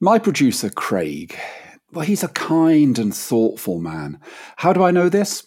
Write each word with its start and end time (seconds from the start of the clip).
My 0.00 0.20
producer, 0.20 0.70
Craig, 0.70 1.36
well, 1.92 2.04
he's 2.04 2.22
a 2.22 2.28
kind 2.28 2.96
and 3.00 3.12
thoughtful 3.12 3.80
man. 3.80 4.20
How 4.54 4.72
do 4.72 4.84
I 4.84 4.92
know 4.92 5.08
this? 5.08 5.44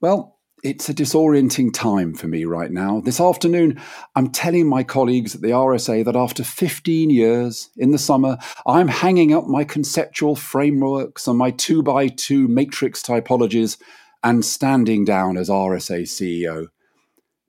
Well, 0.00 0.38
it's 0.62 0.88
a 0.88 0.94
disorienting 0.94 1.74
time 1.74 2.14
for 2.14 2.26
me 2.26 2.46
right 2.46 2.70
now. 2.70 3.00
This 3.00 3.20
afternoon, 3.20 3.78
I'm 4.14 4.30
telling 4.30 4.66
my 4.66 4.82
colleagues 4.82 5.34
at 5.34 5.42
the 5.42 5.50
RSA 5.50 6.06
that 6.06 6.16
after 6.16 6.42
15 6.42 7.10
years 7.10 7.68
in 7.76 7.90
the 7.90 7.98
summer, 7.98 8.38
I'm 8.66 8.88
hanging 8.88 9.34
up 9.34 9.46
my 9.46 9.62
conceptual 9.62 10.36
frameworks 10.36 11.26
and 11.26 11.36
my 11.36 11.50
two 11.50 11.82
by 11.82 12.08
two 12.08 12.48
matrix 12.48 13.02
typologies 13.02 13.76
and 14.24 14.42
standing 14.42 15.04
down 15.04 15.36
as 15.36 15.50
RSA 15.50 16.04
CEO. 16.04 16.68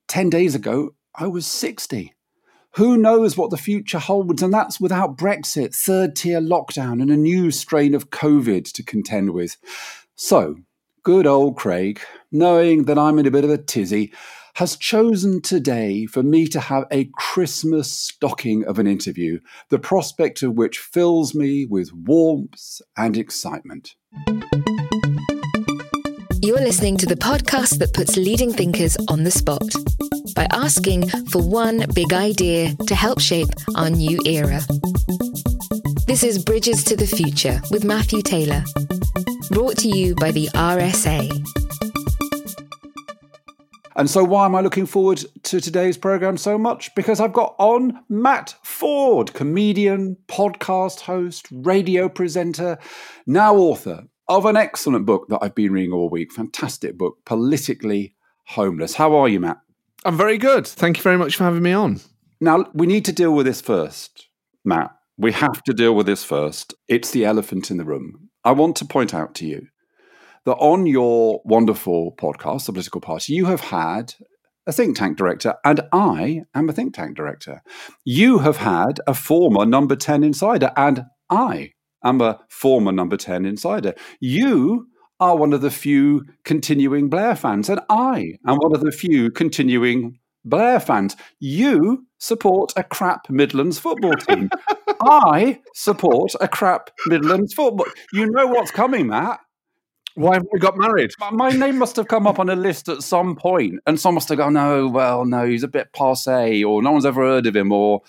10 0.10 0.30
days 0.30 0.56
ago, 0.56 0.94
I 1.16 1.28
was 1.28 1.48
60. 1.48 2.17
Who 2.76 2.98
knows 2.98 3.38
what 3.38 3.50
the 3.50 3.58
future 3.58 4.00
holds? 4.00 4.44
And 4.44 4.54
that's 4.54 4.80
without 4.80 5.18
Brexit, 5.18 5.76
third 5.76 6.16
tier 6.16 6.40
lockdown, 6.40 7.02
and 7.02 7.10
a 7.10 7.18
new 7.18 7.52
strain 7.52 7.96
of 7.96 8.10
COVID 8.10 8.72
to 8.74 8.84
contend 8.84 9.32
with. 9.32 9.58
So, 10.16 10.58
good 11.04 11.26
old 11.26 11.58
Craig, 11.58 12.02
knowing 12.32 12.84
that 12.84 13.00
I'm 13.00 13.18
in 13.18 13.26
a 13.26 13.32
bit 13.32 13.44
of 13.44 13.50
a 13.50 13.58
tizzy, 13.58 14.14
has 14.56 14.76
chosen 14.76 15.40
today 15.40 16.08
for 16.08 16.24
me 16.24 16.48
to 16.48 16.60
have 16.60 16.86
a 16.92 17.10
Christmas 17.14 17.92
stocking 17.92 18.66
of 18.66 18.80
an 18.80 18.88
interview, 18.88 19.40
the 19.70 19.78
prospect 19.78 20.42
of 20.42 20.54
which 20.54 20.80
fills 20.80 21.36
me 21.36 21.66
with 21.66 21.94
warmth 21.94 22.82
and 22.98 23.16
excitement. 23.16 23.96
You're 26.48 26.62
listening 26.62 26.96
to 27.00 27.06
the 27.06 27.18
podcast 27.18 27.80
that 27.80 27.94
puts 27.94 28.16
leading 28.16 28.54
thinkers 28.54 28.96
on 29.10 29.26
the 29.26 29.32
spot 29.32 29.68
by 30.34 30.48
asking 30.52 31.10
for 31.30 31.46
one 31.46 31.86
big 31.94 32.14
idea 32.14 32.74
to 32.88 32.96
help 32.96 33.20
shape 33.20 33.50
our 33.76 33.90
new 33.90 34.18
era. 34.26 34.62
This 36.08 36.24
is 36.24 36.42
Bridges 36.42 36.86
to 36.86 36.96
the 36.96 37.06
Future 37.06 37.62
with 37.70 37.84
Matthew 37.84 38.22
Taylor, 38.22 38.64
brought 39.52 39.78
to 39.80 39.90
you 39.90 40.16
by 40.16 40.32
the 40.32 40.48
RSA. 40.54 41.30
And 43.98 44.10
so, 44.10 44.24
why 44.24 44.46
am 44.46 44.56
I 44.56 44.62
looking 44.62 44.86
forward 44.86 45.26
to 45.44 45.60
today's 45.60 45.98
program 45.98 46.38
so 46.38 46.58
much? 46.58 46.96
Because 46.96 47.20
I've 47.20 47.34
got 47.34 47.56
on 47.60 48.06
Matt 48.08 48.56
Forde, 48.64 49.34
comedian, 49.34 50.16
podcast 50.30 51.02
host, 51.02 51.50
radio 51.52 52.08
presenter, 52.08 52.78
now 53.26 53.58
author 53.58 54.08
of 54.30 54.46
an 54.46 54.58
excellent 54.58 55.06
book 55.06 55.28
that 55.30 55.40
I've 55.42 55.56
been 55.56 55.72
reading 55.72 55.94
all 55.94 56.10
week. 56.10 56.34
Fantastic 56.34 56.98
book, 56.98 57.18
Politically 57.26 58.16
Homeless. 58.48 58.96
How 58.96 59.16
are 59.16 59.28
you, 59.28 59.40
Matt? 59.40 59.58
I'm 60.06 60.18
very 60.18 60.38
good. 60.38 60.68
Thank 60.68 60.98
you 60.98 61.04
very 61.04 61.18
much 61.18 61.36
for 61.36 61.44
having 61.44 61.64
me 61.64 61.74
on. 61.74 62.02
Now, 62.40 62.66
we 62.74 62.88
need 62.88 63.06
to 63.06 63.14
deal 63.14 63.34
with 63.34 63.46
this 63.46 63.62
first, 63.62 64.28
Matt. 64.64 64.92
We 65.18 65.32
have 65.32 65.64
to 65.64 65.74
deal 65.74 65.96
with 65.96 66.06
this 66.06 66.24
first. 66.24 66.76
It's 66.88 67.12
the 67.12 67.26
elephant 67.26 67.72
in 67.72 67.78
the 67.78 67.86
room. 67.86 68.30
I 68.44 68.52
want 68.52 68.76
to 68.78 68.86
point 68.86 69.14
out 69.14 69.34
to 69.36 69.48
you 69.48 69.68
that 70.46 70.56
on 70.56 70.86
your 70.86 71.42
wonderful 71.44 72.14
podcast, 72.16 72.68
The 72.68 72.74
Political 72.74 73.02
Party, 73.02 73.34
you 73.34 73.46
have 73.46 73.62
had 73.62 74.14
a 74.68 74.72
think 74.72 74.98
tank 74.98 75.18
director, 75.18 75.56
and 75.66 75.82
I 75.92 76.44
am 76.54 76.70
a 76.70 76.74
think 76.74 76.94
tank 76.94 77.18
director. 77.18 77.62
You 78.06 78.40
have 78.40 78.58
had 78.58 79.00
a 79.08 79.14
former 79.14 79.66
number 79.66 79.96
10 79.96 80.24
insider, 80.24 80.72
and 80.78 81.06
I 81.30 81.72
am 82.04 82.22
a 82.22 82.40
former 82.50 82.92
number 82.92 83.18
10 83.18 83.46
insider. 83.46 83.94
You 84.20 84.88
are 85.20 85.36
one 85.36 85.54
of 85.54 85.62
the 85.62 85.72
few 85.72 86.26
continuing 86.44 87.10
Blair 87.10 87.36
fans, 87.36 87.70
and 87.70 87.80
I 87.90 88.34
am 88.46 88.58
one 88.58 88.76
of 88.76 88.82
the 88.82 88.92
few 88.92 89.32
continuing 89.32 90.20
Blair 90.46 90.80
fans. 90.80 91.16
You 91.40 92.06
support 92.20 92.72
a 92.76 92.84
crap 92.84 93.30
Midlands 93.30 93.80
football 93.80 94.14
team. 94.14 94.50
I 95.02 95.60
support 95.74 96.34
a 96.40 96.48
crap 96.48 96.90
Midlands 97.08 97.54
football. 97.54 97.88
You 98.14 98.30
know 98.30 98.48
what's 98.48 98.72
coming, 98.72 99.08
Matt. 99.08 99.40
Why 100.16 100.36
have 100.36 100.48
we 100.52 100.60
got 100.60 100.78
married? 100.78 101.12
My 101.32 101.50
name 101.50 101.78
must 101.78 101.96
have 101.98 102.08
come 102.08 102.26
up 102.26 102.40
on 102.40 102.50
a 102.50 102.56
list 102.56 102.90
at 102.90 103.04
some 103.04 103.36
point, 103.36 103.76
and 103.86 104.00
someone 104.00 104.16
must 104.16 104.30
have 104.30 104.40
gone, 104.40 104.54
no, 104.54 104.88
well, 104.88 105.26
no, 105.26 105.46
he's 105.46 105.62
a 105.62 105.68
bit 105.68 105.94
passe, 105.94 106.64
or 106.64 106.82
no 106.82 106.92
one's 106.92 107.06
ever 107.06 107.22
heard 107.22 107.46
of 107.46 107.56
him, 107.56 107.72
or 107.72 108.02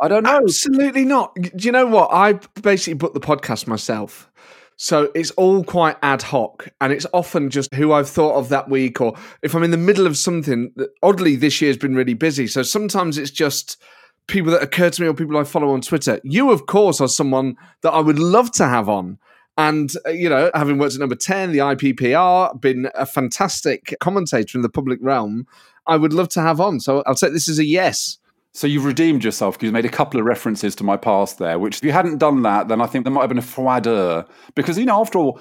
I 0.00 0.08
don't 0.08 0.24
know. 0.24 0.36
Absolutely 0.36 1.04
not. 1.04 1.34
Do 1.34 1.50
you 1.66 1.72
know 1.72 1.86
what? 1.86 2.10
I 2.12 2.34
basically 2.60 2.94
booked 2.94 3.14
the 3.14 3.20
podcast 3.20 3.66
myself. 3.66 4.30
So 4.76 5.10
it's 5.14 5.30
all 5.32 5.62
quite 5.62 5.96
ad 6.02 6.22
hoc 6.22 6.68
and 6.80 6.92
it's 6.92 7.06
often 7.12 7.48
just 7.48 7.72
who 7.74 7.92
I've 7.92 8.08
thought 8.08 8.34
of 8.34 8.48
that 8.48 8.68
week 8.68 9.00
or 9.00 9.14
if 9.42 9.54
I'm 9.54 9.62
in 9.62 9.70
the 9.70 9.76
middle 9.76 10.06
of 10.06 10.16
something. 10.16 10.74
Oddly, 11.02 11.36
this 11.36 11.60
year's 11.60 11.76
been 11.76 11.94
really 11.94 12.14
busy. 12.14 12.48
So 12.48 12.62
sometimes 12.62 13.16
it's 13.16 13.30
just 13.30 13.80
people 14.26 14.50
that 14.52 14.62
occur 14.62 14.90
to 14.90 15.02
me 15.02 15.08
or 15.08 15.14
people 15.14 15.36
I 15.36 15.44
follow 15.44 15.70
on 15.70 15.80
Twitter. 15.80 16.20
You, 16.24 16.50
of 16.50 16.66
course, 16.66 17.00
are 17.00 17.08
someone 17.08 17.56
that 17.82 17.92
I 17.92 18.00
would 18.00 18.18
love 18.18 18.50
to 18.52 18.66
have 18.66 18.88
on. 18.88 19.18
And, 19.56 19.92
uh, 20.04 20.10
you 20.10 20.28
know, 20.28 20.50
having 20.54 20.78
worked 20.78 20.94
at 20.94 21.00
number 21.00 21.14
10, 21.14 21.52
the 21.52 21.58
IPPR, 21.58 22.60
been 22.60 22.90
a 22.96 23.06
fantastic 23.06 23.94
commentator 24.00 24.58
in 24.58 24.62
the 24.62 24.68
public 24.68 24.98
realm, 25.00 25.46
I 25.86 25.96
would 25.96 26.12
love 26.12 26.28
to 26.30 26.40
have 26.40 26.60
on. 26.60 26.80
So 26.80 27.04
I'll 27.06 27.14
take 27.14 27.32
this 27.32 27.48
as 27.48 27.60
a 27.60 27.64
yes. 27.64 28.18
So 28.54 28.68
you've 28.68 28.84
redeemed 28.84 29.24
yourself 29.24 29.56
because 29.56 29.66
you 29.66 29.72
made 29.72 29.84
a 29.84 29.90
couple 29.90 30.20
of 30.20 30.26
references 30.26 30.76
to 30.76 30.84
my 30.84 30.96
past 30.96 31.38
there, 31.38 31.58
which 31.58 31.78
if 31.78 31.84
you 31.84 31.90
hadn't 31.90 32.18
done 32.18 32.42
that, 32.42 32.68
then 32.68 32.80
I 32.80 32.86
think 32.86 33.04
there 33.04 33.12
might 33.12 33.22
have 33.22 33.28
been 33.28 33.38
a 33.38 33.42
froideur. 33.42 34.28
Because, 34.54 34.78
you 34.78 34.84
know, 34.84 35.00
after 35.00 35.18
all, 35.18 35.40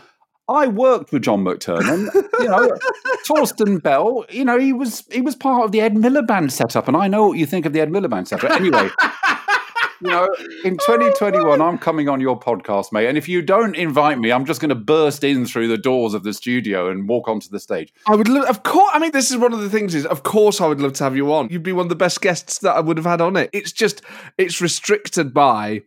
I 0.50 0.66
worked 0.68 1.12
with 1.12 1.22
John 1.22 1.44
McTernan. 1.44 2.09
you 2.40 2.50
know, 2.50 2.75
Torsten 3.28 3.81
Bell, 3.81 4.25
you 4.29 4.44
know, 4.44 4.59
he 4.59 4.74
was 4.74 5.06
he 5.12 5.22
was 5.22 5.35
part 5.35 5.63
of 5.63 5.72
the 5.72 5.79
Ed 5.79 5.94
Miliband 5.94 6.51
setup, 6.51 6.88
and 6.88 6.97
I 6.97 7.07
know 7.07 7.28
what 7.28 7.38
you 7.38 7.46
think 7.46 7.66
of 7.66 7.72
the 7.72 7.79
Ed 7.79 7.91
Miliband 7.91 8.28
setup. 8.28 8.50
Anyway, 8.51 8.90
you 10.01 10.09
know, 10.09 10.27
in 10.63 10.77
2021, 10.77 11.61
I'm 11.61 11.77
coming 11.77 12.09
on 12.09 12.19
your 12.19 12.39
podcast, 12.39 12.91
mate. 12.91 13.07
And 13.07 13.17
if 13.17 13.27
you 13.27 13.41
don't 13.41 13.75
invite 13.75 14.19
me, 14.19 14.31
I'm 14.31 14.45
just 14.45 14.61
going 14.61 14.69
to 14.69 14.75
burst 14.75 15.23
in 15.23 15.45
through 15.45 15.67
the 15.67 15.77
doors 15.77 16.13
of 16.13 16.23
the 16.23 16.33
studio 16.33 16.89
and 16.89 17.07
walk 17.07 17.27
onto 17.27 17.49
the 17.49 17.59
stage. 17.59 17.93
I 18.07 18.15
would, 18.15 18.27
love, 18.27 18.45
of 18.45 18.63
course. 18.63 18.91
I 18.93 18.99
mean, 18.99 19.11
this 19.11 19.31
is 19.31 19.37
one 19.37 19.53
of 19.53 19.61
the 19.61 19.69
things. 19.69 19.95
Is 19.95 20.05
of 20.05 20.23
course 20.23 20.61
I 20.61 20.67
would 20.67 20.81
love 20.81 20.93
to 20.93 21.03
have 21.03 21.15
you 21.15 21.31
on. 21.33 21.49
You'd 21.49 21.63
be 21.63 21.71
one 21.71 21.85
of 21.85 21.89
the 21.89 21.95
best 21.95 22.21
guests 22.21 22.59
that 22.59 22.75
I 22.75 22.79
would 22.79 22.97
have 22.97 23.05
had 23.05 23.21
on 23.21 23.35
it. 23.37 23.49
It's 23.53 23.71
just 23.71 24.01
it's 24.37 24.61
restricted 24.61 25.33
by 25.33 25.83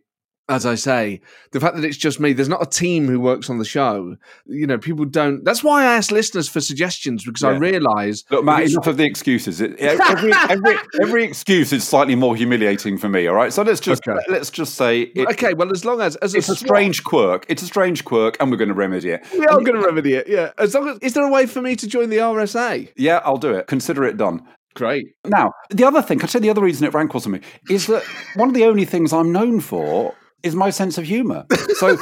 as 0.49 0.65
I 0.65 0.75
say, 0.75 1.19
the 1.51 1.59
fact 1.59 1.75
that 1.75 1.83
it's 1.83 1.97
just 1.97 2.19
me, 2.19 2.31
there's 2.31 2.47
not 2.47 2.61
a 2.61 2.69
team 2.69 3.07
who 3.07 3.19
works 3.19 3.49
on 3.49 3.57
the 3.57 3.65
show. 3.65 4.15
You 4.45 4.65
know, 4.65 4.77
people 4.77 5.03
don't. 5.03 5.43
That's 5.43 5.63
why 5.63 5.83
I 5.83 5.95
ask 5.95 6.09
listeners 6.09 6.47
for 6.47 6.61
suggestions 6.61 7.25
because 7.25 7.43
yeah. 7.43 7.49
I 7.49 7.57
realise. 7.57 8.23
Look, 8.31 8.45
Matt, 8.45 8.63
enough 8.63 8.87
of 8.87 8.97
the 8.97 9.05
excuses. 9.05 9.59
It, 9.59 9.77
every, 9.79 10.31
every, 10.49 10.75
every, 11.01 11.23
excuse 11.25 11.73
is 11.73 11.85
slightly 11.85 12.15
more 12.15 12.35
humiliating 12.35 12.97
for 12.97 13.09
me. 13.09 13.27
All 13.27 13.35
right, 13.35 13.51
so 13.51 13.61
let's 13.63 13.81
just 13.81 14.07
okay. 14.07 14.19
let's 14.29 14.49
just 14.49 14.75
say. 14.75 15.01
It, 15.01 15.27
okay, 15.31 15.53
well, 15.53 15.71
as 15.71 15.83
long 15.83 15.99
as, 15.99 16.15
as 16.17 16.33
it's 16.33 16.49
a, 16.49 16.55
strange 16.55 17.03
quirk, 17.03 17.45
it's 17.49 17.61
a 17.61 17.67
strange 17.67 18.05
quirk, 18.05 18.37
and 18.39 18.49
we're 18.49 18.57
going 18.57 18.69
to 18.69 18.75
remedy 18.75 19.09
it. 19.09 19.25
We 19.33 19.45
are 19.47 19.59
going 19.59 19.79
to 19.79 19.85
remedy 19.85 20.13
it. 20.13 20.29
Yeah, 20.29 20.51
as 20.57 20.73
long 20.73 20.87
as 20.87 20.97
is 20.99 21.13
there 21.13 21.25
a 21.25 21.31
way 21.31 21.45
for 21.45 21.61
me 21.61 21.75
to 21.75 21.87
join 21.87 22.09
the 22.09 22.17
RSA? 22.17 22.93
Yeah, 22.95 23.19
I'll 23.25 23.37
do 23.37 23.53
it. 23.53 23.67
Consider 23.67 24.05
it 24.05 24.15
done. 24.15 24.47
Great. 24.75 25.07
Now, 25.25 25.53
the 25.71 25.83
other 25.85 26.03
thing, 26.03 26.21
I'd 26.21 26.29
say 26.29 26.37
the 26.37 26.51
other 26.51 26.61
reason 26.61 26.85
it 26.85 26.93
rankles 26.93 27.25
on 27.25 27.31
me 27.31 27.41
is 27.67 27.87
that 27.87 28.03
one 28.35 28.47
of 28.47 28.53
the 28.53 28.63
only 28.63 28.85
things 28.85 29.11
I'm 29.11 29.31
known 29.31 29.59
for 29.59 30.13
is 30.43 30.55
my 30.55 30.69
sense 30.69 30.97
of 30.97 31.05
humor. 31.05 31.45
So, 31.77 31.89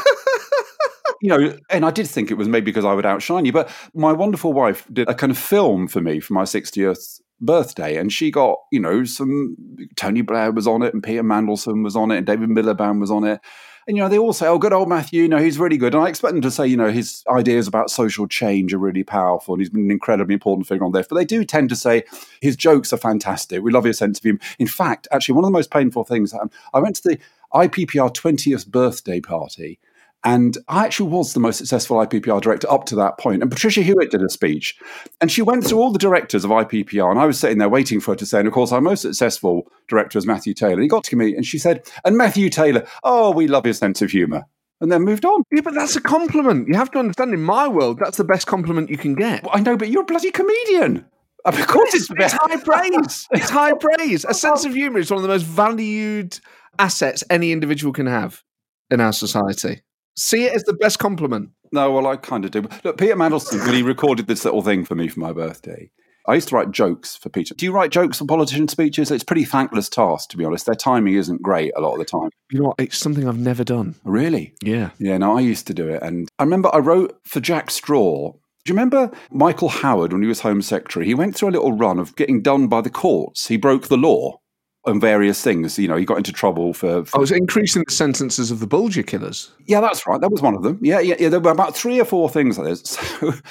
you 1.21 1.29
know, 1.29 1.57
and 1.69 1.85
I 1.85 1.91
did 1.91 2.07
think 2.07 2.31
it 2.31 2.35
was 2.35 2.47
maybe 2.47 2.65
because 2.65 2.85
I 2.85 2.93
would 2.93 3.05
outshine 3.05 3.45
you, 3.45 3.51
but 3.51 3.69
my 3.93 4.11
wonderful 4.11 4.53
wife 4.53 4.87
did 4.91 5.09
a 5.09 5.13
kind 5.13 5.31
of 5.31 5.37
film 5.37 5.87
for 5.87 6.01
me 6.01 6.19
for 6.19 6.33
my 6.33 6.43
60th 6.43 7.21
birthday 7.41 7.97
and 7.97 8.13
she 8.13 8.31
got 8.31 8.57
you 8.71 8.79
know 8.79 9.03
some 9.03 9.57
tony 9.95 10.21
blair 10.21 10.51
was 10.51 10.67
on 10.67 10.81
it 10.81 10.93
and 10.93 11.03
peter 11.03 11.23
mandelson 11.23 11.83
was 11.83 11.95
on 11.95 12.09
it 12.09 12.17
and 12.17 12.25
david 12.25 12.49
miliband 12.49 12.99
was 12.99 13.11
on 13.11 13.23
it. 13.23 13.41
And 13.87 13.95
you 13.95 14.01
know 14.01 14.09
they 14.09 14.17
all 14.17 14.33
say 14.33 14.47
oh 14.47 14.57
good 14.57 14.73
old 14.73 14.89
matthew 14.89 15.23
you 15.23 15.27
know 15.27 15.37
he's 15.37 15.59
really 15.59 15.77
good. 15.77 15.93
And 15.93 16.03
i 16.03 16.07
expect 16.07 16.33
them 16.33 16.41
to 16.41 16.49
say 16.49 16.65
you 16.65 16.77
know 16.77 16.89
his 16.89 17.23
ideas 17.29 17.67
about 17.67 17.91
social 17.91 18.25
change 18.27 18.73
are 18.73 18.79
really 18.79 19.03
powerful 19.03 19.53
and 19.53 19.61
he's 19.61 19.69
been 19.69 19.83
an 19.85 19.91
incredibly 19.91 20.33
important 20.33 20.67
figure 20.67 20.85
on 20.85 20.91
this 20.91 21.07
but 21.07 21.15
they 21.15 21.25
do 21.25 21.43
tend 21.43 21.69
to 21.69 21.75
say 21.75 22.03
his 22.41 22.55
jokes 22.55 22.91
are 22.93 22.97
fantastic. 22.97 23.61
We 23.61 23.71
love 23.71 23.83
his 23.83 23.97
sense 23.97 24.17
of 24.17 24.23
humor. 24.23 24.39
In 24.57 24.67
fact 24.67 25.07
actually 25.11 25.35
one 25.35 25.43
of 25.43 25.49
the 25.49 25.57
most 25.57 25.69
painful 25.71 26.03
things 26.03 26.33
um, 26.33 26.49
i 26.73 26.79
went 26.79 26.95
to 26.95 27.09
the 27.09 27.19
IPPR 27.55 28.13
20th 28.13 28.67
birthday 28.67 29.21
party. 29.21 29.79
And 30.25 30.57
I 30.67 30.85
actually 30.85 31.11
was 31.11 31.33
the 31.33 31.39
most 31.39 31.57
successful 31.57 31.97
IPPR 31.97 32.41
director 32.41 32.69
up 32.71 32.85
to 32.85 32.95
that 32.95 33.19
point. 33.19 33.43
And 33.43 33.51
Patricia 33.51 33.83
Hewitt 33.83 34.09
did 34.09 34.23
a 34.23 34.29
speech. 34.29 34.75
And 35.21 35.31
she 35.31 35.43
went 35.43 35.63
through 35.63 35.77
all 35.77 35.91
the 35.91 35.99
directors 35.99 36.43
of 36.43 36.49
IPPR. 36.49 37.11
And 37.11 37.19
I 37.19 37.27
was 37.27 37.39
sitting 37.39 37.59
there 37.59 37.69
waiting 37.69 37.99
for 37.99 38.13
her 38.13 38.15
to 38.15 38.25
say, 38.25 38.39
and 38.39 38.47
of 38.47 38.53
course, 38.53 38.71
our 38.71 38.81
most 38.81 39.03
successful 39.03 39.71
director 39.87 40.17
is 40.17 40.25
Matthew 40.25 40.55
Taylor. 40.55 40.73
And 40.73 40.81
he 40.81 40.87
got 40.87 41.03
to 41.05 41.15
me 41.15 41.35
and 41.35 41.45
she 41.45 41.59
said, 41.59 41.87
and 42.03 42.17
Matthew 42.17 42.49
Taylor, 42.49 42.87
oh, 43.03 43.31
we 43.31 43.47
love 43.47 43.65
his 43.65 43.77
sense 43.77 44.01
of 44.01 44.09
humour. 44.09 44.45
And 44.81 44.91
then 44.91 45.03
moved 45.03 45.25
on. 45.25 45.43
Yeah, 45.51 45.61
but 45.61 45.75
that's 45.75 45.95
a 45.95 46.01
compliment. 46.01 46.67
You 46.67 46.73
have 46.73 46.91
to 46.91 46.99
understand 46.99 47.33
in 47.33 47.43
my 47.43 47.67
world, 47.67 47.99
that's 47.99 48.17
the 48.17 48.23
best 48.23 48.47
compliment 48.47 48.89
you 48.89 48.97
can 48.97 49.13
get. 49.13 49.43
Well, 49.43 49.51
I 49.53 49.59
know, 49.59 49.77
but 49.77 49.89
you're 49.89 50.01
a 50.01 50.05
bloody 50.05 50.31
comedian. 50.31 51.05
Of 51.45 51.67
course, 51.67 51.93
it's, 51.93 52.09
it's 52.09 52.33
high 52.33 52.57
praise. 52.57 53.27
It's 53.31 53.49
high 53.51 53.73
praise. 53.73 54.25
A 54.25 54.33
sense 54.45 54.65
of 54.65 54.73
humour 54.73 54.97
is 54.97 55.11
one 55.11 55.17
of 55.17 55.21
the 55.21 55.29
most 55.29 55.45
valued 55.45 56.39
assets 56.79 57.23
any 57.29 57.51
individual 57.51 57.93
can 57.93 58.07
have 58.07 58.43
in 58.89 59.01
our 59.01 59.13
society. 59.13 59.81
See 60.17 60.45
it 60.45 60.53
as 60.53 60.63
the 60.63 60.73
best 60.73 60.99
compliment. 60.99 61.49
No, 61.71 61.91
well, 61.91 62.07
I 62.07 62.15
kind 62.15 62.45
of 62.45 62.51
do. 62.51 62.63
Look, 62.83 62.97
Peter 62.97 63.15
Mandelson, 63.15 63.59
when 63.65 63.75
he 63.75 63.81
recorded 63.81 64.27
this 64.27 64.45
little 64.45 64.61
thing 64.61 64.85
for 64.85 64.95
me 64.95 65.07
for 65.07 65.19
my 65.19 65.33
birthday, 65.33 65.91
I 66.27 66.35
used 66.35 66.47
to 66.49 66.55
write 66.55 66.71
jokes 66.71 67.15
for 67.15 67.29
Peter. 67.29 67.53
Do 67.53 67.65
you 67.65 67.71
write 67.71 67.91
jokes 67.91 68.17
for 68.17 68.25
politician 68.25 68.67
speeches? 68.67 69.11
It's 69.11 69.23
a 69.23 69.25
pretty 69.25 69.45
thankless 69.45 69.89
task, 69.89 70.29
to 70.29 70.37
be 70.37 70.45
honest. 70.45 70.65
Their 70.65 70.75
timing 70.75 71.13
isn't 71.15 71.41
great 71.41 71.71
a 71.75 71.81
lot 71.81 71.93
of 71.93 71.99
the 71.99 72.05
time. 72.05 72.29
You 72.49 72.59
know 72.59 72.67
what? 72.69 72.79
It's 72.79 72.97
something 72.97 73.27
I've 73.27 73.37
never 73.37 73.63
done. 73.63 73.95
Really? 74.03 74.55
Yeah. 74.63 74.91
Yeah, 74.97 75.17
no, 75.17 75.37
I 75.37 75.41
used 75.41 75.67
to 75.67 75.73
do 75.73 75.89
it. 75.89 76.01
And 76.01 76.27
I 76.39 76.43
remember 76.43 76.73
I 76.73 76.79
wrote 76.79 77.19
for 77.25 77.39
Jack 77.39 77.69
Straw. 77.69 78.31
Do 78.31 78.71
you 78.71 78.73
remember 78.73 79.11
Michael 79.29 79.69
Howard 79.69 80.13
when 80.13 80.23
he 80.23 80.27
was 80.27 80.39
Home 80.39 80.63
Secretary? 80.63 81.05
He 81.05 81.13
went 81.13 81.35
through 81.35 81.49
a 81.49 81.51
little 81.51 81.73
run 81.73 81.99
of 81.99 82.15
getting 82.15 82.41
done 82.41 82.67
by 82.67 82.81
the 82.81 82.89
courts. 82.89 83.47
He 83.47 83.57
broke 83.57 83.87
the 83.87 83.97
law 83.97 84.39
on 84.87 84.99
various 84.99 85.41
things. 85.41 85.77
You 85.77 85.87
know, 85.87 85.95
he 85.95 86.05
got 86.05 86.17
into 86.17 86.31
trouble 86.31 86.73
for. 86.73 87.05
for 87.05 87.17
oh, 87.17 87.19
I 87.19 87.21
was 87.21 87.31
increasing 87.31 87.83
the 87.87 87.93
sentences 87.93 88.51
of 88.51 88.59
the 88.59 88.67
Bulger 88.67 89.03
killers. 89.03 89.51
yeah, 89.65 89.81
that's 89.81 90.05
right. 90.07 90.19
That 90.21 90.31
was 90.31 90.41
one 90.41 90.55
of 90.55 90.63
them. 90.63 90.79
Yeah, 90.81 90.99
yeah, 90.99 91.15
yeah. 91.19 91.29
There 91.29 91.39
were 91.39 91.51
about 91.51 91.75
three 91.75 91.99
or 91.99 92.05
four 92.05 92.29
things 92.29 92.57
like 92.57 92.67
this. 92.67 92.97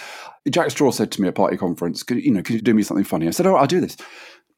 So 0.44 0.50
Jack 0.50 0.70
Straw 0.70 0.90
said 0.90 1.10
to 1.12 1.22
me 1.22 1.28
at 1.28 1.31
a 1.31 1.32
party 1.32 1.56
conference, 1.56 2.02
could, 2.02 2.22
you 2.22 2.31
know, 2.31 2.42
could 2.42 2.56
you 2.56 2.60
do 2.60 2.75
me 2.75 2.82
something 2.82 3.04
funny? 3.04 3.26
I 3.26 3.31
said, 3.31 3.46
oh, 3.46 3.56
I'll 3.56 3.66
do 3.66 3.81
this. 3.81 3.96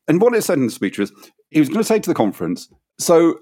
And 0.09 0.21
what 0.21 0.35
it 0.35 0.43
said 0.43 0.59
in 0.59 0.67
the 0.67 0.73
speech 0.73 0.99
was, 0.99 1.13
he 1.51 1.61
was 1.61 1.69
going 1.69 1.79
to 1.79 1.85
say 1.85 2.01
to 2.01 2.11
the 2.11 2.15
conference, 2.15 2.69
so 2.99 3.39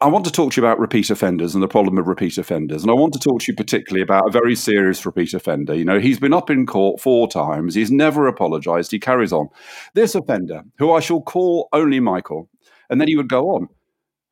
I 0.00 0.08
want 0.08 0.24
to 0.24 0.32
talk 0.32 0.52
to 0.52 0.60
you 0.60 0.66
about 0.66 0.80
repeat 0.80 1.08
offenders 1.10 1.54
and 1.54 1.62
the 1.62 1.68
problem 1.68 1.96
of 1.98 2.08
repeat 2.08 2.36
offenders. 2.36 2.82
And 2.82 2.90
I 2.90 2.94
want 2.94 3.12
to 3.12 3.18
talk 3.20 3.40
to 3.40 3.52
you 3.52 3.56
particularly 3.56 4.02
about 4.02 4.26
a 4.26 4.32
very 4.32 4.56
serious 4.56 5.06
repeat 5.06 5.34
offender. 5.34 5.74
You 5.74 5.84
know, 5.84 6.00
he's 6.00 6.18
been 6.18 6.34
up 6.34 6.50
in 6.50 6.66
court 6.66 7.00
four 7.00 7.28
times. 7.28 7.76
He's 7.76 7.92
never 7.92 8.26
apologized. 8.26 8.90
He 8.90 8.98
carries 8.98 9.32
on. 9.32 9.48
This 9.94 10.16
offender, 10.16 10.62
who 10.78 10.92
I 10.92 11.00
shall 11.00 11.22
call 11.22 11.68
only 11.72 12.00
Michael, 12.00 12.50
and 12.90 13.00
then 13.00 13.08
he 13.08 13.16
would 13.16 13.28
go 13.28 13.50
on. 13.50 13.68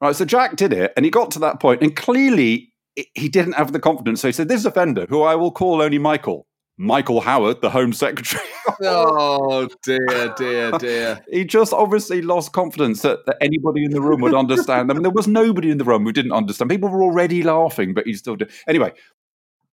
Right. 0.00 0.16
So 0.16 0.24
Jack 0.24 0.56
did 0.56 0.72
it, 0.72 0.92
and 0.96 1.04
he 1.04 1.10
got 1.10 1.30
to 1.32 1.38
that 1.40 1.60
point, 1.60 1.82
and 1.82 1.94
clearly 1.94 2.72
he 3.14 3.28
didn't 3.28 3.54
have 3.54 3.72
the 3.72 3.80
confidence. 3.80 4.20
So 4.20 4.28
he 4.28 4.32
said, 4.32 4.48
This 4.48 4.64
offender, 4.64 5.06
who 5.08 5.22
I 5.22 5.34
will 5.34 5.52
call 5.52 5.80
only 5.80 5.98
Michael, 5.98 6.46
Michael 6.76 7.20
Howard, 7.20 7.60
the 7.60 7.70
Home 7.70 7.92
Secretary. 7.92 8.44
Oh 8.84 9.68
dear, 9.84 10.34
dear, 10.36 10.70
dear. 10.72 11.24
he 11.30 11.44
just 11.44 11.72
obviously 11.72 12.22
lost 12.22 12.52
confidence 12.52 13.02
that, 13.02 13.26
that 13.26 13.36
anybody 13.40 13.84
in 13.84 13.90
the 13.90 14.00
room 14.00 14.20
would 14.20 14.34
understand. 14.34 14.90
I 14.90 14.94
mean, 14.94 15.02
there 15.02 15.10
was 15.10 15.26
nobody 15.26 15.70
in 15.70 15.78
the 15.78 15.84
room 15.84 16.04
who 16.04 16.12
didn't 16.12 16.32
understand. 16.32 16.70
People 16.70 16.88
were 16.88 17.02
already 17.02 17.42
laughing, 17.42 17.92
but 17.92 18.06
he 18.06 18.14
still 18.14 18.36
did. 18.36 18.50
Anyway, 18.68 18.92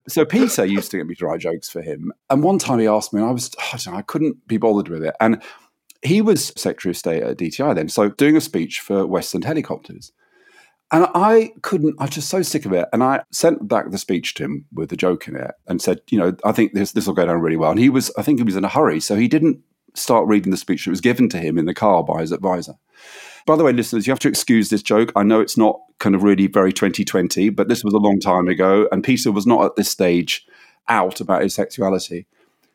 so 0.07 0.25
Peter 0.25 0.65
used 0.65 0.91
to 0.91 0.99
get 0.99 1.07
me 1.07 1.15
to 1.17 1.27
write 1.27 1.41
jokes 1.41 1.69
for 1.69 1.83
him. 1.83 2.13
And 2.31 2.43
one 2.43 2.59
time 2.59 2.79
he 2.79 2.87
asked 2.87 3.13
me, 3.13 3.21
and 3.21 3.29
I 3.29 3.33
was, 3.33 3.51
I, 3.59 3.77
don't 3.77 3.95
know, 3.95 3.99
I 3.99 4.03
couldn't 4.03 4.47
be 4.47 4.59
bothered 4.59 4.89
with 4.89 5.03
it. 5.03 5.15
And 5.21 5.43
he 6.05 6.21
was 6.21 6.53
Secretary 6.57 6.91
of 6.91 6.97
State 6.97 7.23
at 7.23 7.39
DTI 7.39 7.75
then, 7.75 7.89
so 7.89 8.11
doing 8.11 8.37
a 8.37 8.41
speech 8.41 8.81
for 8.81 9.07
Westland 9.07 9.45
Helicopters. 9.45 10.13
And 10.93 11.09
I 11.15 11.53
couldn't, 11.63 11.97
I 11.99 12.05
was 12.05 12.15
just 12.15 12.29
so 12.29 12.43
sick 12.43 12.67
of 12.67 12.73
it. 12.73 12.87
And 12.93 13.03
I 13.03 13.23
sent 13.33 13.67
back 13.67 13.91
the 13.91 13.99
speech 13.99 14.35
to 14.35 14.45
him 14.45 14.67
with 14.73 14.93
a 14.93 14.97
joke 14.97 15.27
in 15.27 15.35
it 15.35 15.51
and 15.67 15.83
said, 15.83 16.01
you 16.11 16.19
know, 16.19 16.37
I 16.45 16.53
think 16.53 16.73
this 16.73 16.93
this 16.93 17.07
will 17.07 17.15
go 17.15 17.27
down 17.27 17.41
really 17.41 17.57
well. 17.57 17.71
And 17.71 17.81
he 17.81 17.89
was, 17.89 18.13
I 18.17 18.23
think 18.23 18.39
he 18.39 18.45
was 18.45 18.55
in 18.55 18.65
a 18.65 18.69
hurry. 18.69 19.01
So 19.01 19.17
he 19.17 19.27
didn't 19.27 19.61
start 19.95 20.29
reading 20.29 20.51
the 20.51 20.57
speech 20.57 20.85
that 20.85 20.91
was 20.91 21.01
given 21.01 21.29
to 21.31 21.39
him 21.39 21.59
in 21.59 21.65
the 21.65 21.75
car 21.75 22.05
by 22.05 22.21
his 22.21 22.33
advisor. 22.33 22.75
By 23.47 23.57
the 23.57 23.65
way, 23.65 23.73
listeners, 23.73 24.07
you 24.07 24.13
have 24.13 24.21
to 24.21 24.29
excuse 24.29 24.69
this 24.69 24.83
joke. 24.83 25.11
I 25.17 25.23
know 25.23 25.41
it's 25.41 25.57
not 25.57 25.81
kind 25.99 26.15
of 26.15 26.23
really 26.23 26.47
very 26.47 26.73
2020, 26.73 27.49
but 27.51 27.69
this 27.69 27.83
was 27.83 27.95
a 27.95 27.99
long 27.99 28.21
time 28.21 28.47
ago. 28.47 28.89
And 28.93 29.03
Peter 29.03 29.33
was 29.33 29.47
not 29.47 29.65
at 29.65 29.77
this 29.77 29.91
stage 29.91 30.47
out 30.89 31.21
about 31.21 31.43
his 31.43 31.55
sexuality. 31.55 32.27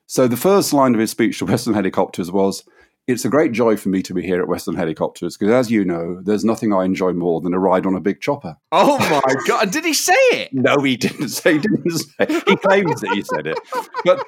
So 0.07 0.27
the 0.27 0.35
first 0.35 0.73
line 0.73 0.93
of 0.93 0.99
his 0.99 1.11
speech 1.11 1.39
to 1.39 1.45
Westland 1.45 1.75
Helicopters 1.75 2.31
was, 2.31 2.63
it's 3.09 3.25
a 3.25 3.29
great 3.29 3.51
joy 3.53 3.75
for 3.75 3.89
me 3.89 4.03
to 4.03 4.13
be 4.13 4.21
here 4.21 4.39
at 4.39 4.47
Westland 4.47 4.77
Helicopters 4.77 5.35
because, 5.35 5.51
as 5.51 5.71
you 5.71 5.83
know, 5.83 6.21
there's 6.21 6.45
nothing 6.45 6.71
I 6.71 6.85
enjoy 6.85 7.11
more 7.13 7.41
than 7.41 7.56
a 7.56 7.59
ride 7.59 7.88
on 7.88 7.95
a 7.95 8.00
big 8.00 8.21
chopper. 8.21 8.56
Oh 8.71 9.00
my 9.00 9.33
god! 9.47 9.71
Did 9.71 9.83
he 9.83 9.94
say 9.94 10.13
it? 10.13 10.53
No, 10.53 10.77
he 10.83 10.95
didn't 10.95 11.29
say. 11.29 11.53
He 11.53 11.59
didn't 11.59 11.89
say. 11.89 12.27
He 12.47 12.56
claims 12.57 13.01
that 13.01 13.11
he 13.13 13.23
said 13.23 13.47
it, 13.47 13.57
but 14.06 14.25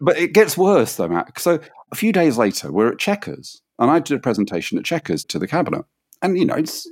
but 0.00 0.16
it 0.16 0.32
gets 0.32 0.56
worse 0.56 0.96
though, 0.96 1.08
Matt. 1.08 1.38
So 1.38 1.60
a 1.90 1.94
few 1.94 2.12
days 2.12 2.38
later, 2.38 2.72
we're 2.72 2.90
at 2.90 2.98
Chequers, 2.98 3.60
and 3.78 3.90
I 3.90 3.98
did 3.98 4.16
a 4.16 4.20
presentation 4.20 4.78
at 4.78 4.84
Chequers 4.84 5.26
to 5.26 5.38
the 5.38 5.46
cabinet. 5.46 5.84
And 6.22 6.38
you 6.38 6.46
know, 6.46 6.54
it's 6.54 6.88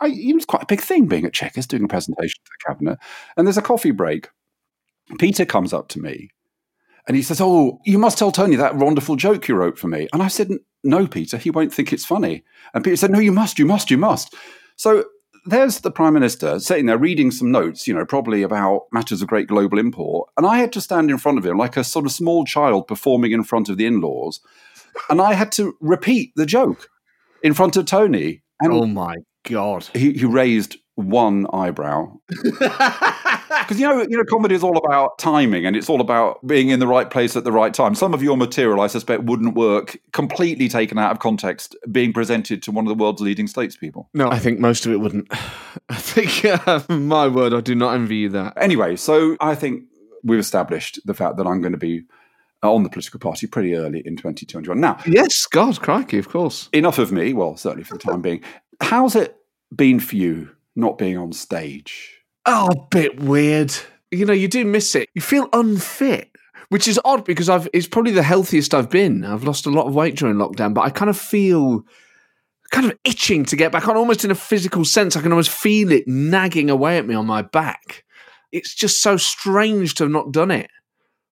I, 0.00 0.12
it's 0.14 0.44
quite 0.44 0.62
a 0.62 0.66
big 0.66 0.80
thing 0.80 1.06
being 1.06 1.26
at 1.26 1.32
Chequers 1.32 1.66
doing 1.66 1.84
a 1.84 1.88
presentation 1.88 2.40
to 2.44 2.50
the 2.60 2.72
cabinet. 2.72 2.98
And 3.36 3.48
there's 3.48 3.58
a 3.58 3.62
coffee 3.62 3.90
break. 3.90 4.28
Peter 5.18 5.44
comes 5.44 5.72
up 5.72 5.88
to 5.88 6.00
me, 6.00 6.30
and 7.06 7.16
he 7.16 7.22
says, 7.22 7.40
"Oh, 7.40 7.80
you 7.84 7.98
must 7.98 8.18
tell 8.18 8.32
Tony 8.32 8.56
that 8.56 8.76
wonderful 8.76 9.16
joke 9.16 9.48
you 9.48 9.54
wrote 9.54 9.78
for 9.78 9.88
me." 9.88 10.08
And 10.12 10.22
I 10.22 10.28
said, 10.28 10.50
"No, 10.82 11.06
Peter, 11.06 11.36
he 11.36 11.50
won't 11.50 11.72
think 11.72 11.92
it's 11.92 12.04
funny." 12.04 12.44
And 12.74 12.82
Peter 12.82 12.96
said, 12.96 13.10
"No, 13.10 13.18
you 13.18 13.32
must, 13.32 13.58
you 13.58 13.66
must, 13.66 13.90
you 13.90 13.98
must." 13.98 14.34
So 14.76 15.04
there's 15.46 15.80
the 15.80 15.90
prime 15.90 16.12
minister 16.12 16.58
sitting 16.58 16.86
there 16.86 16.98
reading 16.98 17.30
some 17.30 17.50
notes, 17.50 17.86
you 17.86 17.94
know, 17.94 18.04
probably 18.04 18.42
about 18.42 18.86
matters 18.92 19.22
of 19.22 19.28
great 19.28 19.46
global 19.46 19.78
import. 19.78 20.28
And 20.36 20.46
I 20.46 20.58
had 20.58 20.72
to 20.72 20.80
stand 20.80 21.10
in 21.10 21.18
front 21.18 21.38
of 21.38 21.46
him 21.46 21.56
like 21.56 21.76
a 21.76 21.84
sort 21.84 22.04
of 22.04 22.12
small 22.12 22.44
child 22.44 22.88
performing 22.88 23.32
in 23.32 23.44
front 23.44 23.68
of 23.68 23.76
the 23.76 23.86
in 23.86 24.00
laws. 24.00 24.40
And 25.08 25.20
I 25.20 25.34
had 25.34 25.52
to 25.52 25.76
repeat 25.80 26.32
the 26.34 26.46
joke 26.46 26.88
in 27.42 27.54
front 27.54 27.76
of 27.76 27.86
Tony. 27.86 28.42
And 28.60 28.72
Oh 28.72 28.86
my 28.86 29.16
god! 29.44 29.86
he, 29.94 30.12
he 30.14 30.24
raised 30.24 30.76
one 30.96 31.46
eyebrow. 31.52 32.18
Because 33.66 33.80
you 33.80 33.86
know, 33.88 34.02
you 34.02 34.16
know, 34.16 34.24
comedy 34.24 34.54
is 34.54 34.62
all 34.62 34.76
about 34.76 35.18
timing, 35.18 35.66
and 35.66 35.76
it's 35.76 35.88
all 35.88 36.00
about 36.00 36.44
being 36.46 36.68
in 36.68 36.78
the 36.80 36.86
right 36.86 37.10
place 37.10 37.36
at 37.36 37.44
the 37.44 37.52
right 37.52 37.72
time. 37.72 37.94
Some 37.94 38.12
of 38.14 38.22
your 38.22 38.36
material, 38.36 38.80
I 38.80 38.86
suspect, 38.86 39.24
wouldn't 39.24 39.54
work 39.54 39.96
completely 40.12 40.68
taken 40.68 40.98
out 40.98 41.10
of 41.12 41.18
context, 41.20 41.76
being 41.90 42.12
presented 42.12 42.62
to 42.64 42.72
one 42.72 42.86
of 42.86 42.88
the 42.88 43.02
world's 43.02 43.22
leading 43.22 43.46
statespeople. 43.46 44.06
No, 44.14 44.28
I 44.30 44.38
think 44.38 44.58
most 44.60 44.84
of 44.86 44.92
it 44.92 44.96
wouldn't. 44.98 45.28
I 45.88 45.94
think, 45.96 46.44
uh, 46.44 46.80
my 46.88 47.28
word, 47.28 47.54
I 47.54 47.60
do 47.60 47.74
not 47.74 47.94
envy 47.94 48.16
you 48.16 48.28
that. 48.30 48.54
Anyway, 48.56 48.96
so 48.96 49.36
I 49.40 49.54
think 49.54 49.84
we've 50.24 50.38
established 50.40 50.98
the 51.04 51.14
fact 51.14 51.36
that 51.36 51.46
I'm 51.46 51.60
going 51.60 51.72
to 51.72 51.78
be 51.78 52.02
on 52.62 52.82
the 52.82 52.88
political 52.88 53.20
party 53.20 53.46
pretty 53.46 53.74
early 53.74 54.02
in 54.04 54.16
2021. 54.16 54.80
Now, 54.80 54.98
Yes, 55.06 55.46
God, 55.46 55.80
crikey, 55.80 56.18
of 56.18 56.28
course. 56.28 56.68
enough 56.72 56.98
of 56.98 57.12
me. 57.12 57.32
Well, 57.32 57.56
certainly 57.56 57.84
for 57.84 57.94
the 57.94 58.00
time 58.00 58.22
being. 58.22 58.42
How's 58.80 59.14
it 59.14 59.36
been 59.74 60.00
for 60.00 60.16
you 60.16 60.50
not 60.74 60.98
being 60.98 61.16
on 61.16 61.32
stage? 61.32 62.15
Oh, 62.46 62.68
a 62.68 62.86
bit 62.90 63.20
weird. 63.20 63.74
You 64.10 64.24
know, 64.24 64.32
you 64.32 64.48
do 64.48 64.64
miss 64.64 64.94
it. 64.94 65.08
You 65.14 65.20
feel 65.20 65.48
unfit, 65.52 66.30
which 66.68 66.86
is 66.86 67.00
odd 67.04 67.24
because 67.24 67.48
I've 67.48 67.68
it's 67.72 67.88
probably 67.88 68.12
the 68.12 68.22
healthiest 68.22 68.72
I've 68.72 68.88
been. 68.90 69.24
I've 69.24 69.44
lost 69.44 69.66
a 69.66 69.70
lot 69.70 69.86
of 69.86 69.94
weight 69.94 70.16
during 70.16 70.36
lockdown, 70.36 70.72
but 70.72 70.82
I 70.82 70.90
kind 70.90 71.10
of 71.10 71.18
feel 71.18 71.82
kind 72.70 72.90
of 72.90 72.96
itching 73.04 73.44
to 73.46 73.56
get 73.56 73.72
back 73.72 73.88
on, 73.88 73.96
almost 73.96 74.24
in 74.24 74.30
a 74.30 74.36
physical 74.36 74.84
sense. 74.84 75.16
I 75.16 75.22
can 75.22 75.32
almost 75.32 75.50
feel 75.50 75.90
it 75.90 76.06
nagging 76.06 76.70
away 76.70 76.98
at 76.98 77.06
me 77.06 77.14
on 77.14 77.26
my 77.26 77.42
back. 77.42 78.04
It's 78.52 78.74
just 78.74 79.02
so 79.02 79.16
strange 79.16 79.94
to 79.96 80.04
have 80.04 80.12
not 80.12 80.32
done 80.32 80.50
it 80.52 80.70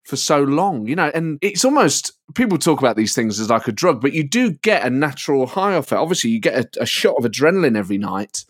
for 0.05 0.17
so 0.17 0.43
long, 0.43 0.87
you 0.87 0.97
know, 0.97 1.11
and 1.15 1.39
it's 1.41 1.65
almost 1.65 2.13
people 2.35 2.59
talk 2.59 2.81
about 2.81 2.97
these 2.97 3.15
things 3.15 3.41
as 3.41 3.49
like 3.51 3.69
a 3.69 3.73
drug, 3.73 4.01
but 4.01 4.13
you 4.13 4.23
do 4.23 4.51
get 4.51 4.85
a 4.85 4.91
natural 4.91 5.47
high 5.47 5.75
off 5.75 5.93
it. 5.93 5.97
Obviously, 5.97 6.31
you 6.31 6.41
get 6.41 6.55
a, 6.77 6.83
a 6.83 6.87
shot 6.87 7.15
of 7.17 7.25
adrenaline 7.25 7.77
every 7.77 7.99
night. 7.99 8.45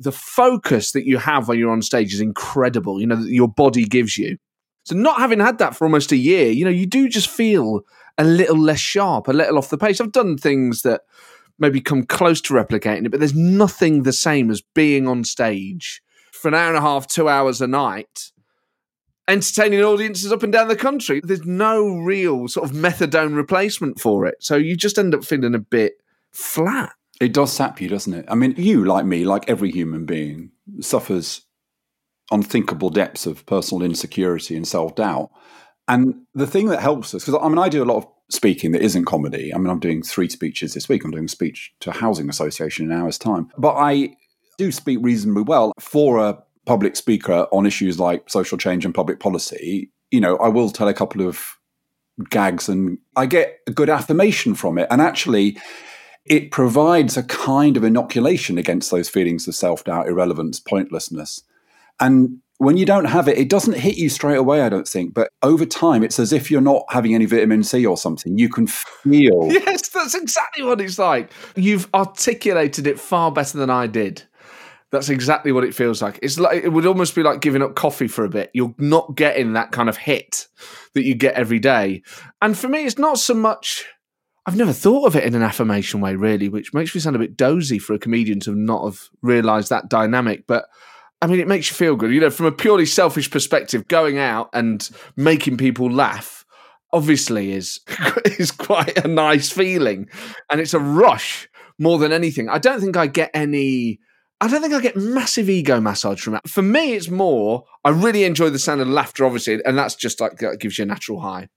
The 0.00 0.12
focus 0.12 0.92
that 0.92 1.06
you 1.06 1.18
have 1.18 1.48
when 1.48 1.58
you're 1.58 1.72
on 1.72 1.82
stage 1.82 2.14
is 2.14 2.20
incredible, 2.20 3.00
you 3.00 3.06
know, 3.06 3.16
that 3.16 3.30
your 3.30 3.48
body 3.48 3.84
gives 3.84 4.16
you. 4.16 4.38
So, 4.84 4.94
not 4.94 5.18
having 5.18 5.40
had 5.40 5.58
that 5.58 5.76
for 5.76 5.84
almost 5.84 6.12
a 6.12 6.16
year, 6.16 6.50
you 6.50 6.64
know, 6.64 6.70
you 6.70 6.86
do 6.86 7.08
just 7.08 7.28
feel 7.28 7.82
a 8.16 8.24
little 8.24 8.58
less 8.58 8.80
sharp, 8.80 9.28
a 9.28 9.32
little 9.32 9.58
off 9.58 9.70
the 9.70 9.78
pace. 9.78 10.00
I've 10.00 10.12
done 10.12 10.36
things 10.36 10.82
that 10.82 11.02
maybe 11.58 11.80
come 11.80 12.04
close 12.04 12.40
to 12.42 12.54
replicating 12.54 13.06
it, 13.06 13.10
but 13.10 13.20
there's 13.20 13.34
nothing 13.34 14.02
the 14.02 14.12
same 14.12 14.50
as 14.50 14.62
being 14.74 15.08
on 15.08 15.24
stage 15.24 16.00
for 16.32 16.48
an 16.48 16.54
hour 16.54 16.68
and 16.68 16.78
a 16.78 16.80
half, 16.80 17.06
two 17.06 17.28
hours 17.28 17.60
a 17.60 17.66
night 17.66 18.30
entertaining 19.28 19.82
audiences 19.82 20.32
up 20.32 20.42
and 20.42 20.52
down 20.52 20.68
the 20.68 20.76
country. 20.76 21.20
There's 21.22 21.44
no 21.44 21.86
real 21.86 22.48
sort 22.48 22.68
of 22.68 22.74
methadone 22.74 23.36
replacement 23.36 24.00
for 24.00 24.26
it. 24.26 24.36
So 24.40 24.56
you 24.56 24.74
just 24.74 24.98
end 24.98 25.14
up 25.14 25.24
feeling 25.24 25.54
a 25.54 25.60
bit 25.60 26.02
flat. 26.32 26.94
It 27.20 27.32
does 27.32 27.52
sap 27.52 27.80
you, 27.80 27.88
doesn't 27.88 28.14
it? 28.14 28.26
I 28.28 28.34
mean, 28.34 28.54
you, 28.56 28.84
like 28.84 29.04
me, 29.04 29.24
like 29.24 29.48
every 29.48 29.70
human 29.70 30.04
being, 30.06 30.52
suffers 30.80 31.42
unthinkable 32.30 32.90
depths 32.90 33.26
of 33.26 33.44
personal 33.46 33.82
insecurity 33.82 34.56
and 34.56 34.66
self 34.66 34.94
doubt. 34.94 35.30
And 35.88 36.14
the 36.34 36.46
thing 36.46 36.66
that 36.66 36.80
helps 36.80 37.14
us, 37.14 37.24
because 37.24 37.40
I 37.42 37.48
mean, 37.48 37.58
I 37.58 37.68
do 37.68 37.82
a 37.82 37.86
lot 37.86 37.96
of 37.96 38.06
speaking 38.30 38.72
that 38.72 38.82
isn't 38.82 39.06
comedy. 39.06 39.54
I 39.54 39.58
mean, 39.58 39.70
I'm 39.70 39.80
doing 39.80 40.02
three 40.02 40.28
speeches 40.28 40.74
this 40.74 40.88
week. 40.88 41.04
I'm 41.04 41.10
doing 41.10 41.24
a 41.24 41.28
speech 41.28 41.72
to 41.80 41.90
a 41.90 41.94
housing 41.94 42.28
association 42.28 42.84
in 42.86 42.92
an 42.92 43.00
hour's 43.00 43.18
time. 43.18 43.50
But 43.56 43.74
I 43.76 44.16
do 44.58 44.70
speak 44.70 44.98
reasonably 45.00 45.42
well 45.42 45.72
for 45.80 46.18
a 46.18 46.38
public 46.66 46.96
speaker 46.96 47.46
on 47.50 47.64
issues 47.64 47.98
like 47.98 48.28
social 48.28 48.58
change 48.58 48.84
and 48.84 48.94
public 48.94 49.18
policy. 49.18 49.90
You 50.10 50.20
know, 50.20 50.36
I 50.36 50.48
will 50.48 50.70
tell 50.70 50.88
a 50.88 50.94
couple 50.94 51.26
of 51.26 51.56
gags 52.28 52.68
and 52.68 52.98
I 53.16 53.26
get 53.26 53.60
a 53.66 53.70
good 53.70 53.88
affirmation 53.88 54.54
from 54.54 54.76
it. 54.76 54.88
And 54.90 55.00
actually, 55.00 55.56
it 56.28 56.50
provides 56.50 57.16
a 57.16 57.22
kind 57.22 57.76
of 57.76 57.84
inoculation 57.84 58.58
against 58.58 58.90
those 58.90 59.08
feelings 59.08 59.48
of 59.48 59.54
self 59.54 59.84
doubt, 59.84 60.08
irrelevance, 60.08 60.60
pointlessness. 60.60 61.42
And 62.00 62.40
when 62.58 62.76
you 62.76 62.84
don't 62.84 63.04
have 63.06 63.28
it, 63.28 63.38
it 63.38 63.48
doesn't 63.48 63.76
hit 63.76 63.96
you 63.96 64.08
straight 64.08 64.36
away, 64.36 64.62
I 64.62 64.68
don't 64.68 64.86
think. 64.86 65.14
But 65.14 65.30
over 65.42 65.64
time, 65.64 66.02
it's 66.02 66.18
as 66.18 66.32
if 66.32 66.50
you're 66.50 66.60
not 66.60 66.84
having 66.90 67.14
any 67.14 67.24
vitamin 67.24 67.62
C 67.62 67.86
or 67.86 67.96
something. 67.96 68.36
You 68.36 68.48
can 68.48 68.66
feel. 68.66 69.48
Yes, 69.68 69.88
that's 69.88 70.14
exactly 70.14 70.64
what 70.64 70.80
it's 70.80 70.98
like. 70.98 71.30
You've 71.56 71.88
articulated 71.94 72.86
it 72.86 72.98
far 72.98 73.30
better 73.32 73.58
than 73.58 73.70
I 73.70 73.86
did. 73.86 74.22
That's 74.90 75.08
exactly 75.08 75.52
what 75.52 75.64
it 75.64 75.74
feels 75.74 76.00
like. 76.00 76.18
It's 76.22 76.38
like 76.38 76.64
it 76.64 76.70
would 76.70 76.86
almost 76.86 77.14
be 77.14 77.22
like 77.22 77.40
giving 77.40 77.62
up 77.62 77.74
coffee 77.74 78.08
for 78.08 78.24
a 78.24 78.28
bit. 78.28 78.50
You're 78.54 78.74
not 78.78 79.16
getting 79.16 79.52
that 79.52 79.70
kind 79.70 79.88
of 79.88 79.96
hit 79.96 80.46
that 80.94 81.04
you 81.04 81.14
get 81.14 81.34
every 81.34 81.58
day. 81.58 82.02
And 82.40 82.56
for 82.56 82.68
me, 82.68 82.84
it's 82.84 82.98
not 82.98 83.18
so 83.18 83.34
much 83.34 83.84
I've 84.48 84.56
never 84.56 84.72
thought 84.72 85.04
of 85.04 85.14
it 85.14 85.24
in 85.24 85.34
an 85.34 85.42
affirmation 85.42 86.00
way, 86.00 86.14
really, 86.14 86.48
which 86.48 86.72
makes 86.72 86.94
me 86.94 87.02
sound 87.02 87.14
a 87.14 87.18
bit 87.18 87.36
dozy 87.36 87.78
for 87.78 87.92
a 87.92 87.98
comedian 87.98 88.40
to 88.40 88.54
not 88.54 88.82
have 88.82 89.10
realised 89.20 89.68
that 89.68 89.90
dynamic. 89.90 90.46
But 90.46 90.64
I 91.20 91.26
mean, 91.26 91.38
it 91.38 91.46
makes 91.46 91.68
you 91.68 91.76
feel 91.76 91.96
good. 91.96 92.12
You 92.12 92.20
know, 92.20 92.30
from 92.30 92.46
a 92.46 92.52
purely 92.52 92.86
selfish 92.86 93.30
perspective, 93.30 93.88
going 93.88 94.16
out 94.16 94.48
and 94.54 94.88
making 95.16 95.58
people 95.58 95.90
laugh 95.90 96.46
obviously 96.94 97.52
is 97.52 97.80
is 98.38 98.50
quite 98.50 99.04
a 99.04 99.06
nice 99.06 99.50
feeling, 99.50 100.08
and 100.50 100.62
it's 100.62 100.72
a 100.72 100.80
rush 100.80 101.46
more 101.78 101.98
than 101.98 102.10
anything. 102.10 102.48
I 102.48 102.56
don't 102.56 102.80
think 102.80 102.96
I 102.96 103.06
get 103.06 103.30
any. 103.34 104.00
I 104.40 104.48
don't 104.48 104.62
think 104.62 104.72
I 104.72 104.80
get 104.80 104.96
massive 104.96 105.50
ego 105.50 105.78
massage 105.78 106.22
from 106.22 106.36
it. 106.36 106.48
For 106.48 106.62
me, 106.62 106.94
it's 106.94 107.10
more. 107.10 107.64
I 107.84 107.90
really 107.90 108.24
enjoy 108.24 108.48
the 108.48 108.58
sound 108.58 108.80
of 108.80 108.88
laughter, 108.88 109.26
obviously, 109.26 109.62
and 109.66 109.76
that's 109.76 109.94
just 109.94 110.22
like 110.22 110.38
that 110.38 110.58
gives 110.58 110.78
you 110.78 110.84
a 110.84 110.86
natural 110.86 111.20
high. 111.20 111.50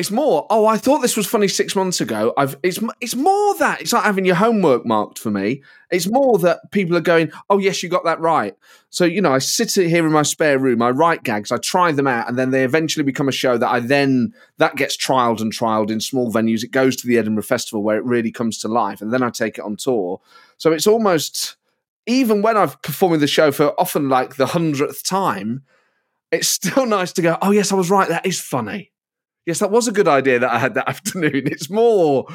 It's 0.00 0.10
more, 0.10 0.46
oh, 0.48 0.64
I 0.64 0.78
thought 0.78 1.02
this 1.02 1.14
was 1.14 1.26
funny 1.26 1.46
six 1.46 1.76
months 1.76 2.00
ago. 2.00 2.32
I've 2.38 2.56
it's 2.62 2.78
it's 3.02 3.14
more 3.14 3.54
that 3.56 3.82
it's 3.82 3.92
like 3.92 4.04
having 4.04 4.24
your 4.24 4.34
homework 4.34 4.86
marked 4.86 5.18
for 5.18 5.30
me. 5.30 5.62
It's 5.90 6.08
more 6.08 6.38
that 6.38 6.70
people 6.70 6.96
are 6.96 7.02
going, 7.02 7.30
oh 7.50 7.58
yes, 7.58 7.82
you 7.82 7.90
got 7.90 8.04
that 8.04 8.18
right. 8.18 8.56
So 8.88 9.04
you 9.04 9.20
know, 9.20 9.34
I 9.34 9.40
sit 9.40 9.74
here 9.74 10.06
in 10.06 10.10
my 10.10 10.22
spare 10.22 10.58
room, 10.58 10.80
I 10.80 10.88
write 10.88 11.22
gags, 11.22 11.52
I 11.52 11.58
try 11.58 11.92
them 11.92 12.06
out, 12.06 12.30
and 12.30 12.38
then 12.38 12.50
they 12.50 12.64
eventually 12.64 13.02
become 13.02 13.28
a 13.28 13.32
show 13.32 13.58
that 13.58 13.68
I 13.68 13.80
then 13.80 14.32
that 14.56 14.76
gets 14.76 14.96
trialed 14.96 15.42
and 15.42 15.52
trialed 15.52 15.90
in 15.90 16.00
small 16.00 16.32
venues. 16.32 16.64
It 16.64 16.70
goes 16.70 16.96
to 16.96 17.06
the 17.06 17.18
Edinburgh 17.18 17.42
Festival 17.42 17.82
where 17.82 17.98
it 17.98 18.04
really 18.04 18.32
comes 18.32 18.56
to 18.60 18.68
life, 18.68 19.02
and 19.02 19.12
then 19.12 19.22
I 19.22 19.28
take 19.28 19.58
it 19.58 19.64
on 19.64 19.76
tour. 19.76 20.18
So 20.56 20.72
it's 20.72 20.86
almost 20.86 21.56
even 22.06 22.40
when 22.40 22.56
I've 22.56 22.80
performing 22.80 23.20
the 23.20 23.26
show 23.26 23.52
for 23.52 23.78
often 23.78 24.08
like 24.08 24.36
the 24.36 24.46
hundredth 24.46 25.04
time, 25.04 25.62
it's 26.32 26.48
still 26.48 26.86
nice 26.98 27.12
to 27.12 27.20
go, 27.20 27.36
oh 27.42 27.50
yes, 27.50 27.70
I 27.70 27.74
was 27.74 27.90
right. 27.90 28.08
That 28.08 28.24
is 28.24 28.40
funny 28.40 28.92
yes, 29.46 29.58
that 29.60 29.70
was 29.70 29.88
a 29.88 29.92
good 29.92 30.08
idea 30.08 30.38
that 30.38 30.50
I 30.50 30.58
had 30.58 30.74
that 30.74 30.88
afternoon. 30.88 31.42
It's 31.46 31.70
more, 31.70 32.26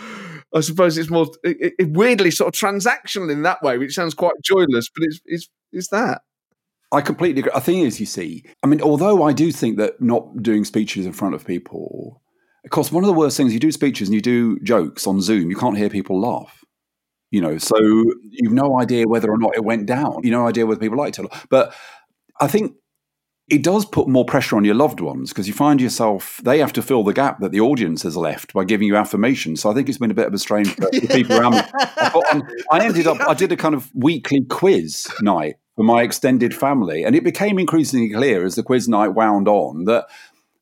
I 0.54 0.62
suppose, 0.62 0.98
it's 0.98 1.10
more 1.10 1.28
it, 1.44 1.74
it, 1.80 1.90
weirdly 1.92 2.32
sort 2.32 2.54
of 2.54 2.60
transactional 2.60 3.32
in 3.32 3.44
that 3.44 3.62
way, 3.62 3.78
which 3.78 3.94
sounds 3.94 4.14
quite 4.14 4.34
joyless, 4.44 4.90
but 4.96 5.06
it's 5.06 5.20
it's 5.26 5.50
it's 5.72 5.88
that. 5.90 6.22
I 6.92 7.02
completely 7.02 7.42
agree. 7.42 7.52
The 7.54 7.62
thing 7.62 7.80
is, 7.80 8.00
you 8.00 8.06
see, 8.06 8.46
I 8.64 8.68
mean, 8.68 8.82
although 8.82 9.24
I 9.24 9.34
do 9.34 9.52
think 9.52 9.78
that 9.78 10.00
not 10.02 10.42
doing 10.42 10.64
speeches 10.64 11.06
in 11.06 11.14
front 11.14 11.36
of 11.36 11.46
people, 11.46 12.22
of 12.64 12.72
course, 12.72 12.92
one 12.92 13.04
of 13.04 13.08
the 13.08 13.14
worst 13.14 13.38
things 13.38 13.54
you 13.54 13.60
do 13.60 13.72
speeches 13.72 14.08
and 14.08 14.16
you 14.16 14.22
do 14.22 14.60
jokes 14.60 15.06
on 15.06 15.22
Zoom, 15.22 15.50
you 15.50 15.56
can't 15.56 15.78
hear 15.78 15.90
people 15.90 16.20
laugh. 16.20 16.64
You 17.32 17.42
know, 17.42 17.58
so 17.58 17.76
you've 17.78 18.54
no 18.54 18.80
idea 18.80 19.08
whether 19.08 19.30
or 19.30 19.38
not 19.38 19.56
it 19.56 19.64
went 19.66 19.88
down. 19.88 20.20
You 20.24 20.32
no 20.32 20.48
idea 20.48 20.66
whether 20.66 20.80
people 20.80 20.98
liked 20.98 21.20
it. 21.20 21.26
But 21.50 21.76
I 22.40 22.48
think 22.48 22.76
it 23.48 23.62
does 23.62 23.86
put 23.86 24.08
more 24.08 24.26
pressure 24.26 24.56
on 24.56 24.66
your 24.66 24.76
loved 24.76 25.00
ones 25.00 25.30
because 25.30 25.48
you 25.48 25.54
find 25.54 25.80
yourself 25.80 26.42
they 26.44 26.58
have 26.60 26.74
to 26.74 26.82
fill 26.82 27.04
the 27.04 27.14
gap 27.14 27.40
that 27.40 27.52
the 27.52 27.60
audience 27.60 28.02
has 28.02 28.18
left 28.18 28.54
by 28.54 28.64
giving 28.64 28.88
you 28.88 28.96
affirmation. 28.96 29.56
So 29.56 29.70
I 29.70 29.74
think 29.74 29.88
it's 29.88 30.00
been 30.00 30.12
a 30.12 30.16
bit 30.16 30.28
of 30.28 30.34
a 30.34 30.40
strain 30.40 30.66
for 30.66 30.90
people 30.90 31.38
around 31.38 31.54
me. 31.54 31.62
I, 31.74 32.22
um, 32.32 32.44
I 32.72 32.84
ended 32.84 33.08
up 33.08 33.20
I 33.22 33.34
did 33.34 33.52
a 33.52 33.58
kind 33.58 33.76
of 33.76 33.92
weekly 33.94 34.44
quiz 34.46 35.08
night 35.22 35.56
for 35.76 35.84
my 35.84 36.02
extended 36.02 36.56
family, 36.56 37.04
and 37.04 37.16
it 37.16 37.24
became 37.24 37.60
increasingly 37.60 38.10
clear 38.10 38.46
as 38.46 38.56
the 38.56 38.64
quiz 38.64 38.88
night 38.88 39.10
wound 39.10 39.48
on 39.48 39.86
that 39.86 40.08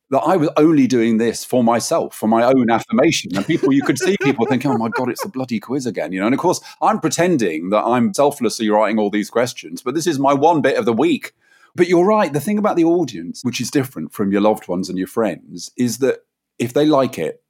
that 0.10 0.20
I 0.20 0.36
was 0.36 0.50
only 0.58 0.86
doing 0.86 1.18
this 1.18 1.44
for 1.44 1.64
myself, 1.64 2.14
for 2.14 2.28
my 2.28 2.44
own 2.44 2.70
affirmation. 2.70 3.36
And 3.36 3.44
people, 3.48 3.74
you 3.74 3.82
could 3.82 3.98
see 3.98 4.16
people 4.22 4.46
thinking, 4.46 4.70
oh 4.70 4.78
my 4.78 4.90
God, 4.90 5.10
it's 5.10 5.26
a 5.26 5.30
bloody 5.30 5.60
quiz 5.60 5.88
again, 5.88 6.12
you 6.12 6.20
know. 6.20 6.28
And 6.28 6.36
of 6.36 6.40
course, 6.40 6.62
I'm 6.84 7.00
pretending 7.00 7.72
that 7.72 7.84
I'm 7.84 8.14
selflessly 8.14 8.70
writing 8.70 9.00
all 9.00 9.10
these 9.10 9.32
questions, 9.32 9.82
but 9.82 9.96
this 9.96 10.06
is 10.06 10.20
my 10.20 10.34
one 10.34 10.62
bit 10.62 10.78
of 10.78 10.86
the 10.86 10.94
week 10.94 11.34
but 11.76 11.88
you're 11.88 12.06
right. 12.06 12.32
The 12.32 12.40
thing 12.40 12.58
about 12.58 12.76
the 12.76 12.86
audience, 12.86 13.42
which 13.44 13.62
is 13.62 13.72
different 13.72 14.14
from 14.14 14.32
your 14.32 14.42
loved 14.42 14.68
ones 14.68 14.90
and 14.90 14.98
your 14.98 15.08
friends, 15.08 15.72
is 15.78 16.00
that 16.00 16.20
if 16.60 16.74
they 16.74 16.86
like 16.86 17.18
it, 17.18 17.42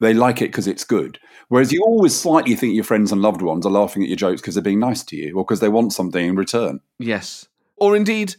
they 0.00 0.14
like 0.14 0.40
it 0.40 0.46
because 0.46 0.66
it's 0.66 0.84
good. 0.84 1.18
Whereas 1.48 1.72
you 1.72 1.82
always 1.82 2.18
slightly 2.18 2.54
think 2.54 2.74
your 2.74 2.84
friends 2.84 3.12
and 3.12 3.20
loved 3.20 3.42
ones 3.42 3.66
are 3.66 3.72
laughing 3.72 4.02
at 4.02 4.08
your 4.08 4.16
jokes 4.16 4.40
because 4.40 4.54
they're 4.54 4.62
being 4.62 4.80
nice 4.80 5.02
to 5.04 5.16
you 5.16 5.36
or 5.36 5.44
because 5.44 5.60
they 5.60 5.68
want 5.68 5.92
something 5.92 6.24
in 6.24 6.36
return. 6.36 6.80
Yes. 6.98 7.48
Or 7.76 7.96
indeed, 7.96 8.36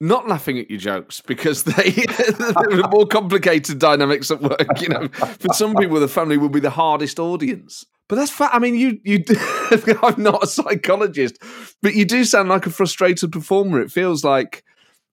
not 0.00 0.28
laughing 0.28 0.58
at 0.58 0.70
your 0.70 0.78
jokes 0.78 1.20
because 1.20 1.64
they 1.64 2.04
more 2.90 3.06
complicated 3.06 3.78
dynamics 3.78 4.30
at 4.30 4.42
work. 4.42 4.80
You 4.80 4.88
know, 4.88 5.08
for 5.08 5.52
some 5.54 5.74
people, 5.74 5.98
the 6.00 6.08
family 6.08 6.36
will 6.36 6.48
be 6.48 6.60
the 6.60 6.70
hardest 6.70 7.18
audience. 7.18 7.86
But 8.08 8.16
that's 8.16 8.30
fat. 8.30 8.50
I 8.52 8.58
mean, 8.58 8.74
you 8.74 9.00
you. 9.02 9.24
I'm 10.02 10.22
not 10.22 10.44
a 10.44 10.46
psychologist, 10.46 11.38
but 11.80 11.94
you 11.94 12.04
do 12.04 12.24
sound 12.24 12.50
like 12.50 12.66
a 12.66 12.70
frustrated 12.70 13.32
performer. 13.32 13.80
It 13.80 13.90
feels 13.90 14.22
like 14.22 14.62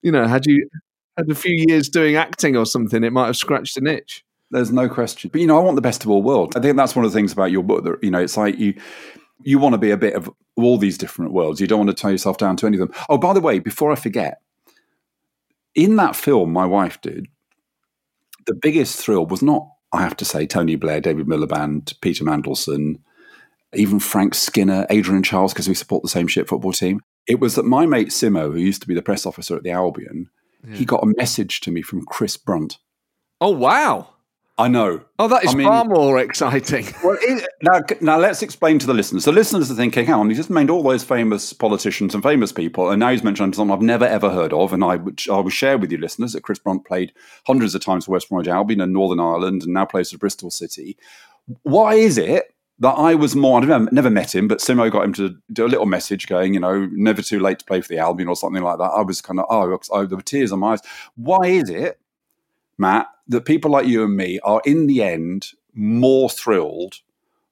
you 0.02 0.12
know, 0.12 0.26
had 0.26 0.46
you 0.46 0.68
had 1.16 1.30
a 1.30 1.34
few 1.34 1.64
years 1.68 1.88
doing 1.88 2.16
acting 2.16 2.56
or 2.56 2.66
something, 2.66 3.04
it 3.04 3.12
might 3.12 3.26
have 3.26 3.36
scratched 3.36 3.76
an 3.76 3.86
itch. 3.86 4.24
There's 4.50 4.72
no 4.72 4.88
question. 4.88 5.30
But 5.32 5.40
you 5.40 5.46
know, 5.46 5.58
I 5.58 5.62
want 5.62 5.76
the 5.76 5.82
best 5.82 6.04
of 6.04 6.10
all 6.10 6.22
worlds. 6.22 6.56
I 6.56 6.60
think 6.60 6.76
that's 6.76 6.94
one 6.94 7.04
of 7.04 7.12
the 7.12 7.18
things 7.18 7.32
about 7.32 7.50
your 7.50 7.62
book 7.62 7.84
that 7.84 8.02
you 8.02 8.10
know, 8.10 8.20
it's 8.20 8.36
like 8.36 8.58
you 8.58 8.74
you 9.44 9.58
want 9.58 9.72
to 9.72 9.78
be 9.78 9.90
a 9.90 9.96
bit 9.96 10.14
of 10.14 10.30
all 10.56 10.78
these 10.78 10.98
different 10.98 11.32
worlds. 11.32 11.60
You 11.60 11.66
don't 11.66 11.78
want 11.78 11.96
to 11.96 12.00
tie 12.00 12.10
yourself 12.10 12.38
down 12.38 12.56
to 12.58 12.66
any 12.66 12.76
of 12.78 12.88
them. 12.88 12.96
Oh, 13.08 13.18
by 13.18 13.32
the 13.32 13.40
way, 13.40 13.58
before 13.58 13.90
I 13.90 13.96
forget, 13.96 14.40
in 15.74 15.96
that 15.96 16.16
film 16.16 16.52
my 16.52 16.66
wife 16.66 17.00
did, 17.00 17.26
the 18.46 18.54
biggest 18.54 19.00
thrill 19.00 19.26
was 19.26 19.42
not, 19.42 19.68
I 19.92 20.02
have 20.02 20.16
to 20.18 20.24
say, 20.24 20.46
Tony 20.46 20.76
Blair, 20.76 21.00
David 21.00 21.26
Miliband, 21.26 21.98
Peter 22.00 22.24
Mandelson, 22.24 22.98
even 23.74 23.98
Frank 23.98 24.34
Skinner, 24.34 24.86
Adrian 24.90 25.22
Chiles, 25.22 25.52
because 25.52 25.68
we 25.68 25.74
support 25.74 26.02
the 26.02 26.08
same 26.08 26.26
shit 26.26 26.48
football 26.48 26.72
team. 26.72 27.00
It 27.26 27.40
was 27.40 27.54
that 27.54 27.64
my 27.64 27.86
mate 27.86 28.08
Simo, 28.08 28.52
who 28.52 28.58
used 28.58 28.82
to 28.82 28.88
be 28.88 28.94
the 28.94 29.02
press 29.02 29.26
officer 29.26 29.56
at 29.56 29.62
the 29.62 29.70
Albion, 29.70 30.30
yeah. 30.66 30.76
he 30.76 30.84
got 30.84 31.02
a 31.02 31.14
message 31.16 31.60
to 31.60 31.70
me 31.70 31.82
from 31.82 32.04
Chris 32.04 32.36
Brunt. 32.36 32.78
Oh 33.40 33.50
wow! 33.50 34.12
I 34.58 34.68
know. 34.68 35.00
Oh, 35.18 35.28
that 35.28 35.44
is 35.44 35.54
I 35.54 35.56
mean, 35.56 35.66
far 35.66 35.84
more 35.84 36.18
exciting. 36.18 36.86
Well, 37.02 37.16
it, 37.20 37.48
now, 37.62 37.80
now 38.00 38.18
let's 38.18 38.42
explain 38.42 38.78
to 38.78 38.86
the 38.86 38.94
listeners. 38.94 39.24
The 39.24 39.32
listeners 39.32 39.70
are 39.70 39.74
thinking, 39.74 40.04
hang 40.04 40.14
on, 40.14 40.30
he 40.30 40.36
just 40.36 40.50
named 40.50 40.70
all 40.70 40.82
those 40.82 41.02
famous 41.02 41.52
politicians 41.52 42.14
and 42.14 42.22
famous 42.22 42.52
people, 42.52 42.90
and 42.90 43.00
now 43.00 43.10
he's 43.10 43.24
mentioned 43.24 43.56
someone 43.56 43.76
I've 43.76 43.82
never 43.82 44.04
ever 44.04 44.30
heard 44.30 44.52
of, 44.52 44.72
and 44.72 44.84
I, 44.84 44.96
which 44.96 45.28
I 45.28 45.38
will 45.40 45.50
share 45.50 45.78
with 45.78 45.90
you, 45.90 45.98
listeners, 45.98 46.34
that 46.34 46.42
Chris 46.42 46.58
Brunt 46.58 46.86
played 46.86 47.12
hundreds 47.46 47.74
of 47.74 47.82
times 47.82 48.04
for 48.04 48.12
West 48.12 48.28
Bromwich 48.28 48.46
Albion 48.46 48.80
and 48.80 48.92
Northern 48.92 49.20
Ireland, 49.20 49.62
and 49.62 49.72
now 49.72 49.84
plays 49.84 50.10
for 50.10 50.18
Bristol 50.18 50.50
City. 50.50 50.96
Why 51.62 51.94
is 51.94 52.18
it 52.18 52.51
that 52.78 52.94
I 52.94 53.14
was 53.14 53.36
more, 53.36 53.62
I 53.62 53.66
don't 53.66 53.92
never 53.92 54.10
met 54.10 54.34
him, 54.34 54.48
but 54.48 54.58
Simo 54.58 54.90
got 54.90 55.04
him 55.04 55.12
to 55.14 55.36
do 55.52 55.66
a 55.66 55.68
little 55.68 55.86
message 55.86 56.26
going, 56.26 56.54
you 56.54 56.60
know, 56.60 56.88
never 56.92 57.22
too 57.22 57.38
late 57.38 57.60
to 57.60 57.64
play 57.64 57.80
for 57.80 57.88
the 57.88 57.98
Albion 57.98 58.28
or 58.28 58.36
something 58.36 58.62
like 58.62 58.78
that. 58.78 58.84
I 58.84 59.02
was 59.02 59.20
kind 59.20 59.38
of, 59.38 59.46
oh, 59.48 59.78
oh 59.90 60.06
there 60.06 60.16
were 60.16 60.22
tears 60.22 60.52
on 60.52 60.60
my 60.60 60.72
eyes. 60.72 60.80
Why 61.14 61.46
is 61.46 61.70
it, 61.70 62.00
Matt, 62.78 63.08
that 63.28 63.44
people 63.44 63.70
like 63.70 63.86
you 63.86 64.04
and 64.04 64.16
me 64.16 64.40
are 64.40 64.62
in 64.64 64.86
the 64.86 65.02
end 65.02 65.52
more 65.74 66.28
thrilled 66.28 66.96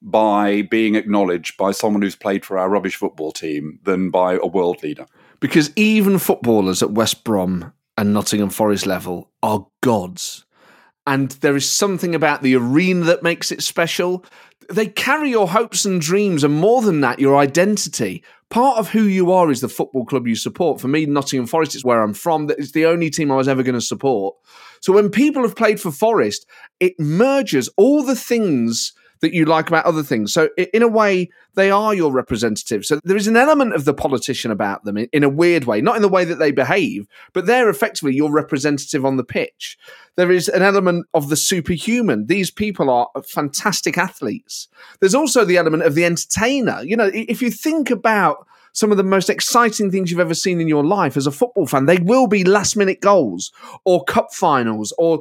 by 0.02 0.62
being 0.62 0.94
acknowledged 0.94 1.56
by 1.56 1.72
someone 1.72 2.02
who's 2.02 2.16
played 2.16 2.44
for 2.44 2.58
our 2.58 2.68
rubbish 2.68 2.96
football 2.96 3.32
team 3.32 3.78
than 3.84 4.10
by 4.10 4.34
a 4.34 4.46
world 4.46 4.82
leader? 4.82 5.06
Because 5.38 5.70
even 5.76 6.18
footballers 6.18 6.82
at 6.82 6.90
West 6.90 7.24
Brom 7.24 7.72
and 7.96 8.12
Nottingham 8.12 8.50
Forest 8.50 8.86
level 8.86 9.30
are 9.42 9.66
gods. 9.82 10.44
And 11.06 11.30
there 11.32 11.56
is 11.56 11.68
something 11.68 12.14
about 12.14 12.42
the 12.42 12.56
arena 12.56 13.04
that 13.06 13.22
makes 13.22 13.50
it 13.50 13.62
special 13.62 14.24
they 14.68 14.86
carry 14.86 15.30
your 15.30 15.48
hopes 15.48 15.84
and 15.84 16.00
dreams, 16.00 16.44
and 16.44 16.54
more 16.54 16.82
than 16.82 17.00
that, 17.00 17.18
your 17.18 17.36
identity. 17.36 18.22
Part 18.50 18.78
of 18.78 18.90
who 18.90 19.02
you 19.02 19.30
are 19.30 19.50
is 19.50 19.60
the 19.60 19.68
football 19.68 20.04
club 20.04 20.26
you 20.26 20.34
support. 20.34 20.80
For 20.80 20.88
me, 20.88 21.06
Nottingham 21.06 21.46
Forest 21.46 21.76
is 21.76 21.84
where 21.84 22.02
I'm 22.02 22.14
from. 22.14 22.50
Is 22.58 22.72
the 22.72 22.86
only 22.86 23.08
team 23.08 23.30
I 23.30 23.36
was 23.36 23.48
ever 23.48 23.62
going 23.62 23.74
to 23.74 23.80
support. 23.80 24.36
So 24.80 24.92
when 24.92 25.10
people 25.10 25.42
have 25.42 25.54
played 25.54 25.80
for 25.80 25.92
Forest, 25.92 26.46
it 26.80 26.98
merges 26.98 27.68
all 27.76 28.02
the 28.02 28.16
things 28.16 28.92
that 29.20 29.34
you 29.34 29.44
like 29.44 29.68
about 29.68 29.84
other 29.84 30.02
things. 30.02 30.32
So 30.32 30.48
in 30.56 30.82
a 30.82 30.88
way, 30.88 31.30
they 31.54 31.70
are 31.70 31.94
your 31.94 32.12
representatives. 32.12 32.88
So 32.88 33.00
there 33.04 33.16
is 33.16 33.26
an 33.26 33.36
element 33.36 33.74
of 33.74 33.84
the 33.84 33.94
politician 33.94 34.50
about 34.50 34.84
them 34.84 34.96
in, 34.96 35.24
a 35.24 35.28
weird 35.28 35.64
way, 35.64 35.80
not 35.80 35.96
in 35.96 36.02
the 36.02 36.08
way 36.08 36.24
that 36.24 36.38
they 36.38 36.52
behave, 36.52 37.06
but 37.32 37.46
they're 37.46 37.68
effectively 37.68 38.14
your 38.14 38.30
representative 38.30 39.04
on 39.04 39.16
the 39.16 39.24
pitch. 39.24 39.78
There 40.16 40.30
is 40.32 40.48
an 40.48 40.62
element 40.62 41.06
of 41.14 41.28
the 41.28 41.36
superhuman. 41.36 42.26
These 42.26 42.50
people 42.50 42.90
are 42.90 43.08
fantastic 43.22 43.98
athletes. 43.98 44.68
There's 45.00 45.14
also 45.14 45.44
the 45.44 45.56
element 45.56 45.82
of 45.82 45.94
the 45.94 46.04
entertainer. 46.04 46.82
You 46.82 46.96
know, 46.96 47.10
if 47.12 47.42
you 47.42 47.50
think 47.50 47.90
about 47.90 48.46
some 48.72 48.90
of 48.90 48.96
the 48.96 49.02
most 49.04 49.30
exciting 49.30 49.90
things 49.90 50.10
you've 50.10 50.20
ever 50.20 50.34
seen 50.34 50.60
in 50.60 50.68
your 50.68 50.84
life 50.84 51.16
as 51.16 51.26
a 51.26 51.32
football 51.32 51.66
fan. 51.66 51.86
They 51.86 51.98
will 51.98 52.26
be 52.26 52.44
last 52.44 52.76
minute 52.76 53.00
goals 53.00 53.52
or 53.84 54.04
cup 54.04 54.32
finals 54.32 54.92
or 54.98 55.20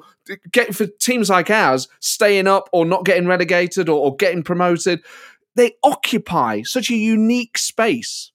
get 0.51 0.75
for 0.75 0.85
teams 0.85 1.29
like 1.29 1.49
ours 1.49 1.87
staying 1.99 2.47
up 2.47 2.69
or 2.71 2.85
not 2.85 3.05
getting 3.05 3.27
relegated 3.27 3.89
or, 3.89 3.99
or 3.99 4.15
getting 4.15 4.43
promoted. 4.43 5.01
They 5.55 5.73
occupy 5.83 6.61
such 6.63 6.89
a 6.89 6.95
unique 6.95 7.57
space. 7.57 8.31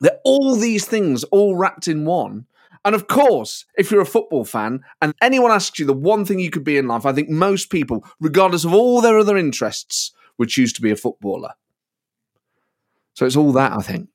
They're 0.00 0.20
all 0.24 0.56
these 0.56 0.86
things 0.86 1.24
all 1.24 1.56
wrapped 1.56 1.88
in 1.88 2.04
one. 2.04 2.46
And 2.84 2.94
of 2.94 3.06
course, 3.06 3.64
if 3.78 3.90
you're 3.90 4.02
a 4.02 4.06
football 4.06 4.44
fan 4.44 4.84
and 5.00 5.14
anyone 5.22 5.50
asks 5.50 5.78
you 5.78 5.86
the 5.86 5.94
one 5.94 6.24
thing 6.24 6.38
you 6.38 6.50
could 6.50 6.64
be 6.64 6.76
in 6.76 6.86
life, 6.86 7.06
I 7.06 7.12
think 7.12 7.30
most 7.30 7.70
people, 7.70 8.04
regardless 8.20 8.64
of 8.64 8.74
all 8.74 9.00
their 9.00 9.18
other 9.18 9.38
interests, 9.38 10.12
would 10.36 10.50
choose 10.50 10.72
to 10.74 10.82
be 10.82 10.90
a 10.90 10.96
footballer. 10.96 11.52
So 13.14 13.24
it's 13.24 13.36
all 13.36 13.52
that, 13.52 13.72
I 13.72 13.80
think. 13.80 14.08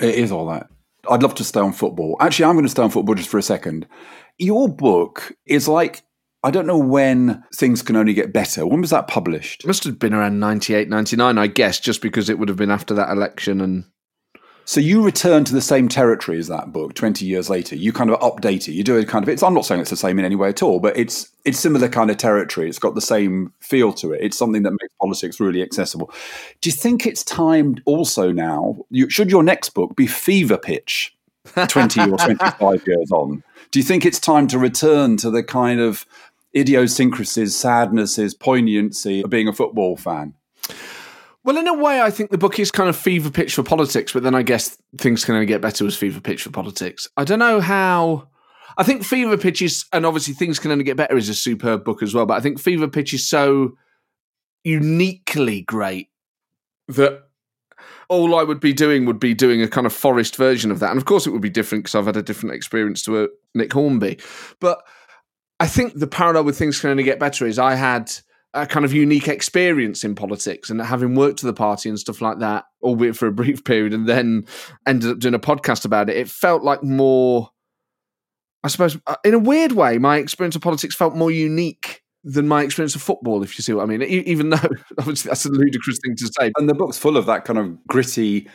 It 0.00 0.14
is 0.14 0.32
all 0.32 0.46
that. 0.46 0.68
I'd 1.08 1.22
love 1.22 1.34
to 1.36 1.44
stay 1.44 1.60
on 1.60 1.72
football. 1.72 2.16
Actually, 2.20 2.46
I'm 2.46 2.54
going 2.54 2.64
to 2.64 2.70
stay 2.70 2.82
on 2.82 2.90
football 2.90 3.14
just 3.14 3.28
for 3.28 3.38
a 3.38 3.42
second. 3.42 3.86
Your 4.38 4.68
book 4.68 5.32
is 5.46 5.68
like 5.68 6.02
I 6.44 6.50
don't 6.50 6.66
know 6.66 6.78
when 6.78 7.44
things 7.54 7.82
can 7.82 7.94
only 7.94 8.14
get 8.14 8.32
better. 8.32 8.66
When 8.66 8.80
was 8.80 8.90
that 8.90 9.06
published? 9.06 9.62
It 9.62 9.66
must 9.68 9.84
have 9.84 10.00
been 10.00 10.12
around 10.12 10.40
98, 10.40 10.88
99, 10.88 11.38
I 11.38 11.46
guess, 11.46 11.78
just 11.78 12.02
because 12.02 12.28
it 12.28 12.38
would 12.38 12.48
have 12.48 12.58
been 12.58 12.70
after 12.70 12.94
that 12.94 13.10
election 13.10 13.60
and 13.60 13.84
so 14.64 14.80
you 14.80 15.02
return 15.02 15.44
to 15.44 15.54
the 15.54 15.60
same 15.60 15.88
territory 15.88 16.38
as 16.38 16.48
that 16.48 16.72
book 16.72 16.94
20 16.94 17.24
years 17.24 17.50
later. 17.50 17.76
You 17.76 17.92
kind 17.92 18.10
of 18.10 18.20
update 18.20 18.68
it. 18.68 18.72
You 18.72 18.84
do 18.84 18.96
it 18.96 19.08
kind 19.08 19.22
of 19.22 19.28
it's 19.28 19.42
I'm 19.42 19.54
not 19.54 19.66
saying 19.66 19.80
it's 19.80 19.90
the 19.90 19.96
same 19.96 20.18
in 20.18 20.24
any 20.24 20.36
way 20.36 20.48
at 20.48 20.62
all, 20.62 20.80
but 20.80 20.96
it's 20.96 21.30
it's 21.44 21.58
similar 21.58 21.88
kind 21.88 22.10
of 22.10 22.16
territory. 22.16 22.68
It's 22.68 22.78
got 22.78 22.94
the 22.94 23.00
same 23.00 23.52
feel 23.60 23.92
to 23.94 24.12
it. 24.12 24.20
It's 24.22 24.38
something 24.38 24.62
that 24.62 24.70
makes 24.70 24.94
politics 25.00 25.40
really 25.40 25.62
accessible. 25.62 26.12
Do 26.60 26.70
you 26.70 26.74
think 26.74 27.06
it's 27.06 27.24
timed 27.24 27.82
also 27.84 28.30
now? 28.30 28.76
You, 28.90 29.10
should 29.10 29.30
your 29.30 29.42
next 29.42 29.70
book 29.70 29.96
be 29.96 30.06
Fever 30.06 30.58
Pitch 30.58 31.16
20 31.68 32.10
or 32.10 32.18
25 32.18 32.86
years 32.86 33.10
on? 33.10 33.42
Do 33.70 33.78
you 33.78 33.84
think 33.84 34.04
it's 34.04 34.20
time 34.20 34.46
to 34.48 34.58
return 34.58 35.16
to 35.18 35.30
the 35.30 35.42
kind 35.42 35.80
of 35.80 36.06
idiosyncrasies, 36.54 37.56
sadnesses, 37.56 38.34
poignancy 38.34 39.22
of 39.22 39.30
being 39.30 39.48
a 39.48 39.52
football 39.52 39.96
fan? 39.96 40.34
Well, 41.44 41.56
in 41.56 41.66
a 41.66 41.74
way, 41.74 42.00
I 42.00 42.10
think 42.10 42.30
the 42.30 42.38
book 42.38 42.58
is 42.58 42.70
kind 42.70 42.88
of 42.88 42.96
fever 42.96 43.30
pitch 43.30 43.54
for 43.54 43.62
politics, 43.62 44.12
but 44.12 44.22
then 44.22 44.34
I 44.34 44.42
guess 44.42 44.78
things 44.98 45.24
can 45.24 45.34
only 45.34 45.46
get 45.46 45.60
better 45.60 45.86
as 45.86 45.96
fever 45.96 46.20
pitch 46.20 46.42
for 46.42 46.50
politics. 46.50 47.08
I 47.16 47.24
don't 47.24 47.40
know 47.40 47.60
how. 47.60 48.28
I 48.78 48.84
think 48.84 49.04
Fever 49.04 49.36
Pitch 49.36 49.60
is, 49.60 49.84
and 49.92 50.06
obviously 50.06 50.34
things 50.34 50.58
can 50.58 50.70
only 50.70 50.84
get 50.84 50.96
better 50.96 51.16
is 51.16 51.28
a 51.28 51.34
superb 51.34 51.84
book 51.84 52.02
as 52.02 52.14
well. 52.14 52.26
But 52.26 52.38
I 52.38 52.40
think 52.40 52.58
Fever 52.58 52.88
Pitch 52.88 53.12
is 53.12 53.28
so 53.28 53.76
uniquely 54.64 55.62
great 55.62 56.08
that 56.88 57.24
all 58.08 58.34
I 58.34 58.42
would 58.42 58.60
be 58.60 58.72
doing 58.72 59.06
would 59.06 59.20
be 59.20 59.34
doing 59.34 59.62
a 59.62 59.68
kind 59.68 59.86
of 59.86 59.92
forest 59.92 60.36
version 60.36 60.70
of 60.70 60.80
that. 60.80 60.90
And 60.90 60.98
of 60.98 61.04
course, 61.04 61.26
it 61.26 61.30
would 61.30 61.42
be 61.42 61.50
different 61.50 61.84
because 61.84 61.94
I've 61.94 62.06
had 62.06 62.16
a 62.16 62.22
different 62.22 62.54
experience 62.54 63.02
to 63.04 63.24
a 63.24 63.28
Nick 63.54 63.72
Hornby. 63.72 64.18
But 64.60 64.82
I 65.60 65.66
think 65.66 65.94
the 65.94 66.06
parallel 66.06 66.44
with 66.44 66.58
things 66.58 66.80
can 66.80 66.90
only 66.90 67.04
get 67.04 67.18
better 67.18 67.46
is 67.46 67.58
I 67.58 67.74
had 67.74 68.12
a 68.54 68.66
kind 68.66 68.84
of 68.84 68.92
unique 68.92 69.28
experience 69.28 70.04
in 70.04 70.14
politics 70.14 70.68
and 70.68 70.80
having 70.80 71.14
worked 71.14 71.40
for 71.40 71.46
the 71.46 71.54
party 71.54 71.88
and 71.88 71.98
stuff 71.98 72.20
like 72.20 72.38
that, 72.40 72.64
albeit 72.82 73.16
for 73.16 73.26
a 73.26 73.32
brief 73.42 73.64
period, 73.64 73.94
and 73.94 74.08
then 74.08 74.46
ended 74.86 75.10
up 75.10 75.18
doing 75.18 75.34
a 75.34 75.38
podcast 75.38 75.84
about 75.84 76.10
it. 76.10 76.16
It 76.16 76.28
felt 76.28 76.62
like 76.62 76.82
more, 76.82 77.50
I 78.62 78.68
suppose, 78.68 78.98
uh, 79.06 79.16
in 79.24 79.34
a 79.34 79.38
weird 79.38 79.72
way, 79.72 79.98
my 79.98 80.18
experience 80.18 80.56
of 80.56 80.62
politics 80.62 80.94
felt 80.94 81.14
more 81.14 81.30
unique 81.30 82.02
than 82.24 82.46
my 82.46 82.62
experience 82.62 82.94
of 82.94 83.02
football, 83.02 83.42
if 83.42 83.58
you 83.58 83.62
see 83.62 83.72
what 83.72 83.82
I 83.82 83.86
mean. 83.86 84.02
Even 84.02 84.50
though 84.50 84.68
obviously 84.98 85.30
that's 85.30 85.44
a 85.44 85.50
ludicrous 85.50 85.98
thing 86.04 86.14
to 86.16 86.30
say. 86.38 86.52
And 86.56 86.68
the 86.68 86.74
book's 86.74 86.98
full 86.98 87.16
of 87.16 87.26
that 87.26 87.44
kind 87.44 87.58
of 87.58 87.84
gritty 87.86 88.48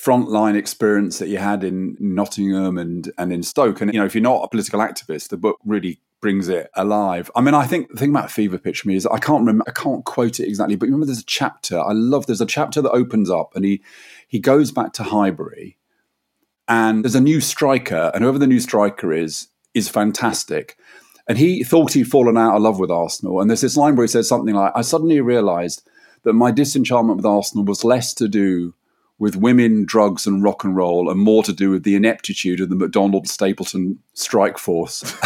frontline 0.00 0.56
experience 0.56 1.18
that 1.18 1.28
you 1.28 1.38
had 1.38 1.64
in 1.64 1.96
Nottingham 1.98 2.78
and 2.78 3.10
and 3.18 3.32
in 3.32 3.42
Stoke. 3.42 3.80
And 3.80 3.92
you 3.92 3.98
know, 3.98 4.06
if 4.06 4.14
you're 4.14 4.22
not 4.22 4.44
a 4.44 4.48
political 4.48 4.80
activist, 4.80 5.28
the 5.28 5.36
book 5.36 5.58
really 5.64 6.00
brings 6.22 6.48
it 6.48 6.70
alive. 6.74 7.30
I 7.36 7.42
mean, 7.42 7.52
I 7.52 7.66
think 7.66 7.90
the 7.90 7.98
thing 7.98 8.10
about 8.10 8.30
Fever 8.30 8.56
Pitch 8.56 8.80
for 8.80 8.88
me 8.88 8.96
is 8.96 9.06
I 9.06 9.18
can't 9.18 9.40
remember, 9.40 9.64
I 9.66 9.72
can't 9.72 10.04
quote 10.04 10.40
it 10.40 10.48
exactly, 10.48 10.76
but 10.76 10.86
remember 10.86 11.04
there's 11.04 11.20
a 11.20 11.24
chapter. 11.24 11.78
I 11.78 11.92
love 11.92 12.26
there's 12.26 12.40
a 12.40 12.46
chapter 12.46 12.80
that 12.80 12.92
opens 12.92 13.28
up 13.28 13.54
and 13.54 13.64
he 13.64 13.82
he 14.28 14.38
goes 14.38 14.72
back 14.72 14.94
to 14.94 15.02
Highbury, 15.02 15.76
and 16.66 17.04
there's 17.04 17.14
a 17.14 17.20
new 17.20 17.42
striker, 17.42 18.10
and 18.14 18.22
whoever 18.24 18.38
the 18.38 18.46
new 18.46 18.60
striker 18.60 19.12
is 19.12 19.48
is 19.74 19.90
fantastic. 19.90 20.78
And 21.28 21.38
he 21.38 21.62
thought 21.62 21.92
he'd 21.92 22.08
fallen 22.10 22.36
out 22.36 22.56
of 22.56 22.62
love 22.62 22.78
with 22.78 22.90
Arsenal. 22.90 23.40
And 23.40 23.48
there's 23.48 23.60
this 23.60 23.76
line 23.76 23.94
where 23.94 24.04
he 24.04 24.08
says 24.08 24.28
something 24.28 24.54
like, 24.54 24.72
I 24.74 24.82
suddenly 24.82 25.20
realized 25.20 25.88
that 26.24 26.32
my 26.32 26.50
disenchantment 26.50 27.18
with 27.18 27.26
Arsenal 27.26 27.64
was 27.64 27.84
less 27.84 28.12
to 28.14 28.26
do 28.26 28.74
with 29.22 29.36
women, 29.36 29.84
drugs, 29.84 30.26
and 30.26 30.42
rock 30.42 30.64
and 30.64 30.74
roll, 30.74 31.08
and 31.08 31.20
more 31.20 31.44
to 31.44 31.52
do 31.52 31.70
with 31.70 31.84
the 31.84 31.94
ineptitude 31.94 32.60
of 32.60 32.68
the 32.70 32.74
Macdonald 32.74 33.28
Stapleton 33.28 34.00
strike 34.14 34.58
force. 34.58 35.04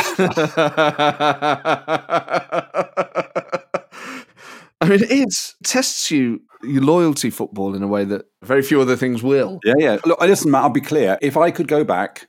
I 4.79 4.87
mean, 4.87 5.00
it 5.09 5.35
tests 5.65 6.11
you 6.11 6.43
your 6.62 6.83
loyalty 6.83 7.31
football 7.31 7.75
in 7.75 7.83
a 7.83 7.87
way 7.87 8.05
that 8.05 8.26
very 8.43 8.61
few 8.61 8.83
other 8.83 8.97
things 8.97 9.23
will. 9.23 9.61
Yeah, 9.65 9.73
yeah. 9.79 9.97
Look, 10.05 10.21
listen, 10.21 10.50
Matt. 10.50 10.65
I'll 10.65 10.69
be 10.69 10.83
clear. 10.83 11.17
If 11.23 11.38
I 11.38 11.50
could 11.50 11.67
go 11.67 11.83
back 11.83 12.29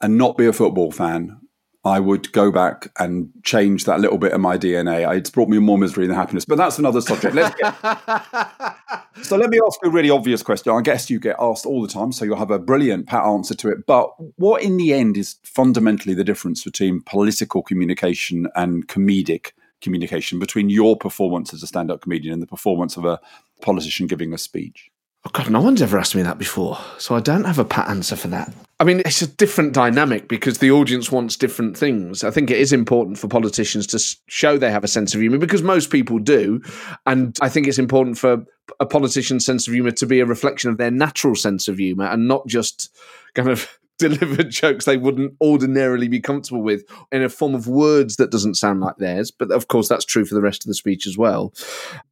and 0.00 0.18
not 0.18 0.36
be 0.36 0.46
a 0.46 0.52
football 0.52 0.90
fan, 0.90 1.38
I 1.84 2.00
would 2.00 2.32
go 2.32 2.50
back 2.50 2.90
and 2.98 3.30
change 3.44 3.84
that 3.84 4.00
little 4.00 4.18
bit 4.18 4.32
of 4.32 4.40
my 4.40 4.58
DNA. 4.58 5.16
It's 5.16 5.30
brought 5.30 5.48
me 5.48 5.58
more 5.58 5.78
misery 5.78 6.06
than 6.06 6.16
happiness, 6.16 6.44
but 6.44 6.58
that's 6.58 6.78
another 6.78 7.00
subject. 7.00 7.34
Get... 7.34 7.56
so 9.22 9.36
let 9.36 9.48
me 9.48 9.60
ask 9.64 9.78
you 9.82 9.88
a 9.88 9.90
really 9.90 10.10
obvious 10.10 10.42
question. 10.42 10.72
I 10.72 10.80
guess 10.82 11.08
you 11.08 11.20
get 11.20 11.36
asked 11.38 11.66
all 11.66 11.80
the 11.80 11.88
time, 11.88 12.10
so 12.10 12.24
you'll 12.24 12.36
have 12.36 12.50
a 12.50 12.58
brilliant 12.58 13.06
pat 13.06 13.24
answer 13.24 13.54
to 13.54 13.68
it. 13.68 13.86
But 13.86 14.10
what, 14.36 14.62
in 14.62 14.76
the 14.76 14.92
end, 14.92 15.16
is 15.16 15.36
fundamentally 15.44 16.14
the 16.14 16.24
difference 16.24 16.64
between 16.64 17.00
political 17.00 17.62
communication 17.62 18.48
and 18.56 18.88
comedic 18.88 19.52
communication, 19.80 20.40
between 20.40 20.70
your 20.70 20.96
performance 20.96 21.54
as 21.54 21.62
a 21.62 21.66
stand-up 21.68 22.00
comedian 22.00 22.32
and 22.32 22.42
the 22.42 22.46
performance 22.46 22.96
of 22.96 23.04
a 23.04 23.20
politician 23.62 24.08
giving 24.08 24.34
a 24.34 24.38
speech? 24.38 24.90
Oh 25.24 25.30
God, 25.32 25.50
no 25.50 25.60
one's 25.60 25.82
ever 25.82 25.98
asked 25.98 26.14
me 26.14 26.22
that 26.22 26.38
before, 26.38 26.78
so 26.96 27.16
I 27.16 27.20
don't 27.20 27.44
have 27.44 27.58
a 27.58 27.64
pat 27.64 27.88
answer 27.88 28.14
for 28.14 28.28
that. 28.28 28.52
I 28.78 28.84
mean, 28.84 29.00
it's 29.00 29.20
a 29.20 29.26
different 29.26 29.72
dynamic 29.72 30.28
because 30.28 30.58
the 30.58 30.70
audience 30.70 31.10
wants 31.10 31.36
different 31.36 31.76
things. 31.76 32.22
I 32.22 32.30
think 32.30 32.50
it 32.50 32.58
is 32.58 32.72
important 32.72 33.18
for 33.18 33.26
politicians 33.26 33.88
to 33.88 34.16
show 34.28 34.56
they 34.56 34.70
have 34.70 34.84
a 34.84 34.88
sense 34.88 35.14
of 35.14 35.20
humour 35.20 35.38
because 35.38 35.62
most 35.62 35.90
people 35.90 36.20
do, 36.20 36.62
and 37.04 37.36
I 37.42 37.48
think 37.48 37.66
it's 37.66 37.80
important 37.80 38.16
for 38.16 38.44
a 38.78 38.86
politician's 38.86 39.44
sense 39.44 39.66
of 39.66 39.74
humour 39.74 39.90
to 39.90 40.06
be 40.06 40.20
a 40.20 40.26
reflection 40.26 40.70
of 40.70 40.78
their 40.78 40.92
natural 40.92 41.34
sense 41.34 41.66
of 41.66 41.78
humour 41.78 42.06
and 42.06 42.28
not 42.28 42.46
just 42.46 42.96
kind 43.34 43.48
of 43.48 43.76
deliver 43.98 44.44
jokes 44.44 44.84
they 44.84 44.96
wouldn't 44.96 45.34
ordinarily 45.40 46.06
be 46.06 46.20
comfortable 46.20 46.62
with 46.62 46.84
in 47.10 47.24
a 47.24 47.28
form 47.28 47.56
of 47.56 47.66
words 47.66 48.14
that 48.16 48.30
doesn't 48.30 48.54
sound 48.54 48.80
like 48.80 48.96
theirs. 48.98 49.32
But 49.32 49.50
of 49.50 49.66
course, 49.66 49.88
that's 49.88 50.04
true 50.04 50.24
for 50.24 50.36
the 50.36 50.40
rest 50.40 50.62
of 50.62 50.68
the 50.68 50.74
speech 50.74 51.08
as 51.08 51.18
well. 51.18 51.52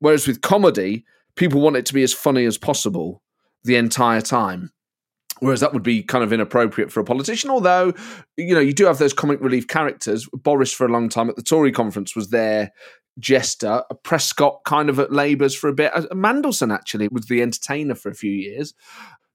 Whereas 0.00 0.26
with 0.26 0.40
comedy, 0.40 1.04
people 1.36 1.60
want 1.60 1.76
it 1.76 1.86
to 1.86 1.94
be 1.94 2.02
as 2.02 2.12
funny 2.12 2.44
as 2.44 2.58
possible 2.58 3.22
the 3.64 3.76
entire 3.76 4.20
time. 4.20 4.72
Whereas 5.40 5.60
that 5.60 5.74
would 5.74 5.82
be 5.82 6.02
kind 6.02 6.24
of 6.24 6.32
inappropriate 6.32 6.90
for 6.90 7.00
a 7.00 7.04
politician. 7.04 7.50
Although, 7.50 7.92
you 8.38 8.54
know, 8.54 8.60
you 8.60 8.72
do 8.72 8.86
have 8.86 8.98
those 8.98 9.12
comic 9.12 9.38
relief 9.40 9.68
characters. 9.68 10.26
Boris, 10.32 10.72
for 10.72 10.86
a 10.86 10.90
long 10.90 11.10
time 11.10 11.28
at 11.28 11.36
the 11.36 11.42
Tory 11.42 11.72
conference, 11.72 12.16
was 12.16 12.30
there 12.30 12.72
jester. 13.18 13.82
Prescott 14.02 14.60
kind 14.64 14.88
of 14.88 14.98
at 14.98 15.12
Labour's 15.12 15.54
for 15.54 15.68
a 15.68 15.74
bit. 15.74 15.92
Mandelson 16.12 16.72
actually 16.72 17.08
was 17.08 17.26
the 17.26 17.42
entertainer 17.42 17.94
for 17.94 18.08
a 18.10 18.14
few 18.14 18.32
years. 18.32 18.72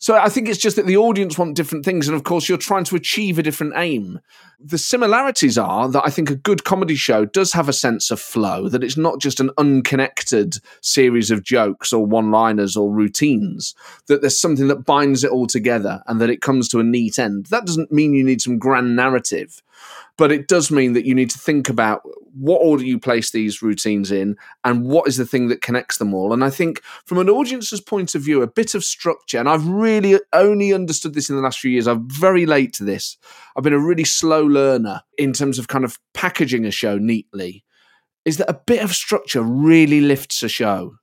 So 0.01 0.17
I 0.17 0.29
think 0.29 0.49
it's 0.49 0.57
just 0.57 0.77
that 0.77 0.87
the 0.87 0.97
audience 0.97 1.37
want 1.37 1.55
different 1.55 1.85
things, 1.85 2.07
and 2.07 2.17
of 2.17 2.23
course 2.23 2.49
you're 2.49 2.57
trying 2.57 2.85
to 2.85 2.95
achieve 2.95 3.37
a 3.37 3.43
different 3.43 3.73
aim. 3.75 4.19
The 4.59 4.79
similarities 4.79 5.59
are 5.59 5.87
that 5.89 6.01
I 6.03 6.09
think 6.09 6.31
a 6.31 6.35
good 6.35 6.63
comedy 6.63 6.95
show 6.95 7.23
does 7.23 7.53
have 7.53 7.69
a 7.69 7.73
sense 7.73 8.09
of 8.09 8.19
flow, 8.19 8.67
that 8.67 8.83
it's 8.83 8.97
not 8.97 9.21
just 9.21 9.39
an 9.39 9.51
unconnected 9.59 10.55
series 10.81 11.29
of 11.29 11.43
jokes 11.43 11.93
or 11.93 12.03
one-liners 12.03 12.75
or 12.75 12.91
routines, 12.91 13.75
that 14.07 14.21
there's 14.21 14.41
something 14.41 14.69
that 14.69 14.85
binds 14.85 15.23
it 15.23 15.29
all 15.29 15.45
together 15.45 16.01
and 16.07 16.19
that 16.19 16.31
it 16.31 16.41
comes 16.41 16.67
to 16.69 16.79
a 16.79 16.83
neat 16.83 17.19
end. 17.19 17.45
That 17.47 17.67
doesn't 17.67 17.91
mean 17.91 18.15
you 18.15 18.23
need 18.23 18.41
some 18.41 18.57
grand 18.57 18.95
narrative 18.95 19.61
but 20.17 20.31
it 20.31 20.47
does 20.47 20.69
mean 20.69 20.93
that 20.93 21.05
you 21.05 21.15
need 21.15 21.29
to 21.31 21.37
think 21.37 21.69
about 21.69 22.01
what 22.33 22.59
order 22.59 22.83
you 22.83 22.99
place 22.99 23.31
these 23.31 23.61
routines 23.61 24.11
in 24.11 24.37
and 24.63 24.85
what 24.85 25.07
is 25.07 25.17
the 25.17 25.25
thing 25.25 25.47
that 25.47 25.61
connects 25.61 25.97
them 25.97 26.13
all. 26.13 26.31
And 26.31 26.43
I 26.43 26.49
think 26.49 26.81
from 27.05 27.17
an 27.17 27.29
audience's 27.29 27.81
point 27.81 28.15
of 28.15 28.21
view, 28.21 28.41
a 28.41 28.47
bit 28.47 28.75
of 28.75 28.83
structure, 28.83 29.39
and 29.39 29.49
I've 29.49 29.67
really 29.67 30.19
only 30.33 30.73
understood 30.73 31.13
this 31.13 31.29
in 31.29 31.35
the 31.35 31.41
last 31.41 31.59
few 31.59 31.71
years, 31.71 31.87
I'm 31.87 32.07
very 32.09 32.45
late 32.45 32.73
to 32.73 32.83
this. 32.83 33.17
I've 33.55 33.63
been 33.63 33.73
a 33.73 33.79
really 33.79 34.03
slow 34.03 34.43
learner 34.43 35.01
in 35.17 35.33
terms 35.33 35.59
of 35.59 35.67
kind 35.67 35.83
of 35.83 35.97
packaging 36.13 36.65
a 36.65 36.71
show 36.71 36.97
neatly, 36.97 37.63
is 38.23 38.37
that 38.37 38.49
a 38.49 38.61
bit 38.65 38.83
of 38.83 38.93
structure 38.93 39.41
really 39.41 40.01
lifts 40.01 40.43
a 40.43 40.49
show. 40.49 40.95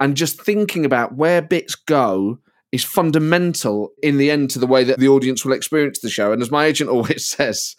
And 0.00 0.16
just 0.16 0.40
thinking 0.40 0.84
about 0.84 1.16
where 1.16 1.42
bits 1.42 1.74
go 1.74 2.38
is 2.72 2.84
fundamental 2.84 3.90
in 4.02 4.16
the 4.16 4.30
end 4.30 4.50
to 4.50 4.58
the 4.58 4.66
way 4.66 4.82
that 4.82 4.98
the 4.98 5.08
audience 5.08 5.44
will 5.44 5.52
experience 5.52 6.00
the 6.00 6.08
show. 6.08 6.32
And 6.32 6.40
as 6.40 6.50
my 6.50 6.64
agent 6.64 6.90
always 6.90 7.26
says, 7.26 7.76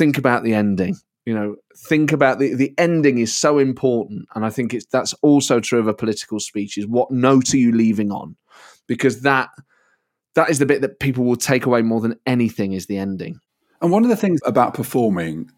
think 0.00 0.16
about 0.16 0.42
the 0.42 0.54
ending. 0.54 0.96
You 1.26 1.34
know, 1.34 1.56
think 1.76 2.10
about 2.10 2.38
the 2.38 2.54
the 2.54 2.72
ending 2.78 3.18
is 3.18 3.36
so 3.36 3.58
important, 3.58 4.26
and 4.34 4.44
I 4.44 4.50
think 4.50 4.72
it's 4.72 4.86
that's 4.86 5.12
also 5.22 5.60
true 5.60 5.78
of 5.78 5.86
a 5.86 5.94
political 5.94 6.40
speech. 6.40 6.78
Is 6.78 6.86
what 6.86 7.10
note 7.10 7.52
are 7.52 7.58
you 7.58 7.72
leaving 7.72 8.10
on? 8.10 8.36
Because 8.88 9.20
that 9.20 9.50
that 10.34 10.48
is 10.48 10.58
the 10.58 10.66
bit 10.66 10.80
that 10.80 10.98
people 11.00 11.24
will 11.24 11.36
take 11.36 11.66
away 11.66 11.82
more 11.82 12.00
than 12.00 12.18
anything 12.26 12.72
is 12.72 12.86
the 12.86 12.96
ending. 12.96 13.38
And 13.82 13.92
one 13.92 14.02
of 14.02 14.08
the 14.08 14.16
things 14.16 14.40
about 14.46 14.74
performing, 14.74 15.50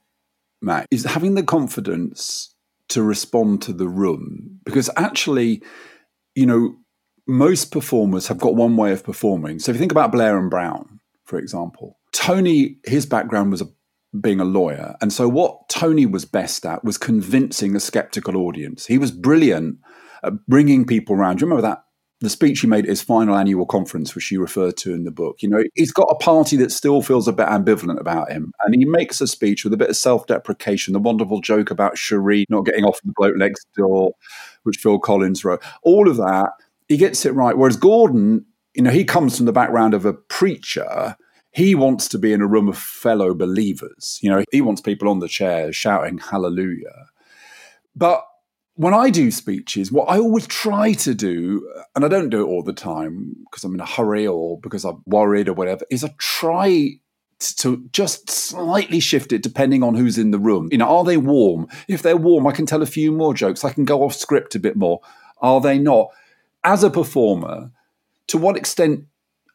Matt, 0.61 0.87
is 0.90 1.05
having 1.05 1.37
the 1.37 1.42
confidence 1.44 2.55
to 2.88 3.02
respond 3.02 3.62
to 3.62 3.72
the 3.72 3.88
room. 3.88 4.61
Because 4.64 4.90
actually, 4.96 5.62
you 6.35 6.46
know, 6.46 6.74
most 7.28 7.70
performers 7.70 8.26
have 8.26 8.38
got 8.38 8.57
one 8.57 8.76
way 8.76 8.92
of 8.92 9.05
performing. 9.05 9.61
So 9.61 9.70
if 9.70 9.76
you 9.76 9.81
think 9.81 9.92
about 9.92 10.12
Blair 10.12 10.37
and 10.38 10.50
Brown, 10.50 11.00
for 11.24 11.38
example, 11.38 11.98
Tony, 12.12 12.78
his 12.85 13.07
background 13.07 13.52
was 13.52 13.62
a 13.62 13.68
being 14.20 14.40
a 14.40 14.44
lawyer. 14.44 14.94
And 15.01 15.12
so, 15.12 15.29
what 15.29 15.68
Tony 15.68 16.07
was 16.07 16.25
best 16.25 16.66
at 16.66 16.85
was 16.85 16.98
convincing 16.98 17.75
a 17.75 17.81
skeptical 17.81 18.37
audience. 18.37 18.87
He 18.87 18.98
was 18.98 19.11
brilliant 19.11 19.79
at 20.22 20.46
bringing 20.46 20.87
people 20.87 21.16
around. 21.16 21.37
Do 21.37 21.44
you 21.44 21.51
remember 21.51 21.68
that 21.68 21.85
the 22.22 22.31
speech 22.31 22.61
he 22.61 22.68
made 22.68 22.85
at 22.85 22.88
his 22.88 23.03
final 23.03 23.37
annual 23.37 23.66
conference, 23.66 24.14
which 24.14 24.31
you 24.31 24.40
referred 24.40 24.77
to 24.77 24.94
in 24.94 25.03
the 25.03 25.11
book. 25.11 25.42
You 25.42 25.48
know, 25.48 25.64
he's 25.75 25.92
got 25.92 26.09
a 26.09 26.14
party 26.14 26.57
that 26.59 26.70
still 26.70 27.03
feels 27.03 27.27
a 27.27 27.33
bit 27.33 27.48
ambivalent 27.48 28.01
about 28.01 28.31
him. 28.31 28.53
And 28.64 28.75
he 28.77 28.85
makes 28.85 29.20
a 29.20 29.27
speech 29.27 29.64
with 29.64 29.72
a 29.72 29.77
bit 29.77 29.90
of 29.90 29.96
self 29.96 30.27
deprecation, 30.29 30.92
the 30.92 31.01
wonderful 31.01 31.40
joke 31.40 31.70
about 31.70 31.98
Cherie 31.98 32.46
not 32.48 32.64
getting 32.64 32.85
off 32.85 33.01
the 33.03 33.12
bloke 33.16 33.37
next 33.37 33.66
door, 33.77 34.12
which 34.62 34.77
Phil 34.77 35.01
Collins 35.01 35.44
wrote. 35.44 35.62
All 35.83 36.09
of 36.09 36.16
that, 36.16 36.51
he 36.88 36.96
gets 36.96 37.27
it 37.27 37.35
right. 37.35 37.59
Whereas 37.59 37.77
Gordon, 37.77 38.46
you 38.75 38.83
know, 38.83 38.90
he 38.90 39.05
comes 39.05 39.37
from 39.37 39.46
the 39.46 39.53
background 39.53 39.92
of 39.92 40.07
a 40.07 40.14
preacher. 40.14 41.16
He 41.52 41.74
wants 41.74 42.08
to 42.08 42.18
be 42.18 42.32
in 42.32 42.40
a 42.40 42.46
room 42.46 42.68
of 42.68 42.78
fellow 42.78 43.34
believers. 43.34 44.18
You 44.22 44.30
know, 44.30 44.44
he 44.50 44.62
wants 44.62 44.80
people 44.80 45.08
on 45.08 45.18
the 45.18 45.28
chairs 45.28 45.76
shouting 45.76 46.18
hallelujah. 46.18 47.06
But 47.94 48.24
when 48.74 48.94
I 48.94 49.10
do 49.10 49.30
speeches, 49.30 49.92
what 49.92 50.08
I 50.08 50.18
always 50.18 50.46
try 50.46 50.94
to 50.94 51.14
do, 51.14 51.70
and 51.94 52.04
I 52.04 52.08
don't 52.08 52.30
do 52.30 52.42
it 52.42 52.48
all 52.48 52.62
the 52.62 52.72
time 52.72 53.36
because 53.44 53.64
I'm 53.64 53.74
in 53.74 53.80
a 53.80 53.86
hurry 53.86 54.26
or 54.26 54.58
because 54.60 54.84
I'm 54.84 55.02
worried 55.04 55.48
or 55.48 55.52
whatever, 55.52 55.84
is 55.90 56.02
I 56.02 56.14
try 56.18 56.92
to 57.38 57.88
just 57.92 58.30
slightly 58.30 59.00
shift 59.00 59.32
it 59.32 59.42
depending 59.42 59.82
on 59.82 59.94
who's 59.94 60.16
in 60.16 60.30
the 60.30 60.38
room. 60.38 60.68
You 60.72 60.78
know, 60.78 60.88
are 60.88 61.04
they 61.04 61.18
warm? 61.18 61.66
If 61.86 62.02
they're 62.02 62.16
warm, 62.16 62.46
I 62.46 62.52
can 62.52 62.64
tell 62.64 62.82
a 62.82 62.86
few 62.86 63.12
more 63.12 63.34
jokes. 63.34 63.64
I 63.64 63.72
can 63.72 63.84
go 63.84 64.02
off 64.04 64.14
script 64.14 64.54
a 64.54 64.60
bit 64.60 64.76
more. 64.76 65.00
Are 65.38 65.60
they 65.60 65.78
not? 65.78 66.08
As 66.64 66.82
a 66.82 66.90
performer, 66.90 67.72
to 68.28 68.38
what 68.38 68.56
extent 68.56 69.04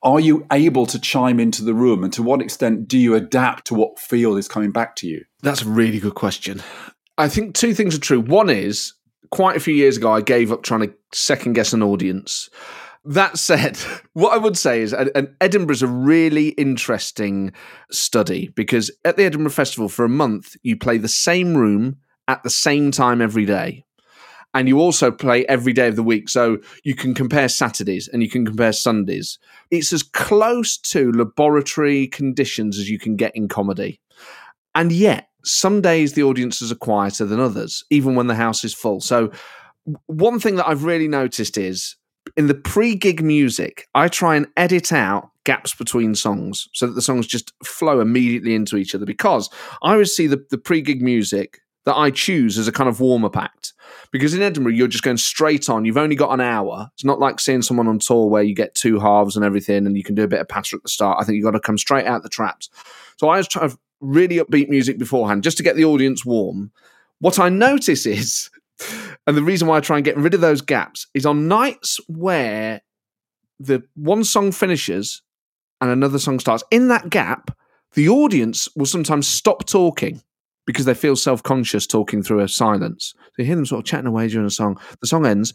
are 0.04 0.20
you 0.20 0.46
able 0.52 0.86
to 0.86 1.00
chime 1.00 1.40
into 1.40 1.64
the 1.64 1.74
room 1.74 2.04
and 2.04 2.14
to 2.14 2.24
what 2.24 2.42
extent 2.42 2.88
do 2.88 2.98
you 2.98 3.16
adapt 3.16 3.66
to 3.68 3.74
what 3.74 4.00
feel 4.00 4.38
is 4.38 4.48
coming 4.48 4.72
back 4.72 4.96
to 4.98 5.08
you? 5.08 5.24
That's 5.42 5.62
a 5.62 5.68
really 5.68 6.00
good 6.00 6.16
question. 6.16 6.62
I 7.18 7.30
think 7.30 7.56
two 7.56 7.74
things 7.74 7.96
are 7.96 8.00
true. 8.00 8.22
One 8.22 8.50
is 8.50 8.94
quite 9.32 9.58
a 9.58 9.60
few 9.60 9.74
years 9.74 9.98
ago, 9.98 10.12
I 10.12 10.22
gave 10.22 10.52
up 10.52 10.64
trying 10.64 10.82
to 10.82 10.94
second 11.14 11.54
guess 11.54 11.74
an 11.74 11.84
audience. 11.84 12.50
That 13.06 13.38
said, 13.38 13.78
what 14.14 14.34
I 14.34 14.38
would 14.38 14.58
say 14.58 14.82
is, 14.82 14.94
and 14.94 15.36
Edinburgh 15.42 15.74
is 15.74 15.82
a 15.82 15.88
really 15.88 16.50
interesting 16.50 17.54
study 17.92 18.50
because 18.50 18.92
at 19.06 19.18
the 19.18 19.24
Edinburgh 19.24 19.52
Festival 19.52 19.90
for 19.90 20.06
a 20.06 20.10
month, 20.10 20.56
you 20.64 20.78
play 20.78 20.98
the 20.98 21.08
same 21.08 21.56
room 21.56 21.98
at 22.28 22.44
the 22.44 22.50
same 22.50 22.92
time 22.92 23.22
every 23.22 23.46
day. 23.46 23.86
And 24.54 24.68
you 24.68 24.80
also 24.80 25.12
play 25.12 25.46
every 25.46 25.74
day 25.74 25.88
of 25.88 25.96
the 25.96 26.04
week. 26.04 26.30
So 26.30 26.58
you 26.84 26.96
can 26.96 27.14
compare 27.14 27.48
Saturdays 27.48 28.08
and 28.08 28.24
you 28.24 28.30
can 28.30 28.46
compare 28.46 28.74
Sundays. 28.74 29.38
It's 29.70 29.94
as 29.94 30.04
close 30.04 30.78
to 30.78 31.12
laboratory 31.12 32.08
conditions 32.08 32.80
as 32.80 32.90
you 32.90 32.98
can 32.98 33.16
get 33.16 33.36
in 33.36 33.48
comedy. 33.48 34.00
And 34.74 34.92
yet, 34.92 35.30
some 35.44 35.82
days 35.82 36.14
the 36.14 36.24
audiences 36.24 36.72
are 36.72 36.76
quieter 36.76 37.26
than 37.26 37.40
others, 37.40 37.84
even 37.90 38.16
when 38.16 38.28
the 38.28 38.36
house 38.36 38.64
is 38.64 38.74
full. 38.74 39.00
So, 39.00 39.32
one 40.08 40.40
thing 40.40 40.56
that 40.56 40.68
I've 40.68 40.84
really 40.84 41.08
noticed 41.08 41.58
is 41.58 41.96
in 42.36 42.48
the 42.48 42.56
pre 42.56 42.96
gig 42.96 43.24
music, 43.24 43.88
I 43.96 44.08
try 44.08 44.36
and 44.36 44.48
edit 44.58 44.92
out 44.92 45.32
gaps 45.46 45.74
between 45.74 46.14
songs 46.14 46.68
so 46.74 46.88
that 46.88 46.94
the 46.94 47.02
songs 47.02 47.26
just 47.26 47.54
flow 47.64 48.02
immediately 48.02 48.54
into 48.54 48.76
each 48.76 48.94
other 48.94 49.06
because 49.06 49.50
I 49.82 49.94
always 49.94 50.14
see 50.14 50.28
the, 50.28 50.46
the 50.50 50.58
pre 50.58 50.82
gig 50.82 51.02
music 51.02 51.60
that 51.88 51.96
I 51.96 52.12
choose 52.12 52.58
as 52.58 52.68
a 52.68 52.74
kind 52.74 52.90
of 52.90 53.00
warm 53.00 53.24
up 53.24 53.38
act. 53.38 53.72
Because 54.12 54.34
in 54.34 54.42
Edinburgh, 54.42 54.74
you're 54.74 54.90
just 54.90 55.06
going 55.06 55.16
straight 55.16 55.70
on. 55.70 55.86
You've 55.86 55.96
only 55.96 56.18
got 56.18 56.34
an 56.34 56.42
hour. 56.42 56.92
It's 56.94 57.06
not 57.06 57.20
like 57.20 57.40
seeing 57.40 57.62
someone 57.62 57.88
on 57.88 57.98
tour 57.98 58.28
where 58.28 58.44
you 58.44 58.54
get 58.54 58.76
two 58.76 59.00
halves 59.00 59.38
and 59.38 59.46
everything 59.46 59.88
and 59.88 59.96
you 59.96 60.04
can 60.04 60.14
do 60.14 60.24
a 60.24 60.28
bit 60.28 60.42
of 60.42 60.50
patter 60.50 60.76
at 60.76 60.84
the 60.84 60.90
start. 60.90 61.18
I 61.18 61.24
think 61.24 61.38
you've 61.38 61.46
got 61.46 61.52
to 61.52 61.62
come 61.62 61.78
straight 61.78 62.06
out 62.06 62.24
the 62.24 62.30
traps. 62.30 62.70
So 63.16 63.30
I 63.30 63.38
was 63.38 63.48
trying 63.48 63.70
to 63.70 63.78
really 64.02 64.36
upbeat 64.36 64.68
music 64.68 64.98
beforehand 64.98 65.44
just 65.44 65.56
to 65.58 65.64
get 65.64 65.78
the 65.78 65.86
audience 65.86 66.26
warm. 66.26 66.74
What 67.20 67.40
I 67.40 67.48
notice 67.48 68.06
is, 68.06 68.50
and 69.26 69.38
the 69.38 69.42
reason 69.42 69.70
why 69.70 69.78
I 69.78 69.80
try 69.80 69.96
and 69.96 70.04
get 70.04 70.18
rid 70.18 70.34
of 70.34 70.42
those 70.42 70.60
gaps 70.60 71.08
is 71.14 71.26
on 71.26 71.48
nights 71.48 72.02
where 72.08 72.82
the 73.62 73.82
one 73.96 74.26
song 74.26 74.52
finishes 74.52 75.22
and 75.80 75.90
another 75.90 76.20
song 76.20 76.40
starts, 76.42 76.66
in 76.70 76.90
that 76.90 77.10
gap, 77.10 77.58
the 77.94 78.10
audience 78.10 78.68
will 78.76 78.86
sometimes 78.86 79.26
stop 79.26 79.66
talking 79.66 80.22
because 80.68 80.86
they 80.86 80.94
feel 80.94 81.16
self 81.16 81.42
conscious 81.42 81.88
talking 81.88 82.22
through 82.22 82.42
a 82.42 82.48
silence. 82.48 83.16
So 83.18 83.32
you 83.40 83.46
hear 83.46 83.56
them 83.56 83.66
sort 83.66 83.80
of 83.80 83.86
chatting 83.86 84.06
away 84.06 84.28
during 84.28 84.46
a 84.46 84.52
song. 84.52 84.80
The 85.02 85.08
song 85.08 85.26
ends, 85.26 85.54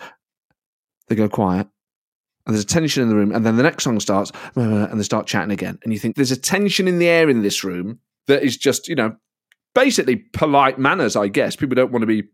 they 1.06 1.14
go 1.14 1.28
quiet, 1.28 1.68
and 2.46 2.54
there's 2.54 2.64
a 2.64 2.66
tension 2.66 3.04
in 3.04 3.08
the 3.08 3.14
room, 3.14 3.32
and 3.32 3.46
then 3.46 3.56
the 3.56 3.62
next 3.62 3.84
song 3.84 4.00
starts, 4.00 4.32
and 4.56 4.98
they 4.98 5.04
start 5.04 5.28
chatting 5.28 5.52
again. 5.52 5.78
And 5.84 5.92
you 5.92 6.00
think 6.00 6.16
there's 6.16 6.32
a 6.32 6.36
tension 6.36 6.88
in 6.88 6.98
the 6.98 7.08
air 7.08 7.30
in 7.30 7.42
this 7.42 7.62
room 7.62 8.00
that 8.26 8.42
is 8.42 8.56
just, 8.56 8.88
you 8.88 8.96
know, 8.96 9.14
basically 9.74 10.16
polite 10.16 10.78
manners, 10.78 11.14
I 11.14 11.28
guess. 11.28 11.54
People 11.54 11.76
don't 11.76 11.92
want 11.92 12.02
to 12.02 12.06
be 12.06 12.24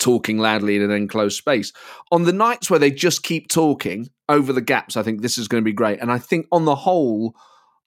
talking 0.00 0.38
loudly 0.38 0.76
in 0.76 0.82
an 0.82 0.90
enclosed 0.90 1.36
space. 1.36 1.72
On 2.10 2.24
the 2.24 2.32
nights 2.32 2.70
where 2.70 2.78
they 2.78 2.90
just 2.90 3.22
keep 3.22 3.48
talking 3.48 4.08
over 4.28 4.52
the 4.52 4.60
gaps, 4.62 4.96
I 4.96 5.02
think 5.02 5.20
this 5.20 5.36
is 5.36 5.48
going 5.48 5.62
to 5.62 5.64
be 5.64 5.72
great. 5.74 6.00
And 6.00 6.10
I 6.10 6.18
think 6.18 6.46
on 6.50 6.64
the 6.64 6.74
whole, 6.74 7.34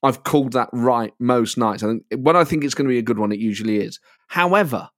I've 0.02 0.24
called 0.24 0.52
that 0.52 0.68
right 0.72 1.12
most 1.18 1.58
nights. 1.58 1.82
I 1.82 1.88
think 1.88 2.04
when 2.16 2.36
I 2.36 2.44
think 2.44 2.64
it's 2.64 2.74
going 2.74 2.86
to 2.86 2.92
be 2.92 2.98
a 2.98 3.02
good 3.02 3.18
one, 3.18 3.32
it 3.32 3.38
usually 3.38 3.78
is. 3.78 3.98
However, 4.28 4.90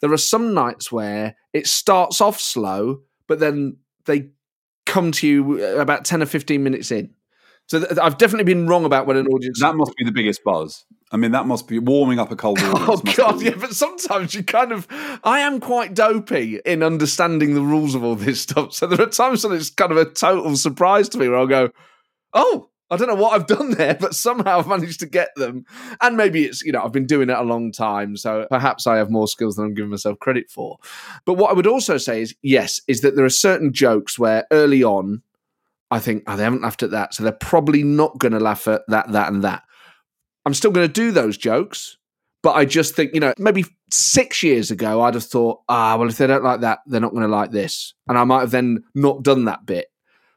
there 0.00 0.12
are 0.12 0.18
some 0.18 0.54
nights 0.54 0.90
where 0.90 1.36
it 1.52 1.66
starts 1.66 2.20
off 2.20 2.40
slow, 2.40 3.00
but 3.28 3.38
then 3.38 3.78
they 4.06 4.30
come 4.84 5.12
to 5.12 5.26
you 5.26 5.60
uh, 5.62 5.80
about 5.80 6.04
10 6.04 6.22
or 6.22 6.26
15 6.26 6.62
minutes 6.62 6.90
in. 6.90 7.12
So 7.68 7.80
th- 7.80 7.98
I've 7.98 8.18
definitely 8.18 8.44
been 8.44 8.68
wrong 8.68 8.84
about 8.84 9.06
when 9.06 9.16
an 9.16 9.26
audience. 9.26 9.60
That 9.60 9.74
must 9.74 9.94
be 9.96 10.04
the 10.04 10.12
biggest 10.12 10.44
buzz. 10.44 10.84
I 11.10 11.16
mean, 11.16 11.32
that 11.32 11.46
must 11.46 11.66
be 11.66 11.78
warming 11.78 12.18
up 12.18 12.30
a 12.30 12.36
cold 12.36 12.58
audience. 12.62 12.84
Oh 12.88 13.14
God, 13.16 13.40
be... 13.40 13.46
yeah. 13.46 13.54
But 13.56 13.74
sometimes 13.74 14.34
you 14.34 14.44
kind 14.44 14.72
of, 14.72 14.86
I 15.24 15.40
am 15.40 15.60
quite 15.60 15.94
dopey 15.94 16.60
in 16.64 16.82
understanding 16.82 17.54
the 17.54 17.62
rules 17.62 17.94
of 17.94 18.04
all 18.04 18.14
this 18.14 18.40
stuff. 18.40 18.72
So 18.72 18.86
there 18.86 19.00
are 19.00 19.10
times 19.10 19.44
when 19.44 19.56
it's 19.56 19.70
kind 19.70 19.90
of 19.90 19.98
a 19.98 20.04
total 20.04 20.56
surprise 20.56 21.08
to 21.10 21.18
me 21.18 21.28
where 21.28 21.38
I'll 21.38 21.46
go, 21.46 21.70
"Oh, 22.32 22.70
I 22.90 22.96
don't 22.96 23.08
know 23.08 23.14
what 23.14 23.32
I've 23.32 23.46
done 23.46 23.72
there, 23.72 23.94
but 23.94 24.14
somehow 24.14 24.58
I've 24.58 24.68
managed 24.68 25.00
to 25.00 25.06
get 25.06 25.30
them." 25.36 25.64
And 26.00 26.16
maybe 26.16 26.44
it's 26.44 26.62
you 26.62 26.72
know 26.72 26.82
I've 26.82 26.92
been 26.92 27.06
doing 27.06 27.30
it 27.30 27.36
a 27.36 27.42
long 27.42 27.72
time, 27.72 28.16
so 28.16 28.46
perhaps 28.50 28.86
I 28.86 28.96
have 28.96 29.10
more 29.10 29.28
skills 29.28 29.56
than 29.56 29.66
I'm 29.66 29.74
giving 29.74 29.90
myself 29.90 30.18
credit 30.18 30.50
for. 30.50 30.78
But 31.24 31.34
what 31.34 31.50
I 31.50 31.54
would 31.54 31.66
also 31.66 31.98
say 31.98 32.22
is 32.22 32.34
yes, 32.42 32.80
is 32.88 33.00
that 33.00 33.16
there 33.16 33.24
are 33.24 33.30
certain 33.30 33.72
jokes 33.72 34.18
where 34.18 34.46
early 34.50 34.82
on 34.82 35.22
I 35.90 35.98
think 36.00 36.24
oh, 36.26 36.36
they 36.36 36.42
haven't 36.42 36.62
laughed 36.62 36.82
at 36.82 36.90
that, 36.90 37.14
so 37.14 37.22
they're 37.22 37.32
probably 37.32 37.82
not 37.82 38.18
going 38.18 38.32
to 38.32 38.40
laugh 38.40 38.66
at 38.66 38.82
that, 38.88 39.12
that, 39.12 39.32
and 39.32 39.44
that. 39.44 39.62
I'm 40.44 40.54
still 40.54 40.70
going 40.70 40.86
to 40.86 40.92
do 40.92 41.12
those 41.12 41.36
jokes, 41.36 41.96
but 42.42 42.56
I 42.56 42.64
just 42.64 42.94
think 42.94 43.14
you 43.14 43.20
know 43.20 43.32
maybe 43.38 43.64
six 43.90 44.42
years 44.42 44.70
ago 44.70 45.02
I'd 45.02 45.14
have 45.14 45.24
thought 45.24 45.60
ah 45.68 45.96
well 45.96 46.08
if 46.08 46.18
they 46.18 46.26
don't 46.26 46.42
like 46.42 46.60
that 46.60 46.80
they're 46.86 47.00
not 47.00 47.12
going 47.12 47.22
to 47.22 47.28
like 47.28 47.50
this, 47.50 47.94
and 48.08 48.18
I 48.18 48.24
might 48.24 48.40
have 48.40 48.50
then 48.50 48.84
not 48.94 49.22
done 49.22 49.44
that 49.44 49.64
bit. 49.64 49.86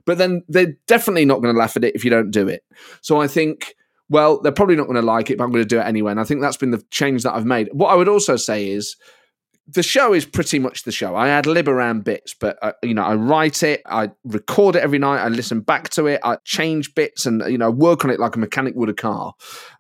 But 0.10 0.18
then 0.18 0.42
they're 0.48 0.74
definitely 0.88 1.26
not 1.26 1.40
going 1.40 1.54
to 1.54 1.60
laugh 1.60 1.78
at 1.78 1.84
it 1.84 1.94
if 1.94 2.04
you 2.04 2.10
don't 2.10 2.32
do 2.32 2.48
it. 2.48 2.64
So 3.02 3.22
I 3.22 3.28
think 3.28 3.76
well 4.10 4.42
they're 4.42 4.52
probably 4.52 4.76
not 4.76 4.88
going 4.88 4.96
to 4.96 5.04
like 5.04 5.30
it, 5.30 5.38
but 5.38 5.44
I'm 5.44 5.52
going 5.52 5.64
to 5.64 5.70
do 5.70 5.80
it 5.80 5.86
anyway. 5.86 6.10
And 6.10 6.20
I 6.20 6.24
think 6.24 6.42
that's 6.42 6.58
been 6.58 6.72
the 6.72 6.84
change 6.90 7.22
that 7.22 7.36
I've 7.36 7.46
made. 7.46 7.70
What 7.74 7.90
I 7.90 7.96
would 7.96 8.10
also 8.10 8.36
say 8.36 8.70
is 8.70 8.96
the 9.68 9.84
show 9.84 10.16
is 10.16 10.26
pretty 10.26 10.58
much 10.58 10.82
the 10.82 10.92
show. 10.92 11.16
I 11.16 11.30
add 11.30 11.46
lib 11.46 11.68
around 11.68 12.06
bits, 12.06 12.34
but 12.34 12.58
uh, 12.64 12.72
you 12.82 12.96
know, 12.96 13.04
I 13.04 13.14
write 13.14 13.62
it, 13.62 13.84
I 13.86 14.10
record 14.24 14.76
it 14.76 14.82
every 14.82 14.98
night, 14.98 15.24
I 15.24 15.28
listen 15.28 15.60
back 15.60 15.90
to 15.90 16.08
it, 16.08 16.20
I 16.24 16.38
change 16.44 16.96
bits, 16.96 17.28
and 17.28 17.44
you 17.48 17.60
know, 17.60 17.70
work 17.70 18.04
on 18.04 18.10
it 18.10 18.20
like 18.20 18.36
a 18.36 18.40
mechanic 18.40 18.74
would 18.76 18.90
a 18.90 18.96
car. 18.96 19.36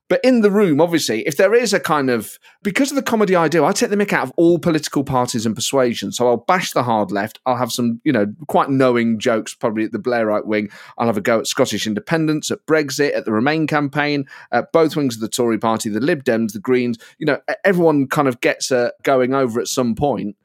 But 0.10 0.20
in 0.24 0.42
the 0.42 0.50
room, 0.50 0.82
obviously, 0.82 1.26
if 1.28 1.38
there 1.38 1.54
is 1.54 1.72
a 1.72 1.80
kind 1.80 2.10
of 2.10 2.40
because 2.64 2.92
of 2.92 2.96
the 2.96 3.04
comedy 3.04 3.36
I 3.36 3.48
do, 3.48 3.64
I 3.64 3.72
take 3.72 3.92
the 3.92 3.96
mick 3.96 4.12
out 4.12 4.24
of 4.24 4.34
all 4.38 4.58
political 4.58 5.04
parties 5.04 5.46
and 5.46 5.56
persuasion. 5.56 6.12
So 6.12 6.28
I'll 6.28 6.38
bash 6.38 6.72
the 6.72 6.84
hard 6.84 7.12
left. 7.12 7.40
I'll 7.46 7.58
have 7.58 7.72
some, 7.72 8.02
you 8.04 8.12
know, 8.12 8.26
quite 8.48 8.70
knowing 8.70 9.20
jokes, 9.20 9.54
probably 9.54 9.86
at 9.86 9.92
the 9.92 10.00
Blairite 10.00 10.46
wing. 10.46 10.70
I'll 10.98 11.08
have 11.08 11.18
a 11.18 11.22
go 11.22 11.40
at 11.40 11.48
Scottish 11.48 11.86
independence, 11.86 12.50
at 12.50 12.66
Brexit, 12.66 13.16
at 13.16 13.26
the 13.26 13.32
Remain 13.32 13.68
campaign, 13.68 14.26
at 14.52 14.72
both 14.72 14.96
wings 14.96 15.16
of 15.16 15.22
the 15.22 15.30
Tory 15.30 15.60
party, 15.60 15.90
the 15.90 16.00
Lib 16.00 16.24
Dems, 16.24 16.54
the 16.54 16.60
Greens. 16.60 16.98
You 17.20 17.28
know, 17.28 17.40
everyone 17.64 18.08
kind 18.08 18.28
of 18.28 18.42
gets 18.42 18.72
a 18.72 18.92
going 19.04 19.36
over 19.36 19.62
at 19.62 19.68
some 19.68 19.94
point. 19.94 20.36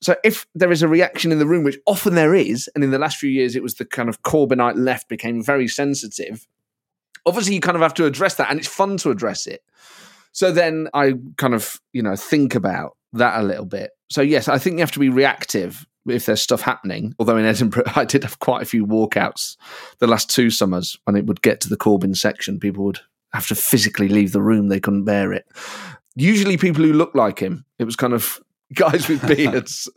So 0.00 0.16
if 0.24 0.46
there 0.54 0.72
is 0.72 0.82
a 0.82 0.88
reaction 0.88 1.30
in 1.30 1.38
the 1.38 1.46
room, 1.46 1.62
which 1.62 1.78
often 1.86 2.14
there 2.14 2.34
is, 2.34 2.70
and 2.74 2.82
in 2.82 2.90
the 2.90 2.98
last 2.98 3.18
few 3.18 3.28
years 3.28 3.54
it 3.54 3.62
was 3.62 3.74
the 3.74 3.84
kind 3.84 4.08
of 4.08 4.22
Corbynite 4.22 4.78
left 4.78 5.10
became 5.10 5.42
very 5.42 5.68
sensitive, 5.68 6.46
obviously 7.26 7.54
you 7.54 7.60
kind 7.60 7.76
of 7.76 7.82
have 7.82 7.94
to 7.94 8.06
address 8.06 8.34
that 8.36 8.50
and 8.50 8.58
it's 8.58 8.68
fun 8.68 8.96
to 8.98 9.10
address 9.10 9.46
it. 9.46 9.62
So 10.32 10.52
then 10.52 10.88
i 10.94 11.14
kind 11.36 11.54
of 11.54 11.80
you 11.92 12.02
know 12.02 12.16
think 12.16 12.54
about 12.54 12.96
that 13.12 13.40
a 13.40 13.42
little 13.42 13.66
bit. 13.66 13.90
So 14.10 14.22
yes 14.22 14.48
i 14.48 14.58
think 14.58 14.74
you 14.74 14.80
have 14.80 14.92
to 14.92 15.00
be 15.00 15.08
reactive 15.08 15.86
if 16.08 16.26
there's 16.26 16.40
stuff 16.40 16.62
happening 16.62 17.14
although 17.18 17.36
in 17.36 17.44
edinburgh 17.44 17.84
i 17.94 18.06
did 18.06 18.24
have 18.24 18.38
quite 18.38 18.62
a 18.62 18.64
few 18.64 18.86
walkouts 18.86 19.56
the 19.98 20.06
last 20.06 20.30
two 20.30 20.48
summers 20.48 20.98
when 21.04 21.14
it 21.14 21.26
would 21.26 21.42
get 21.42 21.60
to 21.60 21.68
the 21.68 21.76
corbyn 21.76 22.16
section. 22.16 22.58
People 22.58 22.84
would 22.84 23.00
have 23.32 23.46
to 23.48 23.54
physically 23.54 24.08
leave 24.08 24.32
the 24.32 24.42
room. 24.42 24.68
They 24.68 24.80
couldn't 24.80 25.04
bear 25.04 25.32
it. 25.32 25.46
Usually 26.16 26.56
people 26.56 26.82
who 26.82 26.92
look 26.92 27.14
like 27.14 27.38
him 27.38 27.64
it 27.78 27.84
was 27.84 27.96
kind 27.96 28.12
of 28.12 28.40
guys 28.74 29.08
with 29.08 29.26
beards. 29.36 29.88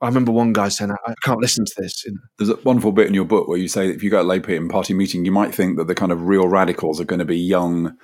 I 0.00 0.06
remember 0.06 0.30
one 0.30 0.52
guy 0.52 0.68
saying, 0.68 0.92
I 0.92 1.14
can't 1.22 1.40
listen 1.40 1.64
to 1.64 1.74
this. 1.76 2.06
There's 2.38 2.50
a 2.50 2.56
wonderful 2.62 2.92
bit 2.92 3.08
in 3.08 3.14
your 3.14 3.24
book 3.24 3.48
where 3.48 3.58
you 3.58 3.68
say 3.68 3.88
that 3.88 3.96
if 3.96 4.02
you 4.02 4.10
go 4.10 4.18
to 4.18 4.22
a 4.22 4.28
Labour 4.28 4.68
party 4.68 4.94
meeting, 4.94 5.24
you 5.24 5.32
might 5.32 5.54
think 5.54 5.76
that 5.76 5.88
the 5.88 5.94
kind 5.94 6.12
of 6.12 6.22
real 6.22 6.46
radicals 6.46 7.00
are 7.00 7.04
going 7.04 7.18
to 7.18 7.24
be 7.24 7.38
young 7.38 7.96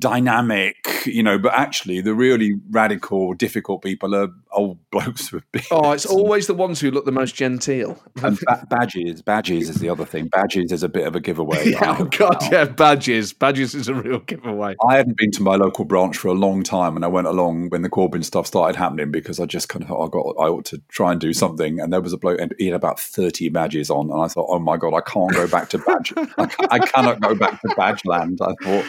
dynamic, 0.00 1.02
you 1.06 1.22
know, 1.22 1.38
but 1.38 1.52
actually 1.54 2.00
the 2.00 2.14
really 2.14 2.54
radical, 2.70 3.34
difficult 3.34 3.82
people 3.82 4.14
are 4.14 4.28
old 4.52 4.78
blokes 4.90 5.32
with 5.32 5.50
beards. 5.52 5.68
Oh, 5.70 5.92
it's 5.92 6.06
always 6.06 6.46
the 6.46 6.54
ones 6.54 6.80
who 6.80 6.90
look 6.90 7.04
the 7.04 7.12
most 7.12 7.34
genteel. 7.34 8.00
And 8.22 8.38
ba- 8.46 8.66
badges, 8.68 9.22
badges 9.22 9.68
is 9.68 9.76
the 9.76 9.88
other 9.88 10.04
thing. 10.04 10.28
Badges 10.28 10.72
is 10.72 10.82
a 10.82 10.88
bit 10.88 11.06
of 11.06 11.14
a 11.14 11.20
giveaway. 11.20 11.70
yeah, 11.70 11.96
oh 11.98 12.04
God, 12.04 12.38
yeah, 12.50 12.64
badges. 12.64 13.32
Badges 13.32 13.74
is 13.74 13.88
a 13.88 13.94
real 13.94 14.20
giveaway. 14.20 14.74
I 14.86 14.96
hadn't 14.96 15.16
been 15.16 15.30
to 15.32 15.42
my 15.42 15.56
local 15.56 15.84
branch 15.84 16.16
for 16.16 16.28
a 16.28 16.34
long 16.34 16.62
time, 16.62 16.96
and 16.96 17.04
I 17.04 17.08
went 17.08 17.26
along 17.26 17.70
when 17.70 17.82
the 17.82 17.90
Corbyn 17.90 18.24
stuff 18.24 18.46
started 18.46 18.76
happening 18.76 19.10
because 19.10 19.40
I 19.40 19.46
just 19.46 19.68
kind 19.68 19.82
of 19.82 19.88
thought 19.88 20.00
oh, 20.00 20.06
I 20.06 20.08
got 20.08 20.44
I 20.44 20.48
ought 20.48 20.64
to 20.66 20.82
try 20.88 21.12
and 21.12 21.20
do 21.20 21.32
something. 21.32 21.80
And 21.80 21.92
there 21.92 22.00
was 22.00 22.12
a 22.12 22.18
bloke, 22.18 22.40
and 22.40 22.54
he 22.58 22.66
had 22.66 22.74
about 22.74 23.00
thirty 23.00 23.48
badges 23.48 23.90
on, 23.90 24.10
and 24.10 24.20
I 24.20 24.28
thought, 24.28 24.46
oh 24.48 24.58
my 24.58 24.76
God, 24.76 24.94
I 24.94 25.00
can't 25.00 25.32
go 25.32 25.46
back 25.46 25.68
to 25.70 25.78
badge. 25.78 26.12
I, 26.16 26.48
I 26.70 26.78
cannot 26.78 27.20
go 27.20 27.34
back 27.34 27.60
to 27.62 27.74
badge 27.76 28.04
land. 28.04 28.38
I 28.40 28.54
thought. 28.62 28.84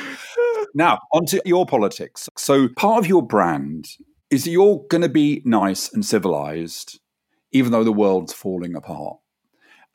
Now, 0.78 1.00
onto 1.14 1.40
your 1.46 1.66
politics. 1.66 2.28
So, 2.38 2.68
part 2.68 3.00
of 3.00 3.08
your 3.08 3.26
brand 3.26 3.88
is 4.30 4.44
that 4.44 4.52
you're 4.52 4.84
going 4.90 5.04
to 5.04 5.10
be 5.10 5.42
nice 5.46 5.92
and 5.92 6.06
civilized, 6.06 7.00
even 7.54 7.72
though 7.72 7.86
the 7.86 7.94
world's 7.94 8.34
falling 8.34 8.76
apart. 8.76 9.18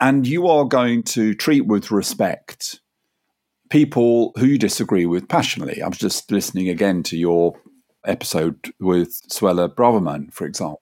And 0.00 0.26
you 0.26 0.48
are 0.48 0.64
going 0.64 1.02
to 1.02 1.34
treat 1.34 1.66
with 1.66 1.90
respect 1.90 2.80
people 3.68 4.32
who 4.38 4.46
you 4.46 4.58
disagree 4.58 5.04
with 5.04 5.28
passionately. 5.28 5.82
I 5.82 5.88
was 5.88 5.98
just 5.98 6.32
listening 6.32 6.70
again 6.70 7.02
to 7.04 7.16
your 7.16 7.60
episode 8.06 8.72
with 8.80 9.20
Suella 9.28 9.68
Braverman, 9.68 10.32
for 10.32 10.46
example. 10.46 10.80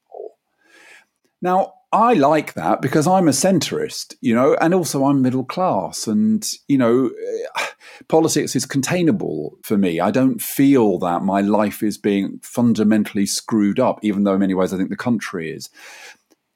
Now, 1.42 1.74
I 1.90 2.12
like 2.14 2.52
that 2.52 2.82
because 2.82 3.06
I'm 3.06 3.28
a 3.28 3.32
centrist, 3.32 4.14
you 4.20 4.34
know, 4.34 4.54
and 4.60 4.74
also 4.74 5.06
I'm 5.06 5.22
middle 5.22 5.44
class. 5.44 6.06
And, 6.06 6.46
you 6.68 6.76
know, 6.76 7.10
eh, 7.56 7.62
politics 8.08 8.54
is 8.54 8.66
containable 8.66 9.56
for 9.62 9.78
me. 9.78 9.98
I 9.98 10.10
don't 10.10 10.40
feel 10.40 10.98
that 10.98 11.22
my 11.22 11.40
life 11.40 11.82
is 11.82 11.96
being 11.96 12.40
fundamentally 12.42 13.24
screwed 13.24 13.80
up, 13.80 14.00
even 14.02 14.24
though 14.24 14.34
in 14.34 14.40
many 14.40 14.54
ways 14.54 14.72
I 14.72 14.76
think 14.76 14.90
the 14.90 14.96
country 14.96 15.50
is. 15.50 15.70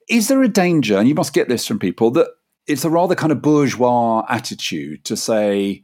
Is 0.09 0.29
there 0.29 0.43
a 0.43 0.49
danger, 0.49 0.99
and 0.99 1.09
you 1.09 1.15
must 1.15 1.33
get 1.33 1.49
this 1.49 1.67
from 1.67 1.79
people, 1.79 2.11
that 2.11 2.29
it's 2.67 2.85
a 2.85 2.91
rather 2.91 3.15
kind 3.15 3.33
of 3.33 3.41
bourgeois 3.41 4.27
attitude 4.29 5.05
to 5.07 5.17
say, 5.17 5.83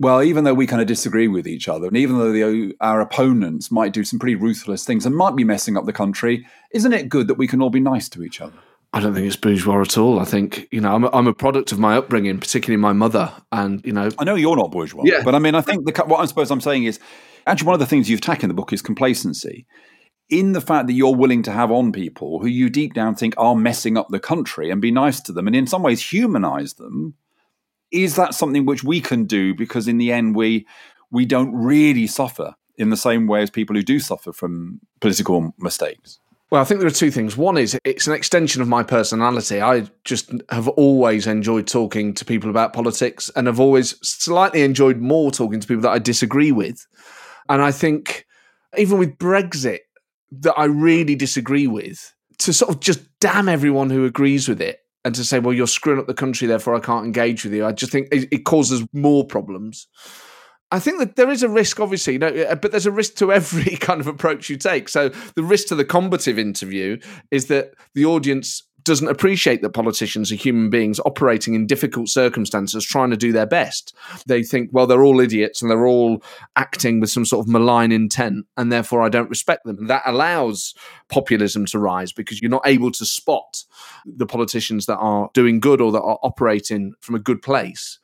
well, 0.00 0.22
even 0.22 0.42
though 0.42 0.54
we 0.54 0.66
kind 0.66 0.82
of 0.82 0.88
disagree 0.88 1.28
with 1.28 1.46
each 1.46 1.68
other, 1.68 1.86
and 1.86 1.96
even 1.96 2.18
though 2.18 2.32
the, 2.32 2.74
our 2.80 3.00
opponents 3.00 3.70
might 3.70 3.92
do 3.92 4.02
some 4.02 4.18
pretty 4.18 4.34
ruthless 4.34 4.84
things 4.84 5.06
and 5.06 5.14
might 5.14 5.36
be 5.36 5.44
messing 5.44 5.76
up 5.76 5.86
the 5.86 5.92
country, 5.92 6.44
isn't 6.72 6.92
it 6.92 7.08
good 7.08 7.28
that 7.28 7.38
we 7.38 7.46
can 7.46 7.62
all 7.62 7.70
be 7.70 7.80
nice 7.80 8.08
to 8.08 8.24
each 8.24 8.40
other? 8.40 8.58
I 8.92 8.98
don't 8.98 9.14
think 9.14 9.26
it's 9.26 9.36
bourgeois 9.36 9.82
at 9.82 9.96
all. 9.96 10.18
I 10.18 10.24
think 10.24 10.66
you 10.72 10.80
know 10.80 10.92
I'm 10.92 11.04
a, 11.04 11.10
I'm 11.12 11.26
a 11.28 11.34
product 11.34 11.70
of 11.70 11.78
my 11.78 11.96
upbringing, 11.96 12.38
particularly 12.38 12.80
my 12.80 12.92
mother, 12.92 13.32
and 13.52 13.84
you 13.84 13.92
know 13.92 14.10
I 14.18 14.24
know 14.24 14.34
you're 14.34 14.56
not 14.56 14.72
bourgeois, 14.72 15.02
yeah. 15.04 15.22
but 15.24 15.34
I 15.34 15.38
mean 15.38 15.54
I 15.54 15.60
think 15.60 15.86
the 15.86 16.04
what 16.04 16.20
I 16.20 16.26
suppose 16.26 16.50
I'm 16.50 16.60
saying 16.60 16.84
is 16.84 16.98
actually 17.46 17.66
one 17.66 17.74
of 17.74 17.80
the 17.80 17.86
things 17.86 18.10
you 18.10 18.16
attack 18.16 18.42
in 18.42 18.48
the 18.48 18.54
book 18.54 18.72
is 18.72 18.82
complacency. 18.82 19.66
In 20.28 20.52
the 20.52 20.60
fact 20.60 20.86
that 20.86 20.92
you're 20.92 21.14
willing 21.14 21.42
to 21.44 21.52
have 21.52 21.72
on 21.72 21.90
people 21.90 22.38
who 22.38 22.46
you 22.46 22.70
deep 22.70 22.94
down 22.94 23.16
think 23.16 23.34
are 23.36 23.56
messing 23.56 23.96
up 23.96 24.08
the 24.10 24.20
country 24.20 24.70
and 24.70 24.80
be 24.80 24.92
nice 24.92 25.20
to 25.22 25.32
them 25.32 25.46
and 25.46 25.56
in 25.56 25.66
some 25.66 25.82
ways 25.82 26.12
humanize 26.12 26.74
them, 26.74 27.14
is 27.90 28.14
that 28.16 28.34
something 28.34 28.64
which 28.64 28.84
we 28.84 29.00
can 29.00 29.24
do 29.24 29.54
because 29.54 29.88
in 29.88 29.98
the 29.98 30.12
end 30.12 30.34
we 30.34 30.66
we 31.12 31.26
don't 31.26 31.54
really 31.54 32.06
suffer 32.06 32.54
in 32.76 32.90
the 32.90 32.96
same 32.96 33.26
way 33.26 33.42
as 33.42 33.50
people 33.50 33.76
who 33.76 33.82
do 33.82 34.00
suffer 34.00 34.32
from 34.32 34.80
political 35.00 35.54
mistakes? 35.58 36.18
Well, 36.50 36.60
I 36.60 36.64
think 36.64 36.80
there 36.80 36.88
are 36.88 36.92
two 36.92 37.12
things. 37.12 37.36
One 37.36 37.56
is 37.56 37.78
it's 37.84 38.08
an 38.08 38.12
extension 38.12 38.60
of 38.60 38.66
my 38.66 38.82
personality. 38.82 39.60
I 39.60 39.86
just 40.04 40.32
have 40.48 40.66
always 40.68 41.28
enjoyed 41.28 41.68
talking 41.68 42.12
to 42.14 42.24
people 42.24 42.50
about 42.50 42.72
politics 42.72 43.30
and 43.36 43.46
have 43.46 43.60
always 43.60 43.96
slightly 44.02 44.62
enjoyed 44.62 44.98
more 44.98 45.30
talking 45.30 45.60
to 45.60 45.66
people 45.66 45.82
that 45.82 45.92
I 45.92 46.00
disagree 46.00 46.50
with. 46.50 46.84
And 47.48 47.62
I 47.62 47.70
think 47.70 48.26
even 48.76 48.98
with 48.98 49.16
Brexit, 49.16 49.80
that 50.32 50.54
I 50.56 50.64
really 50.64 51.14
disagree 51.14 51.66
with, 51.66 52.14
to 52.38 52.52
sort 52.52 52.70
of 52.70 52.80
just 52.80 53.00
damn 53.20 53.48
everyone 53.48 53.90
who 53.90 54.04
agrees 54.04 54.48
with 54.48 54.60
it 54.60 54.80
and 55.04 55.14
to 55.14 55.24
say, 55.24 55.38
well, 55.38 55.54
you're 55.54 55.66
screwing 55.66 55.98
up 55.98 56.06
the 56.06 56.14
country, 56.14 56.46
therefore 56.46 56.74
I 56.74 56.80
can't 56.80 57.06
engage 57.06 57.44
with 57.44 57.54
you. 57.54 57.66
I 57.66 57.72
just 57.72 57.90
think 57.92 58.08
it, 58.12 58.28
it 58.32 58.44
causes 58.44 58.84
more 58.92 59.24
problems. 59.24 59.88
I 60.72 60.78
think 60.78 60.98
that 60.98 61.16
there 61.16 61.30
is 61.30 61.42
a 61.42 61.48
risk, 61.48 61.80
obviously, 61.80 62.14
you 62.14 62.18
know, 62.20 62.28
uh, 62.28 62.54
but 62.54 62.70
there's 62.70 62.86
a 62.86 62.92
risk 62.92 63.16
to 63.16 63.32
every 63.32 63.76
kind 63.80 64.00
of 64.00 64.06
approach 64.06 64.48
you 64.48 64.56
take. 64.56 64.88
So 64.88 65.08
the 65.34 65.42
risk 65.42 65.68
to 65.68 65.74
the 65.74 65.84
combative 65.84 66.38
interview 66.38 66.98
is 67.30 67.46
that 67.46 67.74
the 67.94 68.04
audience 68.04 68.62
doesn't 68.84 69.08
appreciate 69.08 69.62
that 69.62 69.70
politicians 69.70 70.32
are 70.32 70.36
human 70.36 70.70
beings 70.70 71.00
operating 71.00 71.54
in 71.54 71.66
difficult 71.66 72.08
circumstances, 72.08 72.84
trying 72.84 73.10
to 73.10 73.16
do 73.16 73.32
their 73.32 73.46
best. 73.46 73.94
They 74.26 74.42
think, 74.42 74.70
well, 74.72 74.86
they're 74.86 75.04
all 75.04 75.20
idiots 75.20 75.60
and 75.60 75.70
they're 75.70 75.86
all 75.86 76.22
acting 76.56 77.00
with 77.00 77.10
some 77.10 77.24
sort 77.24 77.44
of 77.44 77.52
malign 77.52 77.92
intent, 77.92 78.46
and 78.56 78.72
therefore 78.72 79.02
I 79.02 79.08
don't 79.08 79.30
respect 79.30 79.64
them. 79.64 79.78
And 79.78 79.90
that 79.90 80.02
allows 80.06 80.74
populism 81.08 81.66
to 81.66 81.78
rise 81.78 82.12
because 82.12 82.40
you're 82.40 82.50
not 82.50 82.66
able 82.66 82.90
to 82.92 83.04
spot 83.04 83.64
the 84.06 84.26
politicians 84.26 84.86
that 84.86 84.98
are 84.98 85.30
doing 85.34 85.60
good 85.60 85.80
or 85.80 85.92
that 85.92 86.02
are 86.02 86.18
operating 86.22 86.94
from 87.00 87.14
a 87.14 87.20
good 87.20 87.42
place. 87.42 87.98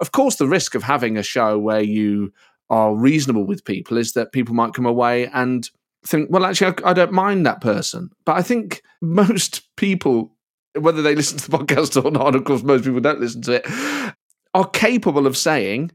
Of 0.00 0.12
course, 0.12 0.36
the 0.36 0.46
risk 0.46 0.74
of 0.74 0.82
having 0.82 1.16
a 1.16 1.22
show 1.22 1.58
where 1.58 1.82
you 1.82 2.32
are 2.70 2.94
reasonable 2.94 3.44
with 3.44 3.64
people 3.64 3.98
is 3.98 4.12
that 4.12 4.32
people 4.32 4.54
might 4.54 4.74
come 4.74 4.86
away 4.86 5.26
and 5.28 5.68
think, 6.06 6.30
well, 6.30 6.46
actually, 6.46 6.74
I, 6.84 6.90
I 6.90 6.92
don't 6.92 7.12
mind 7.12 7.44
that 7.44 7.60
person. 7.60 8.10
But 8.24 8.36
I 8.36 8.42
think 8.42 8.82
most 9.00 9.74
people, 9.76 10.34
whether 10.78 11.02
they 11.02 11.14
listen 11.14 11.38
to 11.38 11.50
the 11.50 11.58
podcast 11.58 12.02
or 12.02 12.10
not, 12.10 12.34
of 12.34 12.44
course, 12.44 12.62
most 12.62 12.84
people 12.84 13.00
don't 13.00 13.20
listen 13.20 13.42
to 13.42 13.52
it, 13.54 14.14
are 14.54 14.68
capable 14.68 15.26
of 15.26 15.36
saying, 15.36 15.90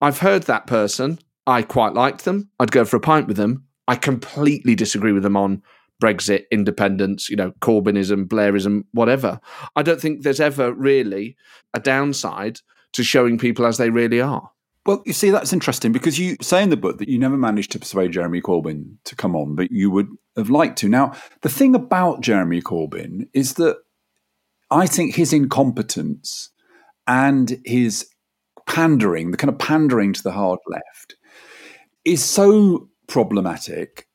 I've 0.00 0.18
heard 0.18 0.44
that 0.44 0.66
person. 0.66 1.18
I 1.46 1.62
quite 1.62 1.94
liked 1.94 2.24
them. 2.24 2.50
I'd 2.58 2.72
go 2.72 2.84
for 2.84 2.96
a 2.96 3.00
pint 3.00 3.28
with 3.28 3.36
them. 3.36 3.64
I 3.88 3.96
completely 3.96 4.74
disagree 4.74 5.12
with 5.12 5.22
them 5.22 5.36
on 5.36 5.62
Brexit, 6.02 6.44
independence, 6.50 7.30
you 7.30 7.36
know, 7.36 7.52
Corbynism, 7.60 8.26
Blairism, 8.26 8.82
whatever. 8.92 9.40
I 9.76 9.82
don't 9.82 10.00
think 10.00 10.22
there's 10.22 10.40
ever 10.40 10.72
really 10.72 11.36
a 11.72 11.80
downside 11.80 12.60
to 12.96 13.04
showing 13.04 13.38
people 13.38 13.66
as 13.66 13.78
they 13.78 13.90
really 13.90 14.20
are. 14.20 14.50
Well, 14.84 15.02
you 15.04 15.12
see, 15.12 15.30
that's 15.30 15.52
interesting 15.52 15.90
because 15.90 16.18
you 16.18 16.36
say 16.40 16.62
in 16.62 16.70
the 16.70 16.76
book 16.76 16.98
that 16.98 17.08
you 17.08 17.18
never 17.18 17.36
managed 17.36 17.72
to 17.72 17.78
persuade 17.78 18.12
Jeremy 18.12 18.40
Corbyn 18.40 18.96
to 19.04 19.16
come 19.16 19.34
on, 19.34 19.56
but 19.56 19.70
you 19.72 19.90
would 19.90 20.08
have 20.36 20.48
liked 20.48 20.78
to. 20.78 20.88
Now, 20.88 21.12
the 21.42 21.48
thing 21.48 21.74
about 21.74 22.20
Jeremy 22.20 22.62
Corbyn 22.62 23.28
is 23.32 23.54
that 23.54 23.78
I 24.70 24.86
think 24.86 25.16
his 25.16 25.32
incompetence 25.32 26.50
and 27.06 27.60
his 27.64 28.08
pandering, 28.66 29.32
the 29.32 29.36
kind 29.36 29.52
of 29.52 29.58
pandering 29.58 30.12
to 30.12 30.22
the 30.22 30.32
hard 30.32 30.60
left, 30.68 31.16
is 32.04 32.24
so 32.24 32.88
problematic. 33.08 34.06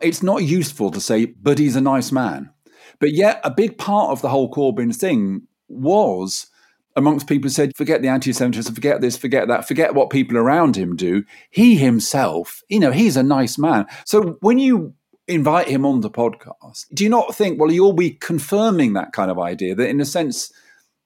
It's 0.00 0.22
not 0.22 0.42
useful 0.42 0.90
to 0.90 1.00
say, 1.00 1.26
but 1.26 1.58
he's 1.58 1.76
a 1.76 1.80
nice 1.80 2.10
man. 2.10 2.50
But 2.98 3.12
yet, 3.12 3.40
a 3.44 3.50
big 3.50 3.78
part 3.78 4.10
of 4.10 4.22
the 4.22 4.28
whole 4.28 4.50
Corbyn 4.50 4.94
thing 4.94 5.42
was 5.68 6.48
amongst 6.96 7.28
people 7.28 7.44
who 7.44 7.52
said, 7.52 7.76
forget 7.76 8.02
the 8.02 8.08
anti 8.08 8.32
Semitism, 8.32 8.74
forget 8.74 9.00
this, 9.00 9.16
forget 9.16 9.48
that, 9.48 9.68
forget 9.68 9.94
what 9.94 10.10
people 10.10 10.36
around 10.36 10.76
him 10.76 10.96
do. 10.96 11.24
He 11.50 11.76
himself, 11.76 12.62
you 12.68 12.80
know, 12.80 12.90
he's 12.90 13.16
a 13.16 13.22
nice 13.22 13.58
man. 13.58 13.86
So 14.06 14.38
when 14.40 14.58
you 14.58 14.94
invite 15.28 15.68
him 15.68 15.84
on 15.84 16.00
the 16.00 16.10
podcast, 16.10 16.86
do 16.94 17.04
you 17.04 17.10
not 17.10 17.34
think, 17.34 17.60
well, 17.60 17.70
you'll 17.70 17.92
be 17.92 18.10
confirming 18.10 18.94
that 18.94 19.12
kind 19.12 19.30
of 19.30 19.38
idea 19.38 19.74
that, 19.74 19.88
in 19.88 20.00
a 20.00 20.06
sense, 20.06 20.50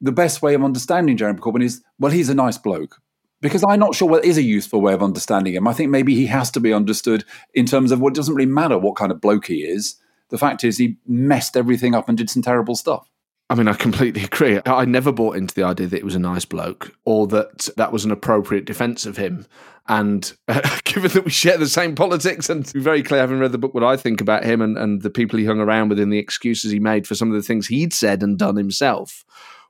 the 0.01 0.13
best 0.13 0.43
way 0.43 0.55
of 0.55 0.63
understanding 0.63 1.17
Jeremy 1.17 1.41
Corbyn 1.41 1.65
is, 1.65 1.83
well, 1.99 2.13
he's 2.13 2.29
a 2.29 2.35
nice 2.35 2.57
bloke. 2.57 2.97
Because 3.43 3.65
I'm 3.67 3.81
not 3.81 3.95
sure 3.95 4.07
what 4.07 4.25
is 4.25 4.37
a 4.37 4.43
useful 4.43 4.83
way 4.83 4.93
of 4.93 5.03
understanding 5.03 5.55
him. 5.55 5.67
I 5.67 5.73
think 5.73 5.91
maybe 5.91 6.15
he 6.15 6.27
has 6.27 6.51
to 6.51 6.61
be 6.61 6.75
understood 6.75 7.25
in 7.55 7.65
terms 7.65 7.91
of 7.91 7.99
what 7.99 8.11
well, 8.11 8.15
doesn't 8.15 8.35
really 8.35 8.51
matter 8.51 8.79
what 8.79 8.97
kind 8.97 9.11
of 9.11 9.21
bloke 9.21 9.47
he 9.47 9.63
is. 9.63 9.97
The 10.29 10.37
fact 10.37 10.63
is, 10.63 10.77
he 10.77 10.99
messed 11.07 11.57
everything 11.57 11.95
up 11.95 12.09
and 12.09 12.19
did 12.19 12.29
some 12.29 12.43
terrible 12.43 12.75
stuff. 12.75 13.09
I 13.51 13.57
mean, 13.57 13.67
I 13.67 13.75
completely 13.75 14.23
agree. 14.33 14.61
I 14.65 14.85
never 14.85 15.13
bought 15.13 15.37
into 15.37 15.55
the 15.55 15.65
idea 15.65 15.89
that 15.89 15.99
it 15.99 16.05
was 16.05 16.15
a 16.15 16.21
nice 16.21 16.45
bloke 16.45 16.95
or 17.05 17.27
that 17.27 17.69
that 17.77 17.93
was 17.93 18.05
an 18.05 18.13
appropriate 18.13 18.65
defense 18.65 19.05
of 19.05 19.17
him. 19.17 19.47
And 19.89 20.33
uh, 20.47 20.79
given 20.85 21.11
that 21.11 21.25
we 21.25 21.31
share 21.33 21.59
the 21.59 21.69
same 21.69 21.97
politics, 21.97 22.49
and 22.49 22.65
to 22.65 22.73
be 22.73 22.81
very 22.81 23.03
clear, 23.03 23.21
having 23.21 23.41
read 23.41 23.53
the 23.53 23.59
book, 23.59 23.75
what 23.75 23.83
I 23.83 23.97
think 23.97 24.21
about 24.21 24.45
him 24.45 24.63
and, 24.63 24.79
and 24.79 25.03
the 25.03 25.11
people 25.11 25.39
he 25.39 25.45
hung 25.45 25.59
around 25.59 25.89
with 25.89 25.99
and 25.99 26.13
the 26.13 26.19
excuses 26.19 26.71
he 26.71 26.79
made 26.79 27.07
for 27.07 27.17
some 27.17 27.29
of 27.29 27.35
the 27.35 27.43
things 27.43 27.67
he'd 27.67 27.93
said 27.93 28.23
and 28.23 28.39
done 28.39 28.57
himself 28.57 29.25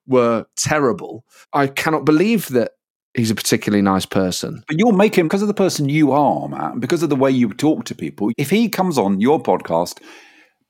were 0.06 0.44
terrible. 0.56 1.24
I 1.54 1.66
cannot 1.66 2.04
believe 2.04 2.48
that 2.48 2.72
he's 3.14 3.30
a 3.30 3.34
particularly 3.34 3.82
nice 3.82 4.06
person. 4.06 4.62
But 4.68 4.78
you'll 4.78 4.92
make 4.92 5.16
him 5.16 5.26
because 5.26 5.42
of 5.42 5.48
the 5.48 5.54
person 5.54 5.88
you 5.88 6.12
are, 6.12 6.48
Matt, 6.48 6.80
because 6.80 7.02
of 7.02 7.08
the 7.08 7.16
way 7.16 7.30
you 7.30 7.52
talk 7.54 7.84
to 7.86 7.94
people. 7.94 8.30
If 8.36 8.50
he 8.50 8.68
comes 8.68 8.98
on 8.98 9.20
your 9.20 9.42
podcast, 9.42 10.00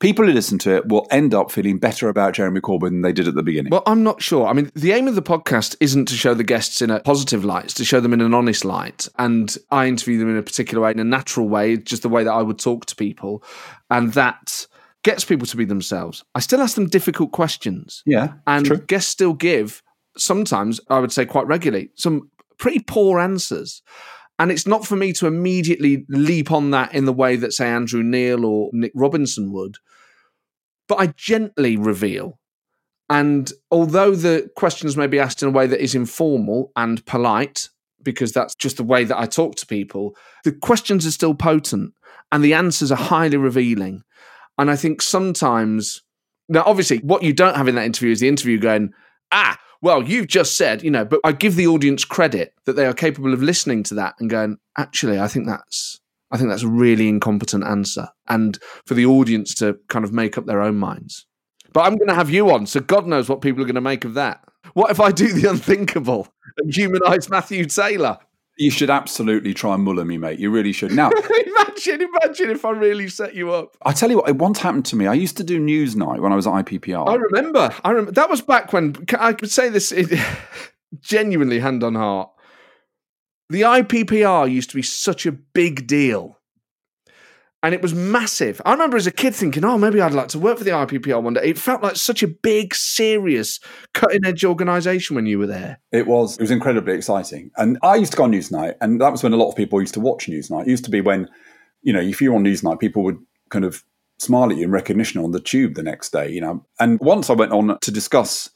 people 0.01 0.25
who 0.25 0.33
listen 0.33 0.57
to 0.57 0.75
it 0.75 0.89
will 0.89 1.07
end 1.09 1.33
up 1.33 1.51
feeling 1.51 1.77
better 1.77 2.09
about 2.09 2.33
Jeremy 2.33 2.59
Corbyn 2.59 2.89
than 2.89 3.01
they 3.01 3.13
did 3.13 3.27
at 3.27 3.35
the 3.35 3.43
beginning. 3.43 3.71
Well, 3.71 3.83
I'm 3.85 4.03
not 4.03 4.21
sure. 4.21 4.47
I 4.47 4.53
mean, 4.53 4.69
the 4.75 4.91
aim 4.91 5.07
of 5.07 5.15
the 5.15 5.21
podcast 5.21 5.77
isn't 5.79 6.07
to 6.07 6.15
show 6.15 6.33
the 6.33 6.43
guests 6.43 6.81
in 6.81 6.89
a 6.89 6.99
positive 6.99 7.45
light, 7.45 7.65
it's 7.65 7.73
to 7.75 7.85
show 7.85 8.01
them 8.01 8.11
in 8.11 8.19
an 8.19 8.33
honest 8.33 8.65
light. 8.65 9.07
And 9.17 9.55
I 9.69 9.87
interview 9.87 10.17
them 10.19 10.29
in 10.29 10.37
a 10.37 10.43
particular 10.43 10.83
way, 10.83 10.91
in 10.91 10.99
a 10.99 11.05
natural 11.05 11.47
way, 11.47 11.77
just 11.77 12.01
the 12.01 12.09
way 12.09 12.23
that 12.25 12.33
I 12.33 12.41
would 12.41 12.59
talk 12.59 12.87
to 12.87 12.95
people. 12.95 13.43
And 13.89 14.11
that 14.13 14.67
gets 15.03 15.23
people 15.23 15.47
to 15.47 15.57
be 15.57 15.65
themselves. 15.65 16.23
I 16.35 16.39
still 16.39 16.61
ask 16.61 16.75
them 16.75 16.87
difficult 16.87 17.31
questions. 17.31 18.03
Yeah. 18.05 18.33
And 18.45 18.65
true. 18.65 18.77
guests 18.77 19.11
still 19.11 19.33
give, 19.33 19.81
sometimes, 20.17 20.81
I 20.89 20.99
would 20.99 21.11
say 21.11 21.25
quite 21.25 21.47
regularly, 21.47 21.91
some 21.95 22.29
pretty 22.57 22.79
poor 22.79 23.19
answers. 23.19 23.81
And 24.39 24.51
it's 24.51 24.65
not 24.65 24.85
for 24.87 24.95
me 24.95 25.13
to 25.13 25.27
immediately 25.27 26.05
leap 26.09 26.51
on 26.51 26.71
that 26.71 26.95
in 26.95 27.05
the 27.05 27.13
way 27.13 27.35
that, 27.35 27.53
say, 27.53 27.67
Andrew 27.67 28.01
Neil 28.01 28.43
or 28.43 28.71
Nick 28.73 28.91
Robinson 28.95 29.51
would, 29.53 29.77
but 30.91 30.99
I 30.99 31.13
gently 31.15 31.77
reveal. 31.77 32.37
And 33.09 33.49
although 33.71 34.13
the 34.13 34.51
questions 34.57 34.97
may 34.97 35.07
be 35.07 35.19
asked 35.19 35.41
in 35.41 35.47
a 35.47 35.51
way 35.53 35.65
that 35.65 35.81
is 35.81 35.95
informal 35.95 36.73
and 36.75 37.05
polite, 37.05 37.69
because 38.03 38.33
that's 38.33 38.55
just 38.55 38.75
the 38.75 38.83
way 38.83 39.05
that 39.05 39.17
I 39.17 39.25
talk 39.25 39.55
to 39.55 39.65
people, 39.65 40.17
the 40.43 40.51
questions 40.51 41.05
are 41.05 41.11
still 41.11 41.33
potent 41.33 41.93
and 42.29 42.43
the 42.43 42.53
answers 42.53 42.91
are 42.91 42.97
highly 42.97 43.37
revealing. 43.37 44.03
And 44.57 44.69
I 44.69 44.75
think 44.75 45.01
sometimes, 45.01 46.01
now, 46.49 46.63
obviously, 46.65 46.97
what 46.97 47.23
you 47.23 47.31
don't 47.31 47.55
have 47.55 47.69
in 47.69 47.75
that 47.75 47.85
interview 47.85 48.11
is 48.11 48.19
the 48.19 48.27
interview 48.27 48.59
going, 48.59 48.91
ah, 49.31 49.57
well, 49.81 50.03
you've 50.03 50.27
just 50.27 50.57
said, 50.57 50.83
you 50.83 50.91
know, 50.91 51.05
but 51.05 51.21
I 51.23 51.31
give 51.31 51.55
the 51.55 51.67
audience 51.67 52.03
credit 52.03 52.53
that 52.65 52.73
they 52.73 52.85
are 52.85 52.93
capable 52.93 53.33
of 53.33 53.41
listening 53.41 53.83
to 53.83 53.93
that 53.93 54.15
and 54.19 54.29
going, 54.29 54.57
actually, 54.77 55.21
I 55.21 55.29
think 55.29 55.47
that's. 55.47 56.00
I 56.31 56.37
think 56.37 56.49
that's 56.49 56.63
a 56.63 56.67
really 56.67 57.07
incompetent 57.09 57.63
answer, 57.63 58.09
and 58.27 58.57
for 58.85 58.93
the 58.93 59.05
audience 59.05 59.53
to 59.55 59.77
kind 59.89 60.05
of 60.05 60.13
make 60.13 60.37
up 60.37 60.45
their 60.45 60.61
own 60.61 60.77
minds. 60.77 61.25
But 61.73 61.81
I'm 61.81 61.95
going 61.95 62.09
to 62.09 62.15
have 62.15 62.29
you 62.29 62.51
on, 62.51 62.65
so 62.65 62.79
God 62.79 63.07
knows 63.07 63.29
what 63.29 63.41
people 63.41 63.61
are 63.61 63.65
going 63.65 63.75
to 63.75 63.81
make 63.81 64.05
of 64.05 64.13
that. 64.15 64.43
What 64.73 64.91
if 64.91 64.99
I 64.99 65.11
do 65.11 65.31
the 65.31 65.49
unthinkable 65.49 66.27
and 66.57 66.73
humanise 66.73 67.29
Matthew 67.29 67.65
Taylor? 67.65 68.17
You 68.57 68.69
should 68.69 68.89
absolutely 68.89 69.53
try 69.53 69.73
and 69.73 69.83
muller 69.83 70.05
me, 70.05 70.17
mate. 70.17 70.37
You 70.37 70.51
really 70.51 70.73
should. 70.73 70.91
Now, 70.91 71.09
imagine, 71.45 72.01
imagine 72.01 72.51
if 72.51 72.65
I 72.65 72.71
really 72.71 73.07
set 73.07 73.33
you 73.33 73.51
up. 73.51 73.75
I 73.81 73.93
tell 73.93 74.09
you 74.09 74.17
what, 74.17 74.29
it 74.29 74.35
once 74.35 74.59
happened 74.59 74.85
to 74.87 74.95
me. 74.95 75.07
I 75.07 75.13
used 75.13 75.37
to 75.37 75.43
do 75.43 75.59
Newsnight 75.59 76.19
when 76.19 76.31
I 76.31 76.35
was 76.35 76.45
at 76.45 76.53
IPPR. 76.53 77.07
I 77.07 77.15
remember. 77.15 77.73
I 77.83 77.89
remember. 77.89 78.11
That 78.11 78.29
was 78.29 78.41
back 78.41 78.73
when 78.73 78.95
I 79.17 79.33
could 79.33 79.49
say 79.49 79.69
this 79.69 79.93
genuinely, 80.99 81.59
hand 81.59 81.83
on 81.83 81.95
heart. 81.95 82.29
The 83.51 83.61
IPPR 83.63 84.49
used 84.49 84.69
to 84.69 84.75
be 84.77 84.81
such 84.81 85.25
a 85.25 85.31
big 85.33 85.85
deal 85.85 86.39
and 87.63 87.75
it 87.75 87.81
was 87.81 87.93
massive. 87.93 88.61
I 88.65 88.71
remember 88.71 88.97
as 88.97 89.07
a 89.07 89.11
kid 89.11 89.35
thinking, 89.35 89.63
"Oh, 89.63 89.77
maybe 89.77 90.01
I'd 90.01 90.13
like 90.13 90.29
to 90.29 90.39
work 90.39 90.57
for 90.57 90.63
the 90.63 90.71
IPPR 90.71 91.21
one 91.21 91.33
day." 91.33 91.41
It 91.43 91.57
felt 91.57 91.83
like 91.83 91.95
such 91.95 92.23
a 92.23 92.27
big, 92.27 92.73
serious, 92.73 93.59
cutting-edge 93.93 94.45
organisation 94.45 95.15
when 95.15 95.25
you 95.25 95.37
were 95.37 95.47
there. 95.47 95.79
It 95.91 96.07
was. 96.07 96.37
It 96.37 96.41
was 96.41 96.49
incredibly 96.49 96.93
exciting. 96.93 97.51
And 97.57 97.77
I 97.83 97.95
used 97.95 98.13
to 98.13 98.17
go 98.17 98.23
on 98.23 98.31
Newsnight, 98.31 98.75
and 98.81 98.99
that 99.01 99.11
was 99.11 99.21
when 99.21 99.33
a 99.33 99.37
lot 99.37 99.49
of 99.49 99.55
people 99.55 99.79
used 99.79 99.93
to 99.95 99.99
watch 99.99 100.27
Newsnight. 100.27 100.61
It 100.61 100.69
used 100.69 100.85
to 100.85 100.91
be 100.91 101.01
when, 101.01 101.27
you 101.83 101.93
know, 101.93 102.01
if 102.01 102.21
you 102.21 102.31
were 102.31 102.37
on 102.37 102.43
Newsnight, 102.43 102.79
people 102.79 103.03
would 103.03 103.19
kind 103.49 103.65
of 103.65 103.83
smile 104.17 104.49
at 104.49 104.57
you 104.57 104.63
in 104.63 104.71
recognition 104.71 105.23
on 105.23 105.31
the 105.31 105.39
tube 105.39 105.75
the 105.75 105.83
next 105.83 106.11
day. 106.11 106.31
You 106.31 106.41
know, 106.41 106.65
and 106.79 106.99
once 106.99 107.29
I 107.29 107.33
went 107.33 107.51
on 107.51 107.77
to 107.79 107.91
discuss 107.91 108.49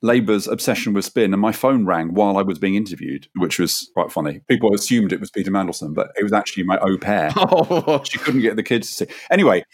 Labour's 0.00 0.46
obsession 0.46 0.92
with 0.92 1.04
spin, 1.04 1.32
and 1.32 1.42
my 1.42 1.52
phone 1.52 1.84
rang 1.84 2.14
while 2.14 2.36
I 2.36 2.42
was 2.42 2.58
being 2.58 2.76
interviewed, 2.76 3.26
which 3.36 3.58
was 3.58 3.90
quite 3.94 4.12
funny. 4.12 4.40
People 4.48 4.72
assumed 4.72 5.12
it 5.12 5.20
was 5.20 5.30
Peter 5.30 5.50
Mandelson, 5.50 5.92
but 5.92 6.10
it 6.16 6.22
was 6.22 6.32
actually 6.32 6.62
my 6.62 6.78
au 6.78 6.96
pair. 6.96 7.32
Oh. 7.36 8.02
She 8.08 8.18
couldn't 8.18 8.42
get 8.42 8.56
the 8.56 8.62
kids 8.62 8.88
to 8.88 9.06
see. 9.06 9.14
Anyway, 9.30 9.64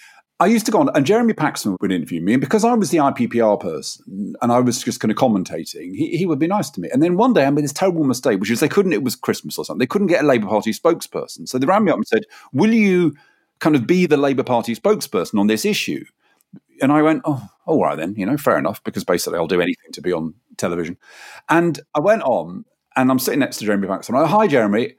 I 0.40 0.46
used 0.46 0.66
to 0.66 0.72
go 0.72 0.80
on, 0.80 0.88
and 0.96 1.06
Jeremy 1.06 1.34
Paxman 1.34 1.76
would 1.80 1.92
interview 1.92 2.20
me, 2.20 2.32
and 2.34 2.40
because 2.40 2.64
I 2.64 2.74
was 2.74 2.90
the 2.90 2.98
IPPR 2.98 3.60
person 3.60 4.34
and 4.42 4.50
I 4.50 4.60
was 4.60 4.82
just 4.82 4.98
kind 4.98 5.12
of 5.12 5.18
commentating, 5.18 5.94
he, 5.94 6.16
he 6.16 6.26
would 6.26 6.38
be 6.38 6.46
nice 6.46 6.70
to 6.70 6.80
me. 6.80 6.88
And 6.92 7.02
then 7.02 7.16
one 7.16 7.34
day 7.34 7.44
I 7.44 7.50
made 7.50 7.64
this 7.64 7.72
terrible 7.72 8.04
mistake, 8.04 8.40
which 8.40 8.50
is 8.50 8.60
they 8.60 8.68
couldn't, 8.68 8.94
it 8.94 9.04
was 9.04 9.14
Christmas 9.14 9.58
or 9.58 9.64
something, 9.64 9.78
they 9.78 9.86
couldn't 9.86 10.08
get 10.08 10.24
a 10.24 10.26
Labour 10.26 10.48
Party 10.48 10.72
spokesperson. 10.72 11.46
So 11.48 11.58
they 11.58 11.66
rang 11.66 11.84
me 11.84 11.92
up 11.92 11.98
and 11.98 12.06
said, 12.06 12.24
Will 12.52 12.72
you 12.72 13.14
kind 13.60 13.76
of 13.76 13.86
be 13.86 14.06
the 14.06 14.16
Labour 14.16 14.42
Party 14.42 14.74
spokesperson 14.74 15.38
on 15.38 15.46
this 15.46 15.64
issue? 15.64 16.04
And 16.80 16.92
I 16.92 17.02
went, 17.02 17.22
oh, 17.24 17.48
all 17.66 17.82
right 17.82 17.96
then, 17.96 18.14
you 18.16 18.26
know, 18.26 18.36
fair 18.36 18.58
enough, 18.58 18.82
because 18.84 19.04
basically 19.04 19.38
I'll 19.38 19.46
do 19.46 19.60
anything 19.60 19.92
to 19.92 20.02
be 20.02 20.12
on 20.12 20.34
television. 20.56 20.96
And 21.48 21.80
I 21.94 22.00
went 22.00 22.22
on, 22.22 22.64
and 22.96 23.10
I'm 23.10 23.18
sitting 23.18 23.40
next 23.40 23.58
to 23.58 23.64
Jeremy 23.64 23.88
Paxman. 23.88 24.22
I 24.22 24.26
hi 24.26 24.46
Jeremy, 24.46 24.94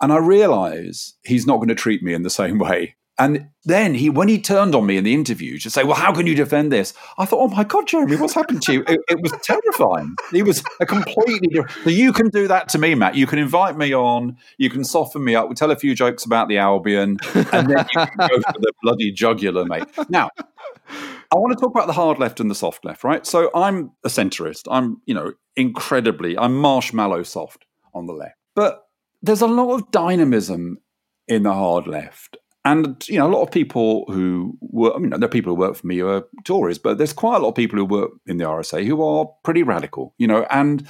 and 0.00 0.12
I 0.12 0.18
realise 0.18 1.14
he's 1.24 1.46
not 1.46 1.56
going 1.56 1.68
to 1.68 1.74
treat 1.74 2.02
me 2.02 2.14
in 2.14 2.22
the 2.22 2.30
same 2.42 2.58
way. 2.58 2.96
And 3.18 3.50
then 3.66 3.92
he, 3.92 4.08
when 4.08 4.28
he 4.28 4.40
turned 4.40 4.74
on 4.74 4.86
me 4.86 4.96
in 4.96 5.04
the 5.04 5.12
interview 5.12 5.58
to 5.58 5.68
say, 5.68 5.84
"Well, 5.84 5.94
how 5.94 6.10
can 6.10 6.26
you 6.26 6.34
defend 6.34 6.72
this?" 6.72 6.94
I 7.18 7.26
thought, 7.26 7.40
"Oh 7.40 7.54
my 7.54 7.64
God, 7.64 7.86
Jeremy, 7.86 8.16
what's 8.16 8.32
happened 8.32 8.62
to 8.62 8.72
you?" 8.72 8.84
It, 8.88 8.98
it 9.10 9.20
was 9.20 9.32
terrifying. 9.42 10.16
He 10.32 10.42
was 10.42 10.64
a 10.80 10.86
completely 10.86 11.48
different. 11.48 11.86
You 11.86 12.14
can 12.14 12.30
do 12.30 12.48
that 12.48 12.70
to 12.70 12.78
me, 12.78 12.94
Matt. 12.94 13.16
You 13.16 13.26
can 13.26 13.38
invite 13.38 13.76
me 13.76 13.94
on. 13.94 14.38
You 14.56 14.70
can 14.70 14.84
soften 14.84 15.22
me 15.22 15.34
up. 15.34 15.48
We'll 15.48 15.54
tell 15.54 15.70
a 15.70 15.76
few 15.76 15.94
jokes 15.94 16.24
about 16.24 16.48
the 16.48 16.56
Albion, 16.56 17.18
and 17.34 17.68
then 17.68 17.86
you 17.92 18.06
can 18.06 18.08
go 18.16 18.40
for 18.40 18.58
the 18.58 18.72
bloody 18.82 19.12
jugular, 19.12 19.66
mate. 19.66 19.84
Now, 20.08 20.30
I 21.32 21.36
want 21.36 21.56
to 21.56 21.60
talk 21.60 21.70
about 21.70 21.86
the 21.86 21.92
hard 21.92 22.18
left 22.18 22.40
and 22.40 22.50
the 22.50 22.54
soft 22.54 22.84
left, 22.84 23.04
right? 23.04 23.24
So 23.24 23.50
I'm 23.54 23.92
a 24.04 24.08
centrist. 24.08 24.62
I'm, 24.70 25.00
you 25.06 25.14
know, 25.14 25.32
incredibly, 25.56 26.36
I'm 26.36 26.56
marshmallow 26.56 27.22
soft 27.22 27.66
on 27.94 28.06
the 28.06 28.12
left. 28.12 28.36
But 28.56 28.82
there's 29.22 29.42
a 29.42 29.46
lot 29.46 29.74
of 29.74 29.90
dynamism 29.92 30.78
in 31.28 31.44
the 31.44 31.52
hard 31.52 31.86
left. 31.86 32.36
And, 32.64 33.06
you 33.08 33.18
know, 33.18 33.26
a 33.26 33.32
lot 33.32 33.42
of 33.42 33.50
people 33.50 34.04
who 34.08 34.58
work, 34.60 34.94
I 34.94 34.98
mean, 34.98 35.10
there 35.10 35.24
are 35.24 35.28
people 35.28 35.54
who 35.54 35.60
work 35.60 35.76
for 35.76 35.86
me 35.86 35.98
who 35.98 36.08
are 36.08 36.26
Tories, 36.44 36.78
but 36.78 36.98
there's 36.98 37.12
quite 37.12 37.36
a 37.36 37.38
lot 37.38 37.50
of 37.50 37.54
people 37.54 37.78
who 37.78 37.84
work 37.84 38.10
in 38.26 38.36
the 38.36 38.44
RSA 38.44 38.84
who 38.84 39.02
are 39.02 39.30
pretty 39.44 39.62
radical, 39.62 40.14
you 40.18 40.26
know, 40.26 40.46
and 40.50 40.86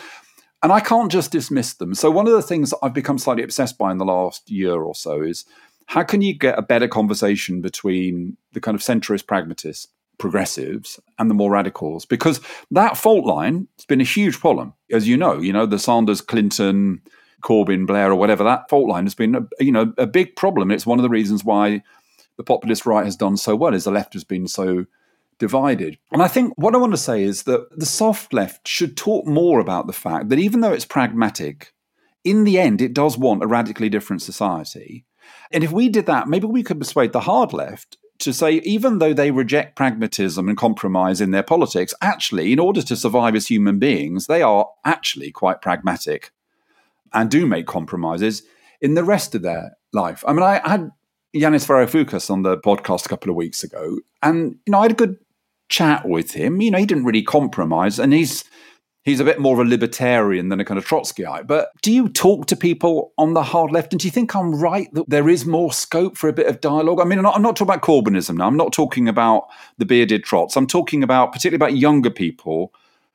and 0.62 0.72
I 0.72 0.80
can't 0.80 1.10
just 1.10 1.32
dismiss 1.32 1.74
them. 1.74 1.94
So 1.94 2.10
one 2.10 2.26
of 2.26 2.34
the 2.34 2.42
things 2.42 2.74
I've 2.82 2.92
become 2.92 3.18
slightly 3.18 3.42
obsessed 3.42 3.78
by 3.78 3.90
in 3.92 3.98
the 3.98 4.04
last 4.04 4.50
year 4.50 4.82
or 4.82 4.94
so 4.94 5.22
is 5.22 5.46
how 5.86 6.02
can 6.02 6.20
you 6.22 6.36
get 6.36 6.58
a 6.58 6.62
better 6.62 6.86
conversation 6.86 7.62
between 7.62 8.36
the 8.52 8.60
kind 8.60 8.74
of 8.74 8.82
centrist 8.82 9.26
pragmatists 9.26 9.88
progressives 10.20 11.00
and 11.18 11.28
the 11.28 11.34
more 11.34 11.50
radicals 11.50 12.04
because 12.04 12.40
that 12.70 12.96
fault 12.96 13.26
line 13.26 13.66
has 13.76 13.86
been 13.86 14.00
a 14.00 14.04
huge 14.04 14.38
problem. 14.38 14.74
As 14.92 15.08
you 15.08 15.16
know 15.16 15.40
you 15.40 15.52
know 15.52 15.66
the 15.66 15.78
Sanders 15.78 16.20
Clinton 16.20 17.02
Corbyn 17.42 17.86
Blair 17.86 18.12
or 18.12 18.16
whatever 18.16 18.44
that 18.44 18.68
fault 18.68 18.88
line 18.88 19.04
has 19.04 19.14
been 19.14 19.34
a, 19.34 19.46
you 19.58 19.72
know 19.72 19.92
a 19.98 20.06
big 20.06 20.36
problem. 20.36 20.70
It's 20.70 20.86
one 20.86 20.98
of 20.98 21.02
the 21.02 21.08
reasons 21.08 21.44
why 21.44 21.82
the 22.36 22.44
populist 22.44 22.86
right 22.86 23.04
has 23.04 23.16
done 23.16 23.36
so 23.36 23.56
well 23.56 23.74
is 23.74 23.84
the 23.84 23.90
left 23.90 24.12
has 24.12 24.24
been 24.24 24.46
so 24.46 24.86
divided. 25.38 25.98
And 26.12 26.22
i 26.22 26.28
think 26.28 26.52
what 26.56 26.74
i 26.74 26.78
want 26.78 26.92
to 26.92 26.98
say 26.98 27.22
is 27.24 27.44
that 27.44 27.66
the 27.76 27.86
soft 27.86 28.32
left 28.32 28.68
should 28.68 28.96
talk 28.96 29.26
more 29.26 29.58
about 29.58 29.86
the 29.86 29.92
fact 29.92 30.28
that 30.28 30.38
even 30.38 30.60
though 30.60 30.72
it's 30.72 30.84
pragmatic 30.84 31.72
in 32.22 32.44
the 32.44 32.60
end 32.60 32.80
it 32.80 32.92
does 32.92 33.18
want 33.18 33.42
a 33.42 33.46
radically 33.46 33.88
different 33.88 34.22
society. 34.22 35.06
And 35.50 35.64
if 35.64 35.72
we 35.72 35.88
did 35.88 36.06
that 36.06 36.28
maybe 36.28 36.46
we 36.46 36.62
could 36.62 36.78
persuade 36.78 37.12
the 37.12 37.20
hard 37.20 37.52
left 37.52 37.96
to 38.20 38.32
say, 38.32 38.54
even 38.60 38.98
though 38.98 39.12
they 39.12 39.30
reject 39.30 39.76
pragmatism 39.76 40.48
and 40.48 40.56
compromise 40.56 41.20
in 41.20 41.30
their 41.30 41.42
politics, 41.42 41.94
actually, 42.00 42.52
in 42.52 42.58
order 42.58 42.82
to 42.82 42.96
survive 42.96 43.34
as 43.34 43.48
human 43.48 43.78
beings, 43.78 44.26
they 44.26 44.42
are 44.42 44.68
actually 44.84 45.30
quite 45.30 45.62
pragmatic 45.62 46.30
and 47.12 47.30
do 47.30 47.46
make 47.46 47.66
compromises 47.66 48.42
in 48.80 48.94
the 48.94 49.04
rest 49.04 49.34
of 49.34 49.42
their 49.42 49.76
life. 49.92 50.22
I 50.26 50.32
mean, 50.32 50.42
I 50.42 50.60
had 50.68 50.90
Yanis 51.34 51.66
Varoufakis 51.66 52.30
on 52.30 52.42
the 52.42 52.58
podcast 52.58 53.06
a 53.06 53.08
couple 53.08 53.30
of 53.30 53.36
weeks 53.36 53.62
ago, 53.62 53.98
and 54.22 54.56
you 54.66 54.72
know, 54.72 54.78
I 54.78 54.82
had 54.82 54.92
a 54.92 54.94
good 54.94 55.16
chat 55.68 56.08
with 56.08 56.32
him. 56.32 56.60
You 56.60 56.70
know, 56.70 56.78
he 56.78 56.86
didn't 56.86 57.04
really 57.04 57.22
compromise, 57.22 57.98
and 57.98 58.12
he's 58.12 58.44
he's 59.10 59.20
a 59.20 59.24
bit 59.24 59.38
more 59.38 59.60
of 59.60 59.66
a 59.66 59.68
libertarian 59.68 60.48
than 60.48 60.60
a 60.60 60.64
kind 60.64 60.78
of 60.78 60.86
Trotskyite. 60.86 61.46
But 61.46 61.70
do 61.82 61.92
you 61.92 62.08
talk 62.08 62.46
to 62.46 62.56
people 62.56 63.12
on 63.18 63.34
the 63.34 63.42
hard 63.42 63.70
left? 63.70 63.92
And 63.92 64.00
do 64.00 64.06
you 64.06 64.12
think 64.12 64.34
I'm 64.34 64.54
right 64.54 64.92
that 64.94 65.08
there 65.08 65.28
is 65.28 65.44
more 65.44 65.72
scope 65.72 66.16
for 66.16 66.28
a 66.28 66.32
bit 66.32 66.46
of 66.46 66.60
dialogue? 66.60 67.00
I 67.00 67.04
mean, 67.04 67.18
I'm 67.18 67.24
not, 67.24 67.36
I'm 67.36 67.42
not 67.42 67.56
talking 67.56 67.74
about 67.74 67.82
Corbynism 67.82 68.36
now. 68.36 68.46
I'm 68.46 68.56
not 68.56 68.72
talking 68.72 69.08
about 69.08 69.48
the 69.78 69.84
bearded 69.84 70.24
trots. 70.24 70.56
I'm 70.56 70.66
talking 70.66 71.02
about 71.02 71.32
particularly 71.32 71.56
about 71.56 71.78
younger 71.78 72.10
people 72.10 72.72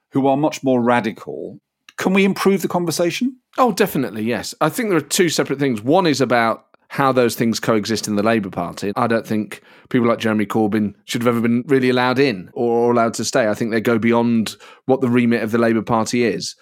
who 0.10 0.28
are 0.28 0.38
much 0.38 0.64
more 0.64 0.82
radical. 0.82 1.60
Can 1.98 2.14
we 2.14 2.26
improve 2.26 2.62
the 2.62 2.68
conversation? 2.68 3.38
Oh, 3.58 3.72
definitely, 3.72 4.24
yes. 4.24 4.54
I 4.60 4.70
think 4.70 4.90
there 4.90 4.98
are 4.98 5.02
two 5.02 5.30
separate 5.30 5.60
things. 5.60 5.82
One 5.82 6.06
is 6.06 6.22
about 6.22 6.66
how 6.90 7.12
those 7.12 7.36
things 7.36 7.60
coexist 7.60 8.08
in 8.08 8.16
the 8.16 8.24
Labour 8.24 8.50
Party. 8.50 8.92
I 8.96 9.08
don't 9.08 9.26
think 9.26 9.62
people 9.90 10.08
like 10.08 10.20
Jeremy 10.20 10.46
Corbyn 10.46 10.94
should 11.06 11.22
have 11.22 11.28
ever 11.28 11.42
been 11.42 11.64
really 11.68 11.90
allowed 11.90 12.20
in 12.20 12.50
or 12.54 12.92
allowed 12.92 13.14
to 13.16 13.26
stay. 13.26 13.48
I 13.48 13.54
think 13.54 13.72
they 13.72 13.82
go 13.82 13.98
beyond 13.98 14.56
what 14.86 15.02
the 15.02 15.10
remit 15.10 15.44
of 15.44 15.52
the 15.52 15.58
Labour 15.58 15.82
Party 15.82 16.24
is. 16.24 16.56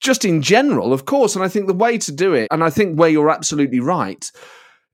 Just 0.00 0.24
in 0.24 0.42
general, 0.42 0.92
of 0.92 1.06
course, 1.06 1.34
and 1.34 1.44
I 1.44 1.48
think 1.48 1.66
the 1.66 1.74
way 1.74 1.98
to 1.98 2.12
do 2.12 2.34
it, 2.34 2.48
and 2.50 2.62
I 2.62 2.70
think 2.70 2.98
where 2.98 3.08
you're 3.08 3.30
absolutely 3.30 3.80
right, 3.80 4.30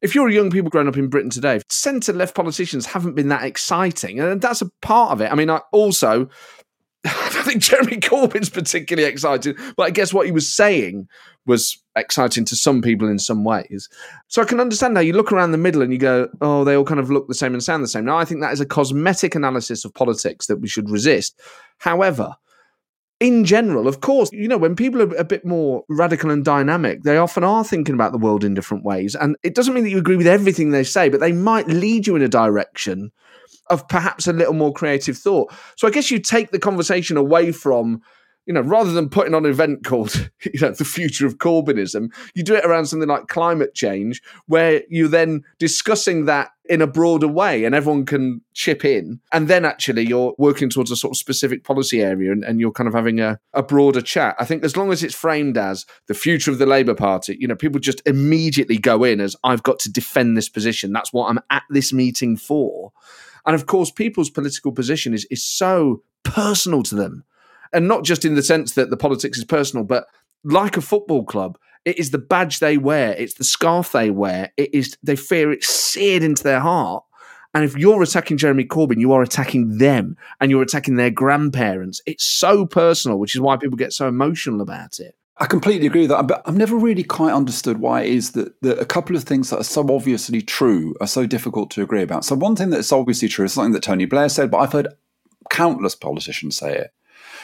if 0.01 0.14
you're 0.14 0.29
a 0.29 0.33
young 0.33 0.51
people 0.51 0.70
growing 0.70 0.88
up 0.88 0.96
in 0.96 1.09
Britain 1.09 1.31
today, 1.31 1.61
centre 1.68 2.12
left 2.12 2.35
politicians 2.35 2.87
haven't 2.87 3.14
been 3.14 3.29
that 3.29 3.44
exciting. 3.44 4.20
And 4.20 4.40
that's 4.40 4.61
a 4.61 4.70
part 4.81 5.12
of 5.12 5.20
it. 5.20 5.31
I 5.31 5.35
mean, 5.35 5.48
I 5.48 5.61
also, 5.70 6.29
I 7.05 7.31
don't 7.33 7.44
think 7.44 7.62
Jeremy 7.62 7.96
Corbyn's 7.98 8.51
particularly 8.51 9.09
exciting, 9.09 9.55
but 9.77 9.85
I 9.85 9.90
guess 9.90 10.12
what 10.12 10.27
he 10.27 10.33
was 10.33 10.53
saying 10.53 11.09
was 11.46 11.83
exciting 11.96 12.44
to 12.46 12.57
some 12.57 12.83
people 12.83 13.09
in 13.09 13.18
some 13.18 13.44
ways. 13.44 13.88
So 14.28 14.42
I 14.42 14.44
can 14.44 14.61
understand 14.61 14.96
how 14.96 15.02
you 15.02 15.12
look 15.12 15.33
around 15.33 15.52
the 15.52 15.59
middle 15.59 15.83
and 15.83 15.92
you 15.92 15.98
go, 15.98 16.28
oh, 16.40 16.64
they 16.64 16.76
all 16.76 16.85
kind 16.85 17.00
of 17.00 17.11
look 17.11 17.28
the 17.28 17.35
same 17.35 17.52
and 17.52 17.62
sound 17.62 17.83
the 17.83 17.88
same. 17.88 18.05
Now, 18.05 18.18
I 18.18 18.24
think 18.24 18.40
that 18.40 18.52
is 18.52 18.61
a 18.61 18.66
cosmetic 18.66 19.35
analysis 19.35 19.85
of 19.85 19.94
politics 19.94 20.46
that 20.46 20.61
we 20.61 20.68
should 20.68 20.88
resist. 20.88 21.40
However, 21.78 22.37
in 23.18 23.44
general, 23.44 23.87
of 23.87 24.00
course, 24.00 24.31
you 24.33 24.48
know, 24.48 24.59
when 24.59 24.74
people 24.74 25.00
are 25.00 25.14
a 25.16 25.24
bit 25.24 25.44
more 25.44 25.85
radical 25.88 26.31
and 26.31 26.44
dynamic, 26.44 27.02
they 27.02 27.16
often 27.16 27.44
are 27.44 27.64
thinking 27.64 27.94
about 27.94 28.12
the 28.12 28.19
world 28.19 28.42
in 28.42 28.54
different 28.54 28.85
ways. 28.85 29.14
And 29.14 29.37
it 29.42 29.54
doesn't 29.54 29.75
mean 29.75 29.85
that 29.85 29.90
you 29.90 29.98
agree 29.98 30.16
with 30.16 30.27
everything 30.27 30.71
they 30.71 30.85
say, 30.85 31.08
but 31.08 31.21
they 31.21 31.33
might 31.33 31.69
lead 31.69 32.06
you 32.06 32.16
in 32.16 32.23
a 32.23 32.29
direction 32.29 33.12
of 33.69 33.87
perhaps 33.88 34.27
a 34.27 34.33
little 34.33 34.54
more 34.54 34.73
creative 34.73 35.16
thought. 35.16 35.52
So 35.77 35.87
I 35.87 35.92
guess 35.92 36.10
you 36.10 36.19
take 36.19 36.50
the 36.50 36.58
conversation 36.58 37.16
away 37.16 37.52
from 37.52 38.02
you 38.46 38.52
know, 38.52 38.60
rather 38.60 38.92
than 38.92 39.08
putting 39.08 39.34
on 39.34 39.44
an 39.44 39.50
event 39.50 39.84
called, 39.84 40.30
you 40.44 40.60
know, 40.60 40.70
the 40.70 40.84
future 40.84 41.26
of 41.26 41.38
Corbynism, 41.38 42.12
you 42.34 42.42
do 42.42 42.54
it 42.54 42.64
around 42.64 42.86
something 42.86 43.08
like 43.08 43.28
climate 43.28 43.74
change, 43.74 44.22
where 44.46 44.82
you're 44.88 45.08
then 45.08 45.42
discussing 45.58 46.24
that 46.26 46.50
in 46.66 46.80
a 46.80 46.86
broader 46.86 47.26
way 47.26 47.64
and 47.64 47.74
everyone 47.74 48.06
can 48.06 48.40
chip 48.54 48.84
in. 48.84 49.20
And 49.32 49.48
then 49.48 49.64
actually 49.64 50.06
you're 50.06 50.34
working 50.38 50.70
towards 50.70 50.90
a 50.90 50.96
sort 50.96 51.12
of 51.12 51.16
specific 51.16 51.64
policy 51.64 52.00
area 52.00 52.30
and, 52.30 52.44
and 52.44 52.60
you're 52.60 52.72
kind 52.72 52.88
of 52.88 52.94
having 52.94 53.20
a, 53.20 53.38
a 53.52 53.62
broader 53.62 54.00
chat. 54.00 54.36
I 54.38 54.44
think 54.44 54.64
as 54.64 54.76
long 54.76 54.92
as 54.92 55.02
it's 55.02 55.14
framed 55.14 55.58
as 55.58 55.84
the 56.06 56.14
future 56.14 56.50
of 56.50 56.58
the 56.58 56.66
Labour 56.66 56.94
Party, 56.94 57.36
you 57.38 57.48
know, 57.48 57.56
people 57.56 57.80
just 57.80 58.00
immediately 58.06 58.78
go 58.78 59.02
in 59.04 59.20
as 59.20 59.36
I've 59.42 59.64
got 59.64 59.80
to 59.80 59.92
defend 59.92 60.36
this 60.36 60.48
position. 60.48 60.92
That's 60.92 61.12
what 61.12 61.28
I'm 61.28 61.40
at 61.50 61.64
this 61.68 61.92
meeting 61.92 62.36
for. 62.36 62.92
And 63.44 63.56
of 63.56 63.66
course, 63.66 63.90
people's 63.90 64.30
political 64.30 64.70
position 64.70 65.14
is, 65.14 65.26
is 65.30 65.44
so 65.44 66.02
personal 66.22 66.84
to 66.84 66.94
them 66.94 67.24
and 67.73 67.88
not 67.88 68.04
just 68.04 68.25
in 68.25 68.35
the 68.35 68.42
sense 68.42 68.75
that 68.75 68.90
the 68.90 68.96
politics 68.96 69.38
is 69.38 69.44
personal, 69.44 69.85
but 69.85 70.06
like 70.44 70.77
a 70.77 70.83
football 70.83 71.25
club, 71.25 71.58
it 71.85 71.98
is 71.98 72.10
the 72.10 72.18
badge 72.18 72.58
they 72.58 72.79
wear, 72.79 73.14
it's 73.16 73.35
the 73.35 73.44
scarf 73.44 73.92
they 73.92 74.10
wear, 74.10 74.52
it 74.56 74.73
is 74.73 74.96
they 75.02 75.16
fear 75.16 75.50
it 75.52 75.64
seared 75.64 76.23
into 76.23 76.42
their 76.42 76.60
heart. 76.60 77.04
And 77.54 77.64
if 77.64 77.77
you're 77.77 78.02
attacking 78.02 78.38
Jeremy 78.38 78.64
Corbyn, 78.64 78.98
you 78.98 79.12
are 79.12 79.23
attacking 79.23 79.77
them 79.79 80.16
and 80.40 80.50
you're 80.50 80.62
attacking 80.62 80.96
their 80.96 81.10
grandparents. 81.10 82.00
It's 82.06 82.25
so 82.25 82.64
personal, 82.64 83.18
which 83.18 83.35
is 83.35 83.42
why 83.42 83.56
people 83.58 83.77
get 83.77 83.92
so 83.92 84.08
emotional 84.08 84.62
about 84.62 85.00
it. 85.00 85.16
I 85.37 85.46
completely 85.46 85.87
agree 85.87 86.02
with 86.02 86.10
that, 86.10 86.27
but 86.29 86.42
I've 86.46 86.56
never 86.56 86.77
really 86.77 87.02
quite 87.02 87.33
understood 87.33 87.79
why 87.79 88.02
it 88.02 88.10
is 88.10 88.33
that, 88.33 88.58
that 88.62 88.79
a 88.79 88.85
couple 88.85 89.16
of 89.16 89.25
things 89.25 89.50
that 89.50 89.58
are 89.58 89.64
so 89.64 89.87
obviously 89.92 90.40
true 90.40 90.94
are 91.00 91.06
so 91.06 91.27
difficult 91.27 91.70
to 91.73 91.83
agree 91.83 92.02
about. 92.02 92.25
So, 92.25 92.37
one 92.37 92.54
thing 92.54 92.70
that's 92.70 92.92
obviously 92.92 93.29
true 93.29 93.46
is 93.46 93.52
something 93.52 93.73
that 93.73 93.83
Tony 93.83 94.04
Blair 94.04 94.29
said, 94.29 94.50
but 94.50 94.58
I've 94.58 94.73
heard 94.73 94.88
countless 95.50 95.94
politicians 95.94 96.56
say 96.56 96.77
it 96.77 96.92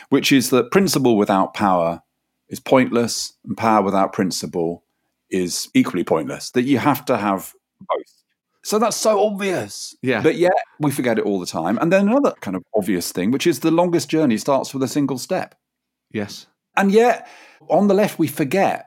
which 0.09 0.33
is 0.33 0.51
that 0.51 0.71
principle 0.71 1.17
without 1.17 1.55
power 1.55 2.03
is 2.49 2.61
pointless 2.61 3.35
and 3.45 3.57
power 3.57 3.83
without 3.83 4.13
principle 4.13 4.85
is 5.31 5.69
equally 5.75 6.05
pointless, 6.05 6.51
that 6.53 6.63
you 6.63 6.79
have 6.79 7.05
to 7.05 7.17
have 7.17 7.55
both. 7.81 8.19
So 8.65 8.79
that's 8.79 8.97
so 8.97 9.25
obvious. 9.25 9.95
Yeah. 10.03 10.23
But 10.23 10.37
yet 10.37 10.53
we 10.81 10.91
forget 10.91 11.19
it 11.19 11.25
all 11.25 11.41
the 11.41 11.47
time. 11.47 11.79
And 11.79 11.93
then 11.93 12.09
another 12.09 12.33
kind 12.41 12.57
of 12.57 12.63
obvious 12.77 13.13
thing, 13.13 13.31
which 13.31 13.47
is 13.47 13.61
the 13.61 13.71
longest 13.71 14.09
journey 14.09 14.37
starts 14.37 14.75
with 14.75 14.83
a 14.83 14.89
single 14.89 15.19
step. 15.19 15.55
Yes. 16.11 16.47
And 16.77 16.91
yet 16.91 17.29
on 17.69 17.89
the 17.89 17.95
left, 17.95 18.19
we 18.19 18.29
forget 18.29 18.87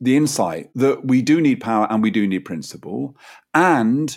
the 0.00 0.16
insight 0.16 0.70
that 0.74 1.06
we 1.06 1.22
do 1.22 1.40
need 1.40 1.60
power 1.60 1.86
and 1.90 2.02
we 2.02 2.10
do 2.10 2.26
need 2.26 2.40
principle. 2.40 3.16
And 3.54 4.16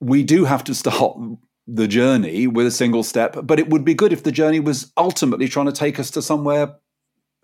we 0.00 0.22
do 0.22 0.44
have 0.44 0.64
to 0.64 0.74
start 0.74 1.18
the 1.72 1.86
journey 1.86 2.46
with 2.46 2.66
a 2.66 2.70
single 2.70 3.02
step, 3.02 3.36
but 3.42 3.58
it 3.58 3.68
would 3.68 3.84
be 3.84 3.94
good 3.94 4.12
if 4.12 4.22
the 4.22 4.32
journey 4.32 4.60
was 4.60 4.92
ultimately 4.96 5.48
trying 5.48 5.66
to 5.66 5.72
take 5.72 6.00
us 6.00 6.10
to 6.12 6.22
somewhere, 6.22 6.74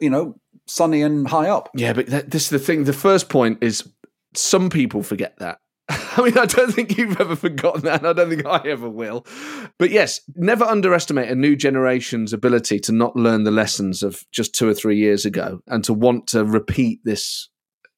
you 0.01 0.11
know, 0.11 0.39
sunny 0.66 1.03
and 1.03 1.29
high 1.29 1.49
up. 1.49 1.70
Yeah, 1.74 1.93
but 1.93 2.09
th- 2.09 2.27
this 2.27 2.45
is 2.45 2.51
the 2.51 2.59
thing. 2.59 2.85
The 2.85 2.93
first 2.93 3.29
point 3.29 3.59
is 3.62 3.89
some 4.35 4.68
people 4.68 5.03
forget 5.03 5.39
that. 5.39 5.61
I 5.89 6.22
mean, 6.24 6.37
I 6.37 6.47
don't 6.47 6.72
think 6.72 6.99
you've 6.99 7.20
ever 7.20 7.37
forgotten 7.37 7.83
that. 7.83 8.05
I 8.05 8.12
don't 8.12 8.29
think 8.29 8.45
I 8.45 8.61
ever 8.66 8.89
will. 8.89 9.24
But 9.79 9.91
yes, 9.91 10.20
never 10.35 10.64
underestimate 10.64 11.31
a 11.31 11.37
new 11.37 11.55
generation's 11.55 12.33
ability 12.33 12.81
to 12.81 12.93
not 12.93 13.14
learn 13.14 13.45
the 13.45 13.53
lessons 13.53 14.03
of 14.03 14.24
just 14.33 14.55
two 14.55 14.68
or 14.68 14.74
three 14.74 14.97
years 14.97 15.24
ago 15.24 15.61
and 15.68 15.85
to 15.85 15.93
want 15.93 16.27
to 16.29 16.45
repeat 16.45 17.01
this 17.05 17.49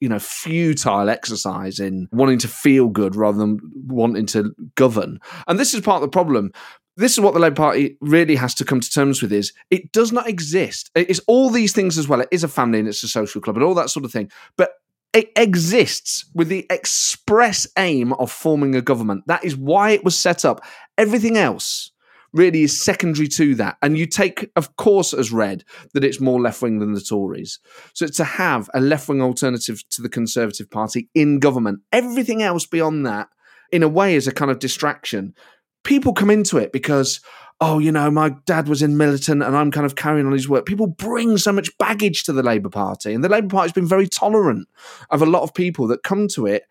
you 0.00 0.08
know 0.08 0.18
futile 0.18 1.08
exercise 1.08 1.78
in 1.78 2.08
wanting 2.12 2.38
to 2.38 2.48
feel 2.48 2.88
good 2.88 3.16
rather 3.16 3.38
than 3.38 3.58
wanting 3.86 4.26
to 4.26 4.54
govern 4.74 5.18
and 5.46 5.58
this 5.58 5.74
is 5.74 5.80
part 5.80 5.96
of 5.96 6.02
the 6.02 6.08
problem 6.08 6.52
this 6.98 7.12
is 7.12 7.20
what 7.20 7.32
the 7.32 7.38
Labour 7.38 7.54
Party 7.54 7.96
really 8.00 8.34
has 8.34 8.54
to 8.56 8.64
come 8.64 8.80
to 8.80 8.90
terms 8.90 9.22
with 9.22 9.32
is 9.32 9.52
it 9.70 9.92
does 9.92 10.10
not 10.10 10.28
exist. 10.28 10.90
It's 10.96 11.20
all 11.28 11.48
these 11.48 11.72
things 11.72 11.96
as 11.96 12.08
well. 12.08 12.20
It 12.20 12.28
is 12.32 12.42
a 12.42 12.48
family 12.48 12.80
and 12.80 12.88
it's 12.88 13.04
a 13.04 13.08
social 13.08 13.40
club 13.40 13.54
and 13.54 13.64
all 13.64 13.74
that 13.74 13.88
sort 13.88 14.04
of 14.04 14.10
thing. 14.10 14.32
But 14.56 14.72
it 15.12 15.30
exists 15.36 16.28
with 16.34 16.48
the 16.48 16.66
express 16.70 17.68
aim 17.78 18.14
of 18.14 18.32
forming 18.32 18.74
a 18.74 18.82
government. 18.82 19.28
That 19.28 19.44
is 19.44 19.56
why 19.56 19.90
it 19.90 20.04
was 20.04 20.18
set 20.18 20.44
up. 20.44 20.60
Everything 20.98 21.36
else 21.36 21.92
really 22.32 22.62
is 22.62 22.82
secondary 22.82 23.28
to 23.28 23.54
that. 23.56 23.76
And 23.82 23.96
you 23.96 24.06
take, 24.06 24.50
of 24.56 24.76
course, 24.76 25.12
as 25.14 25.32
read 25.32 25.64
that 25.94 26.04
it's 26.04 26.20
more 26.20 26.40
left 26.40 26.62
wing 26.62 26.78
than 26.78 26.92
the 26.92 27.00
Tories. 27.00 27.58
So 27.94 28.06
to 28.06 28.24
have 28.24 28.68
a 28.74 28.80
left 28.80 29.08
wing 29.08 29.22
alternative 29.22 29.82
to 29.90 30.02
the 30.02 30.08
Conservative 30.08 30.70
Party 30.70 31.08
in 31.14 31.38
government, 31.38 31.80
everything 31.92 32.42
else 32.42 32.66
beyond 32.66 33.06
that, 33.06 33.28
in 33.72 33.82
a 33.82 33.88
way, 33.88 34.14
is 34.14 34.26
a 34.26 34.32
kind 34.32 34.50
of 34.50 34.58
distraction. 34.58 35.34
People 35.84 36.12
come 36.12 36.30
into 36.30 36.58
it 36.58 36.72
because, 36.72 37.20
oh, 37.60 37.78
you 37.78 37.92
know, 37.92 38.10
my 38.10 38.30
dad 38.46 38.68
was 38.68 38.82
in 38.82 38.96
militant 38.96 39.42
and 39.42 39.56
I'm 39.56 39.70
kind 39.70 39.86
of 39.86 39.96
carrying 39.96 40.26
on 40.26 40.32
his 40.32 40.48
work. 40.48 40.66
People 40.66 40.86
bring 40.86 41.38
so 41.38 41.52
much 41.52 41.76
baggage 41.78 42.24
to 42.24 42.32
the 42.32 42.42
Labour 42.42 42.70
Party, 42.70 43.14
and 43.14 43.24
the 43.24 43.28
Labour 43.28 43.48
Party 43.48 43.68
has 43.68 43.72
been 43.72 43.86
very 43.86 44.06
tolerant 44.06 44.68
of 45.10 45.22
a 45.22 45.26
lot 45.26 45.42
of 45.42 45.54
people 45.54 45.86
that 45.88 46.02
come 46.02 46.28
to 46.28 46.46
it, 46.46 46.64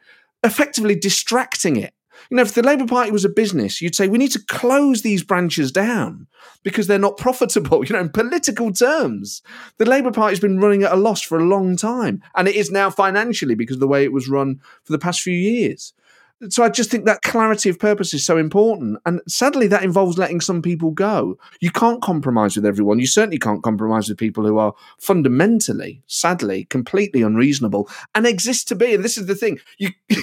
effectively 0.44 0.96
distracting 0.96 1.78
it 1.78 1.94
you 2.30 2.38
know, 2.38 2.44
if 2.44 2.54
the 2.54 2.64
Labour 2.64 2.86
Party 2.86 3.12
was 3.12 3.26
a 3.26 3.30
business, 3.30 3.82
you'd 3.82 3.96
say 3.96 4.08
we 4.08 4.18
need 4.18 4.32
to 4.32 4.44
close 4.48 5.02
these 5.02 5.24
branches 5.24 5.72
down 5.72 6.28
because 6.64 6.88
they're 6.88 7.00
not 7.00 7.18
profitable. 7.18 7.86
You 7.86 7.94
know, 7.94 8.02
in 8.02 8.10
political 8.10 8.72
terms, 8.72 9.42
the 9.78 9.86
Labour 9.86 10.12
Party's 10.12 10.40
been 10.40 10.60
running 10.60 10.84
at 10.84 10.92
a 10.92 10.98
loss 10.98 11.22
for 11.22 11.38
a 11.38 11.46
long 11.46 11.78
time, 11.78 12.22
and 12.36 12.48
it 12.48 12.56
is 12.56 12.72
now 12.72 12.90
financially 12.90 13.56
because 13.56 13.78
of 13.78 13.82
the 13.82 13.88
way 13.88 14.04
it 14.04 14.14
was 14.14 14.30
run 14.30 14.60
for 14.84 14.92
the 14.92 15.00
past 15.00 15.22
few 15.22 15.34
years 15.34 15.94
so 16.50 16.64
I 16.64 16.70
just 16.70 16.92
think 16.92 17.06
that 17.06 17.24
clarity 17.24 17.70
of 17.70 17.80
purpose 17.80 18.14
is 18.14 18.26
so 18.26 18.38
important. 18.38 19.00
And 19.06 19.22
sadly, 19.28 19.68
that 19.68 19.84
involves 19.84 20.18
letting 20.18 20.40
some 20.40 20.62
people 20.62 20.92
go. 20.92 21.38
You 21.62 21.72
can't 21.72 22.02
compromise 22.02 22.56
with 22.56 22.66
everyone. 22.66 23.00
You 23.00 23.08
certainly 23.08 23.40
can't 23.40 23.64
compromise 23.64 24.08
with 24.08 24.20
people 24.20 24.46
who 24.46 24.58
are 24.60 24.74
fundamentally, 25.00 26.04
sadly, 26.06 26.66
completely 26.66 27.24
unreasonable 27.24 27.90
and 28.14 28.28
exist 28.28 28.68
to 28.68 28.76
be. 28.76 28.94
And 28.94 29.04
this 29.04 29.18
is 29.18 29.26
the 29.26 29.36
thing 29.36 29.60
you, 29.80 29.90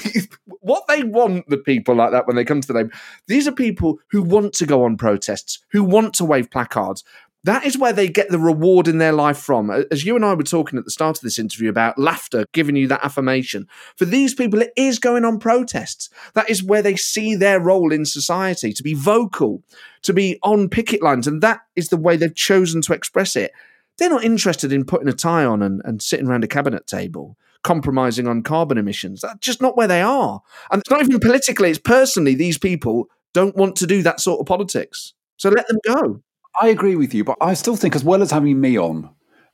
what 0.61 0.85
they 0.87 1.03
want, 1.03 1.49
the 1.49 1.57
people 1.57 1.97
like 1.97 2.12
that, 2.12 2.27
when 2.27 2.37
they 2.37 2.45
come 2.45 2.61
to 2.61 2.73
them, 2.73 2.93
these 3.27 3.49
are 3.49 3.53
people 3.53 3.99
who 4.09 4.23
want 4.23 4.53
to 4.55 4.67
go 4.67 4.85
on 4.85 4.97
protests, 4.97 5.65
who 5.73 5.83
want 5.83 6.15
to 6.15 6.25
wave 6.25 6.51
placards, 6.51 7.03
that 7.45 7.64
is 7.64 7.78
where 7.78 7.92
they 7.92 8.09
get 8.09 8.30
the 8.30 8.38
reward 8.38 8.88
in 8.88 8.99
their 8.99 9.12
life 9.12 9.38
from. 9.38 9.70
As 9.90 10.05
you 10.05 10.16
and 10.16 10.24
I 10.24 10.34
were 10.34 10.42
talking 10.42 10.78
at 10.78 10.84
the 10.84 10.90
start 10.90 11.18
of 11.18 11.22
this 11.22 11.38
interview 11.38 11.68
about 11.68 11.99
laughter 11.99 12.47
giving 12.53 12.74
you 12.74 12.88
that 12.88 13.05
affirmation, 13.05 13.68
for 13.97 14.07
these 14.07 14.34
people, 14.34 14.62
it 14.62 14.72
is 14.76 14.99
going 14.99 15.24
on 15.24 15.38
protests. 15.38 16.09
That 16.32 16.49
is 16.49 16.62
where 16.62 16.82
they 16.82 16.97
see 16.97 17.36
their 17.36 17.61
role 17.61 17.92
in 17.92 18.07
society 18.07 18.72
to 18.72 18.82
be 18.82 18.95
vocal, 18.95 19.62
to 20.03 20.12
be 20.12 20.38
on 20.42 20.68
picket 20.68 21.03
lines. 21.03 21.26
And 21.26 21.42
that 21.42 21.61
is 21.76 21.88
the 21.88 21.99
way 21.99 22.16
they've 22.16 22.34
chosen 22.34 22.80
to 22.82 22.95
express 22.95 23.36
it. 23.36 23.53
They're 23.99 24.11
not 24.11 24.24
interested 24.24 24.72
in 24.72 24.84
putting 24.84 25.09
a 25.09 25.12
tie 25.12 25.45
on 25.45 25.62
and, 25.62 25.82
and 25.84 26.03
sitting 26.03 26.26
around 26.26 26.45
a 26.45 26.49
cabinet 26.49 26.86
table 26.86 27.36
compromising 27.62 28.28
on 28.28 28.42
carbon 28.42 28.78
emissions. 28.78 29.22
That's 29.22 29.38
just 29.38 29.62
not 29.62 29.76
where 29.76 29.88
they 29.88 30.03
are. 30.03 30.42
And 30.70 30.80
it's 30.80 30.90
not 30.90 31.01
even 31.01 31.18
politically, 31.18 31.70
it's 31.70 31.78
personally, 31.78 32.34
these 32.34 32.59
people 32.59 33.09
don't 33.32 33.57
want 33.57 33.76
to 33.76 33.86
do 33.86 34.03
that 34.03 34.20
sort 34.20 34.40
of 34.40 34.47
politics. 34.47 35.14
So 35.38 35.49
let 35.49 35.66
them 35.66 35.78
go. 35.84 36.22
I 36.61 36.68
agree 36.68 36.96
with 36.96 37.14
you, 37.14 37.24
but 37.24 37.36
I 37.40 37.55
still 37.55 37.76
think, 37.76 37.96
as 37.96 38.05
well 38.05 38.22
as 38.22 38.30
having 38.30 38.61
me 38.61 38.78
on 38.78 39.11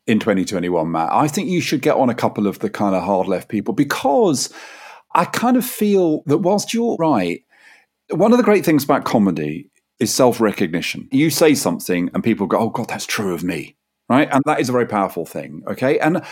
in 0.07 0.19
2021, 0.19 0.91
Matt, 0.91 1.13
I 1.13 1.29
think 1.29 1.49
you 1.49 1.61
should 1.61 1.83
get 1.83 1.97
on 1.97 2.11
a 2.11 2.15
couple 2.15 2.47
of 2.47 2.59
the 2.59 2.71
kind 2.71 2.95
of 2.95 3.03
hard 3.03 3.29
left 3.29 3.49
people 3.49 3.75
because 3.75 4.53
I 5.15 5.25
kind 5.25 5.57
of 5.57 5.65
feel 5.65 6.23
that 6.27 6.39
whilst 6.39 6.75
you're 6.75 6.97
right, 6.97 7.43
one 8.11 8.33
of 8.33 8.39
the 8.39 8.45
great 8.45 8.65
things 8.65 8.85
about 8.85 9.05
comedy 9.05 9.71
is 9.99 10.13
self 10.13 10.41
recognition. 10.41 11.09
You 11.13 11.31
say 11.31 11.55
something 11.55 12.11
and 12.15 12.25
people 12.25 12.47
go, 12.47 12.59
oh, 12.59 12.71
God, 12.71 12.89
that's 12.89 13.07
true 13.07 13.35
of 13.35 13.45
me. 13.45 13.77
Right. 14.09 14.29
And 14.33 14.43
that 14.47 14.59
is 14.59 14.69
a 14.69 14.73
very 14.73 14.87
powerful 14.87 15.25
thing. 15.25 15.63
Okay. 15.69 15.99
And 16.01 16.23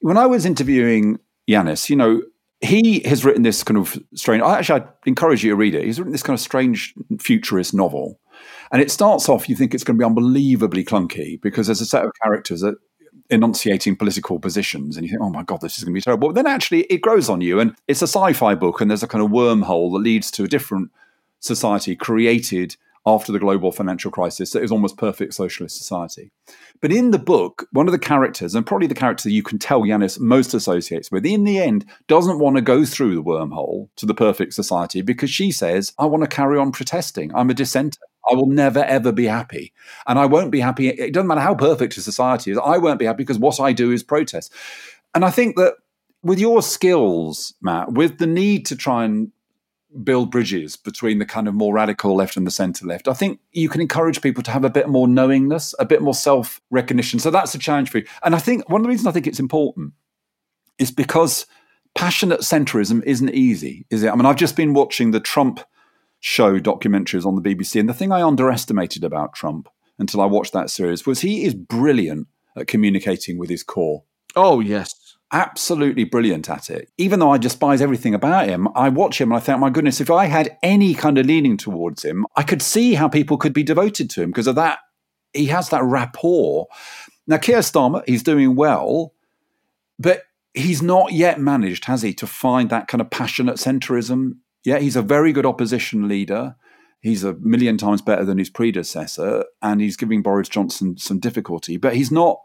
when 0.00 0.16
I 0.16 0.24
was 0.24 0.46
interviewing 0.46 1.18
Yanis, 1.48 1.90
you 1.90 1.96
know, 1.96 2.22
he 2.60 3.00
has 3.00 3.24
written 3.24 3.42
this 3.42 3.62
kind 3.62 3.76
of 3.76 3.98
strange, 4.14 4.42
actually, 4.42 4.80
I'd 4.80 4.88
encourage 5.04 5.44
you 5.44 5.50
to 5.50 5.56
read 5.56 5.74
it. 5.74 5.84
He's 5.84 5.98
written 5.98 6.12
this 6.12 6.22
kind 6.22 6.34
of 6.34 6.40
strange 6.40 6.94
futurist 7.20 7.74
novel 7.74 8.18
and 8.70 8.82
it 8.82 8.90
starts 8.90 9.28
off, 9.28 9.48
you 9.48 9.56
think 9.56 9.74
it's 9.74 9.84
going 9.84 9.96
to 9.96 10.02
be 10.02 10.06
unbelievably 10.06 10.84
clunky 10.84 11.40
because 11.40 11.66
there's 11.66 11.80
a 11.80 11.86
set 11.86 12.04
of 12.04 12.12
characters 12.22 12.60
that 12.60 12.76
enunciating 13.30 13.96
political 13.96 14.38
positions 14.38 14.96
and 14.96 15.04
you 15.04 15.10
think, 15.10 15.22
oh 15.22 15.30
my 15.30 15.42
God, 15.42 15.60
this 15.60 15.76
is 15.76 15.84
going 15.84 15.92
to 15.92 15.98
be 15.98 16.02
terrible. 16.02 16.28
But 16.28 16.34
then 16.34 16.46
actually 16.46 16.82
it 16.84 17.02
grows 17.02 17.28
on 17.28 17.40
you 17.40 17.60
and 17.60 17.74
it's 17.86 18.02
a 18.02 18.06
sci 18.06 18.32
fi 18.32 18.54
book 18.54 18.80
and 18.80 18.90
there's 18.90 19.02
a 19.02 19.08
kind 19.08 19.22
of 19.22 19.30
wormhole 19.30 19.92
that 19.92 19.98
leads 19.98 20.30
to 20.32 20.44
a 20.44 20.48
different 20.48 20.90
society 21.40 21.94
created 21.94 22.76
after 23.06 23.32
the 23.32 23.38
global 23.38 23.72
financial 23.72 24.10
crisis 24.10 24.50
that 24.50 24.62
is 24.62 24.70
almost 24.70 24.98
perfect 24.98 25.32
socialist 25.32 25.76
society. 25.76 26.30
But 26.80 26.92
in 26.92 27.10
the 27.10 27.18
book, 27.18 27.66
one 27.72 27.86
of 27.86 27.92
the 27.92 27.98
characters, 27.98 28.54
and 28.54 28.66
probably 28.66 28.86
the 28.86 28.94
character 28.94 29.30
you 29.30 29.42
can 29.42 29.58
tell 29.58 29.82
Yanis 29.82 30.20
most 30.20 30.52
associates 30.52 31.10
with, 31.10 31.24
in 31.24 31.44
the 31.44 31.58
end, 31.58 31.86
doesn't 32.06 32.38
want 32.38 32.56
to 32.56 32.62
go 32.62 32.84
through 32.84 33.14
the 33.14 33.22
wormhole 33.22 33.88
to 33.96 34.04
the 34.04 34.14
perfect 34.14 34.52
society 34.52 35.00
because 35.00 35.30
she 35.30 35.50
says, 35.50 35.92
I 35.98 36.06
want 36.06 36.22
to 36.22 36.28
carry 36.28 36.58
on 36.58 36.72
protesting. 36.72 37.34
I'm 37.34 37.50
a 37.50 37.54
dissenter. 37.54 37.98
I 38.30 38.34
will 38.34 38.46
never 38.46 38.84
ever 38.84 39.12
be 39.12 39.26
happy. 39.26 39.72
And 40.06 40.18
I 40.18 40.26
won't 40.26 40.50
be 40.50 40.60
happy. 40.60 40.88
It 40.88 41.12
doesn't 41.12 41.26
matter 41.26 41.40
how 41.40 41.54
perfect 41.54 41.96
a 41.96 42.00
society 42.00 42.50
is. 42.50 42.58
I 42.58 42.78
won't 42.78 42.98
be 42.98 43.06
happy 43.06 43.22
because 43.22 43.38
what 43.38 43.60
I 43.60 43.72
do 43.72 43.90
is 43.90 44.02
protest. 44.02 44.52
And 45.14 45.24
I 45.24 45.30
think 45.30 45.56
that 45.56 45.74
with 46.22 46.38
your 46.38 46.62
skills, 46.62 47.54
Matt, 47.62 47.92
with 47.92 48.18
the 48.18 48.26
need 48.26 48.66
to 48.66 48.76
try 48.76 49.04
and 49.04 49.32
build 50.04 50.30
bridges 50.30 50.76
between 50.76 51.18
the 51.18 51.26
kind 51.26 51.48
of 51.48 51.54
more 51.54 51.72
radical 51.72 52.14
left 52.14 52.36
and 52.36 52.46
the 52.46 52.50
centre 52.50 52.86
left. 52.86 53.08
I 53.08 53.14
think 53.14 53.40
you 53.52 53.68
can 53.68 53.80
encourage 53.80 54.20
people 54.20 54.42
to 54.42 54.50
have 54.50 54.64
a 54.64 54.70
bit 54.70 54.88
more 54.88 55.08
knowingness, 55.08 55.74
a 55.78 55.86
bit 55.86 56.02
more 56.02 56.14
self 56.14 56.60
recognition. 56.70 57.18
So 57.18 57.30
that's 57.30 57.54
a 57.54 57.58
challenge 57.58 57.90
for 57.90 57.98
you. 57.98 58.06
And 58.22 58.34
I 58.34 58.38
think 58.38 58.68
one 58.68 58.80
of 58.80 58.84
the 58.84 58.90
reasons 58.90 59.06
I 59.06 59.12
think 59.12 59.26
it's 59.26 59.40
important 59.40 59.94
is 60.78 60.90
because 60.90 61.46
passionate 61.94 62.40
centrism 62.40 63.02
isn't 63.04 63.30
easy, 63.30 63.86
is 63.90 64.02
it? 64.02 64.10
I 64.10 64.14
mean, 64.14 64.26
I've 64.26 64.36
just 64.36 64.56
been 64.56 64.74
watching 64.74 65.10
the 65.10 65.20
Trump 65.20 65.60
show 66.20 66.58
documentaries 66.58 67.26
on 67.26 67.34
the 67.34 67.42
BBC, 67.42 67.78
and 67.80 67.88
the 67.88 67.94
thing 67.94 68.12
I 68.12 68.22
underestimated 68.22 69.04
about 69.04 69.34
Trump 69.34 69.68
until 69.98 70.20
I 70.20 70.26
watched 70.26 70.52
that 70.52 70.70
series 70.70 71.06
was 71.06 71.20
he 71.20 71.44
is 71.44 71.54
brilliant 71.54 72.28
at 72.56 72.66
communicating 72.66 73.38
with 73.38 73.50
his 73.50 73.62
core. 73.62 74.04
Oh, 74.36 74.60
yes 74.60 75.08
absolutely 75.32 76.04
brilliant 76.04 76.48
at 76.48 76.70
it. 76.70 76.90
Even 76.96 77.20
though 77.20 77.30
I 77.30 77.38
despise 77.38 77.82
everything 77.82 78.14
about 78.14 78.48
him, 78.48 78.68
I 78.74 78.88
watch 78.88 79.20
him 79.20 79.30
and 79.30 79.36
I 79.36 79.40
think, 79.40 79.58
my 79.58 79.70
goodness, 79.70 80.00
if 80.00 80.10
I 80.10 80.26
had 80.26 80.56
any 80.62 80.94
kind 80.94 81.18
of 81.18 81.26
leaning 81.26 81.56
towards 81.56 82.04
him, 82.04 82.26
I 82.36 82.42
could 82.42 82.62
see 82.62 82.94
how 82.94 83.08
people 83.08 83.36
could 83.36 83.52
be 83.52 83.62
devoted 83.62 84.10
to 84.10 84.22
him 84.22 84.30
because 84.30 84.46
of 84.46 84.54
that. 84.56 84.80
He 85.32 85.46
has 85.46 85.68
that 85.68 85.84
rapport. 85.84 86.68
Now, 87.26 87.36
Keir 87.36 87.58
Starmer, 87.58 88.02
he's 88.06 88.22
doing 88.22 88.56
well, 88.56 89.12
but 89.98 90.22
he's 90.54 90.80
not 90.80 91.12
yet 91.12 91.38
managed, 91.38 91.84
has 91.84 92.02
he, 92.02 92.14
to 92.14 92.26
find 92.26 92.70
that 92.70 92.88
kind 92.88 93.00
of 93.00 93.10
passionate 93.10 93.56
centrism. 93.56 94.36
Yeah, 94.64 94.78
he's 94.78 94.96
a 94.96 95.02
very 95.02 95.32
good 95.32 95.46
opposition 95.46 96.08
leader. 96.08 96.56
He's 97.00 97.22
a 97.24 97.34
million 97.34 97.78
times 97.78 98.02
better 98.02 98.24
than 98.24 98.38
his 98.38 98.50
predecessor, 98.50 99.44
and 99.62 99.80
he's 99.80 99.96
giving 99.96 100.22
Boris 100.22 100.48
Johnson 100.48 100.98
some 100.98 101.20
difficulty, 101.20 101.76
but 101.76 101.94
he's 101.94 102.10
not 102.10 102.38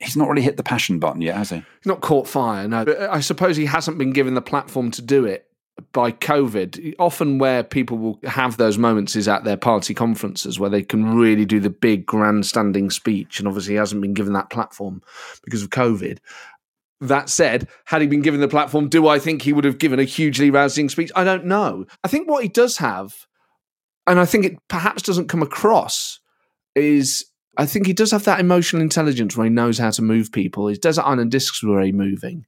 he's 0.00 0.16
not 0.16 0.28
really 0.28 0.42
hit 0.42 0.56
the 0.56 0.62
passion 0.62 0.98
button 0.98 1.22
yet, 1.22 1.36
has 1.36 1.50
he? 1.50 1.56
He's 1.56 1.86
not 1.86 2.00
caught 2.00 2.26
fire, 2.26 2.66
no. 2.66 2.84
But 2.84 3.00
uh, 3.00 3.08
I 3.10 3.20
suppose 3.20 3.56
he 3.56 3.66
hasn't 3.66 3.98
been 3.98 4.12
given 4.12 4.34
the 4.34 4.42
platform 4.42 4.90
to 4.92 5.02
do 5.02 5.24
it 5.24 5.46
by 5.92 6.12
COVID. 6.12 6.94
Often, 6.98 7.38
where 7.38 7.62
people 7.62 7.98
will 7.98 8.20
have 8.24 8.56
those 8.56 8.78
moments 8.78 9.14
is 9.14 9.28
at 9.28 9.44
their 9.44 9.56
party 9.56 9.94
conferences 9.94 10.58
where 10.58 10.70
they 10.70 10.82
can 10.82 11.14
really 11.16 11.44
do 11.44 11.60
the 11.60 11.70
big 11.70 12.06
grandstanding 12.06 12.90
speech. 12.90 13.38
And 13.38 13.46
obviously, 13.46 13.74
he 13.74 13.78
hasn't 13.78 14.02
been 14.02 14.14
given 14.14 14.32
that 14.32 14.50
platform 14.50 15.02
because 15.44 15.62
of 15.62 15.70
COVID. 15.70 16.18
That 17.00 17.30
said, 17.30 17.68
had 17.86 18.02
he 18.02 18.06
been 18.06 18.20
given 18.20 18.40
the 18.40 18.48
platform, 18.48 18.88
do 18.88 19.08
I 19.08 19.18
think 19.18 19.42
he 19.42 19.54
would 19.54 19.64
have 19.64 19.78
given 19.78 19.98
a 19.98 20.04
hugely 20.04 20.50
rousing 20.50 20.88
speech? 20.90 21.10
I 21.16 21.24
don't 21.24 21.46
know. 21.46 21.86
I 22.04 22.08
think 22.08 22.28
what 22.28 22.42
he 22.42 22.48
does 22.48 22.76
have, 22.76 23.26
and 24.06 24.20
I 24.20 24.26
think 24.26 24.44
it 24.44 24.56
perhaps 24.68 25.02
doesn't 25.02 25.28
come 25.28 25.42
across, 25.42 26.20
is 26.74 27.24
I 27.56 27.66
think 27.66 27.86
he 27.86 27.92
does 27.92 28.10
have 28.10 28.24
that 28.24 28.40
emotional 28.40 28.82
intelligence 28.82 29.36
where 29.36 29.44
he 29.44 29.50
knows 29.50 29.78
how 29.78 29.90
to 29.90 30.02
move 30.02 30.30
people. 30.30 30.66
His 30.66 30.78
Desert 30.78 31.06
Island 31.06 31.30
Discs 31.30 31.62
were 31.62 31.76
very 31.76 31.92
moving 31.92 32.44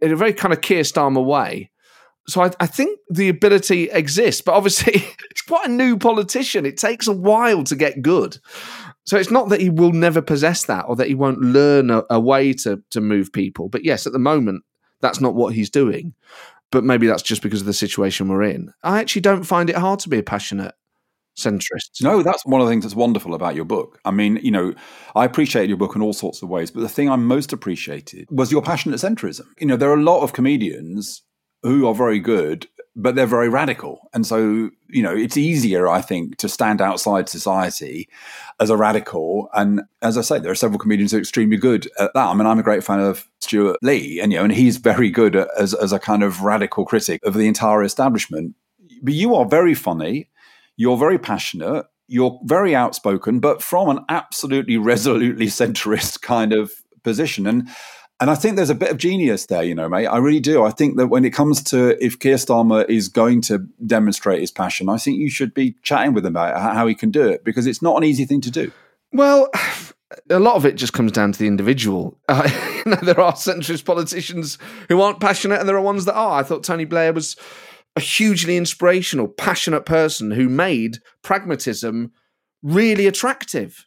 in 0.00 0.12
a 0.12 0.16
very 0.16 0.32
kind 0.32 0.52
of 0.52 0.60
Keir 0.60 0.82
Starmer 0.82 1.24
way. 1.24 1.70
So 2.28 2.42
I, 2.42 2.50
I, 2.60 2.66
think 2.66 3.00
the 3.08 3.28
ability 3.28 3.90
exists, 3.90 4.42
but 4.42 4.54
obviously 4.54 4.92
he's 4.98 5.42
quite 5.46 5.68
a 5.68 5.72
new 5.72 5.96
politician. 5.96 6.66
It 6.66 6.76
takes 6.76 7.08
a 7.08 7.12
while 7.12 7.64
to 7.64 7.74
get 7.74 8.02
good. 8.02 8.38
So 9.04 9.16
it's 9.16 9.30
not 9.30 9.48
that 9.48 9.60
he 9.60 9.70
will 9.70 9.92
never 9.92 10.22
possess 10.22 10.64
that 10.66 10.84
or 10.88 10.96
that 10.96 11.08
he 11.08 11.14
won't 11.14 11.40
learn 11.40 11.90
a, 11.90 12.04
a 12.10 12.20
way 12.20 12.52
to 12.54 12.82
to 12.90 13.00
move 13.00 13.32
people. 13.32 13.68
But 13.68 13.84
yes, 13.84 14.06
at 14.06 14.12
the 14.12 14.18
moment, 14.18 14.64
that's 15.00 15.20
not 15.20 15.34
what 15.34 15.54
he's 15.54 15.70
doing. 15.70 16.14
But 16.70 16.84
maybe 16.84 17.06
that's 17.06 17.22
just 17.22 17.42
because 17.42 17.60
of 17.60 17.66
the 17.66 17.74
situation 17.74 18.28
we're 18.28 18.44
in. 18.44 18.72
I 18.82 19.00
actually 19.00 19.22
don't 19.22 19.44
find 19.44 19.68
it 19.68 19.76
hard 19.76 20.00
to 20.00 20.08
be 20.08 20.18
a 20.18 20.22
passionate 20.22 20.74
centrist. 21.36 22.02
No, 22.02 22.22
that's 22.22 22.44
one 22.46 22.60
of 22.60 22.66
the 22.66 22.70
things 22.70 22.84
that's 22.84 22.94
wonderful 22.94 23.34
about 23.34 23.54
your 23.54 23.64
book. 23.64 23.98
I 24.04 24.10
mean, 24.10 24.38
you 24.42 24.50
know, 24.50 24.74
I 25.14 25.24
appreciate 25.24 25.68
your 25.68 25.76
book 25.76 25.96
in 25.96 26.02
all 26.02 26.12
sorts 26.12 26.42
of 26.42 26.48
ways, 26.48 26.70
but 26.70 26.80
the 26.80 26.88
thing 26.88 27.10
I 27.10 27.16
most 27.16 27.52
appreciated 27.52 28.28
was 28.30 28.52
your 28.52 28.62
passionate 28.62 29.00
centrism. 29.00 29.46
You 29.58 29.66
know, 29.66 29.76
there 29.76 29.90
are 29.90 29.98
a 29.98 30.02
lot 30.02 30.22
of 30.22 30.32
comedians 30.32 31.22
who 31.62 31.86
are 31.86 31.94
very 31.94 32.18
good, 32.18 32.66
but 32.94 33.14
they're 33.14 33.26
very 33.26 33.48
radical. 33.48 34.10
And 34.12 34.26
so, 34.26 34.70
you 34.88 35.02
know, 35.02 35.14
it's 35.14 35.36
easier, 35.36 35.88
I 35.88 36.00
think, 36.02 36.36
to 36.38 36.48
stand 36.48 36.80
outside 36.80 37.28
society 37.28 38.08
as 38.60 38.68
a 38.68 38.76
radical. 38.76 39.48
And 39.54 39.82
as 40.02 40.18
I 40.18 40.20
say, 40.20 40.38
there 40.38 40.52
are 40.52 40.56
several 40.56 40.78
comedians 40.78 41.12
who 41.12 41.16
are 41.16 41.20
extremely 41.20 41.56
good 41.56 41.88
at 41.98 42.12
that. 42.14 42.26
I 42.26 42.34
mean, 42.34 42.46
I'm 42.46 42.58
a 42.58 42.62
great 42.62 42.84
fan 42.84 43.00
of 43.00 43.26
Stewart 43.40 43.78
Lee, 43.82 44.20
and 44.20 44.32
you 44.32 44.38
know, 44.38 44.44
and 44.44 44.52
he's 44.52 44.76
very 44.76 45.10
good 45.10 45.36
as 45.36 45.74
as 45.74 45.92
a 45.92 45.98
kind 45.98 46.22
of 46.22 46.42
radical 46.42 46.84
critic 46.84 47.20
of 47.24 47.34
the 47.34 47.48
entire 47.48 47.82
establishment. 47.82 48.54
But 49.02 49.14
you 49.14 49.34
are 49.34 49.46
very 49.46 49.74
funny 49.74 50.28
you're 50.76 50.96
very 50.96 51.18
passionate, 51.18 51.86
you're 52.08 52.40
very 52.44 52.74
outspoken, 52.74 53.40
but 53.40 53.62
from 53.62 53.88
an 53.88 54.04
absolutely 54.08 54.76
resolutely 54.76 55.46
centrist 55.46 56.20
kind 56.22 56.52
of 56.52 56.72
position. 57.02 57.46
And 57.46 57.68
and 58.22 58.30
I 58.30 58.36
think 58.36 58.54
there's 58.54 58.70
a 58.70 58.76
bit 58.76 58.92
of 58.92 58.98
genius 58.98 59.46
there, 59.46 59.64
you 59.64 59.74
know, 59.74 59.88
mate. 59.88 60.06
I 60.06 60.18
really 60.18 60.38
do. 60.38 60.62
I 60.62 60.70
think 60.70 60.96
that 60.96 61.08
when 61.08 61.24
it 61.24 61.30
comes 61.30 61.60
to 61.64 62.00
if 62.00 62.20
Keir 62.20 62.36
Starmer 62.36 62.88
is 62.88 63.08
going 63.08 63.40
to 63.42 63.66
demonstrate 63.84 64.38
his 64.38 64.52
passion, 64.52 64.88
I 64.88 64.96
think 64.96 65.18
you 65.18 65.28
should 65.28 65.52
be 65.52 65.74
chatting 65.82 66.14
with 66.14 66.24
him 66.24 66.36
about 66.36 66.56
how 66.56 66.86
he 66.86 66.94
can 66.94 67.10
do 67.10 67.26
it 67.26 67.42
because 67.42 67.66
it's 67.66 67.82
not 67.82 67.96
an 67.96 68.04
easy 68.04 68.24
thing 68.24 68.40
to 68.42 68.50
do. 68.52 68.70
Well, 69.12 69.50
a 70.30 70.38
lot 70.38 70.54
of 70.54 70.64
it 70.64 70.76
just 70.76 70.92
comes 70.92 71.10
down 71.10 71.32
to 71.32 71.38
the 71.38 71.48
individual. 71.48 72.16
Uh, 72.28 72.48
you 72.86 72.92
know, 72.92 72.98
there 73.02 73.20
are 73.20 73.32
centrist 73.32 73.84
politicians 73.84 74.56
who 74.88 75.00
aren't 75.00 75.18
passionate, 75.18 75.58
and 75.58 75.68
there 75.68 75.76
are 75.76 75.82
ones 75.82 76.04
that 76.04 76.14
are. 76.14 76.38
I 76.38 76.44
thought 76.44 76.62
Tony 76.62 76.84
Blair 76.84 77.12
was 77.12 77.36
a 77.96 78.00
hugely 78.00 78.56
inspirational, 78.56 79.26
passionate 79.26 79.84
person 79.84 80.30
who 80.30 80.48
made 80.48 80.98
pragmatism 81.22 82.12
really 82.62 83.08
attractive 83.08 83.84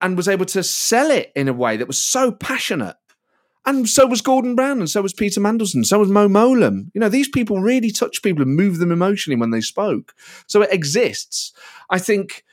and 0.00 0.16
was 0.16 0.28
able 0.28 0.46
to 0.46 0.62
sell 0.62 1.10
it 1.10 1.32
in 1.34 1.48
a 1.48 1.52
way 1.52 1.76
that 1.76 1.86
was 1.88 1.98
so 1.98 2.30
passionate. 2.30 2.96
And 3.64 3.88
so 3.88 4.06
was 4.06 4.20
Gordon 4.20 4.56
Brown, 4.56 4.78
and 4.78 4.90
so 4.90 5.02
was 5.02 5.12
Peter 5.12 5.40
Mandelson, 5.40 5.84
so 5.84 6.00
was 6.00 6.08
Mo 6.08 6.28
Mowlam. 6.28 6.90
You 6.94 7.00
know, 7.00 7.08
these 7.08 7.28
people 7.28 7.60
really 7.60 7.90
touch 7.90 8.22
people 8.22 8.42
and 8.42 8.56
move 8.56 8.78
them 8.78 8.90
emotionally 8.90 9.38
when 9.38 9.50
they 9.50 9.60
spoke. 9.60 10.14
So 10.48 10.62
it 10.62 10.72
exists. 10.72 11.52
I 11.88 11.98
think 11.98 12.44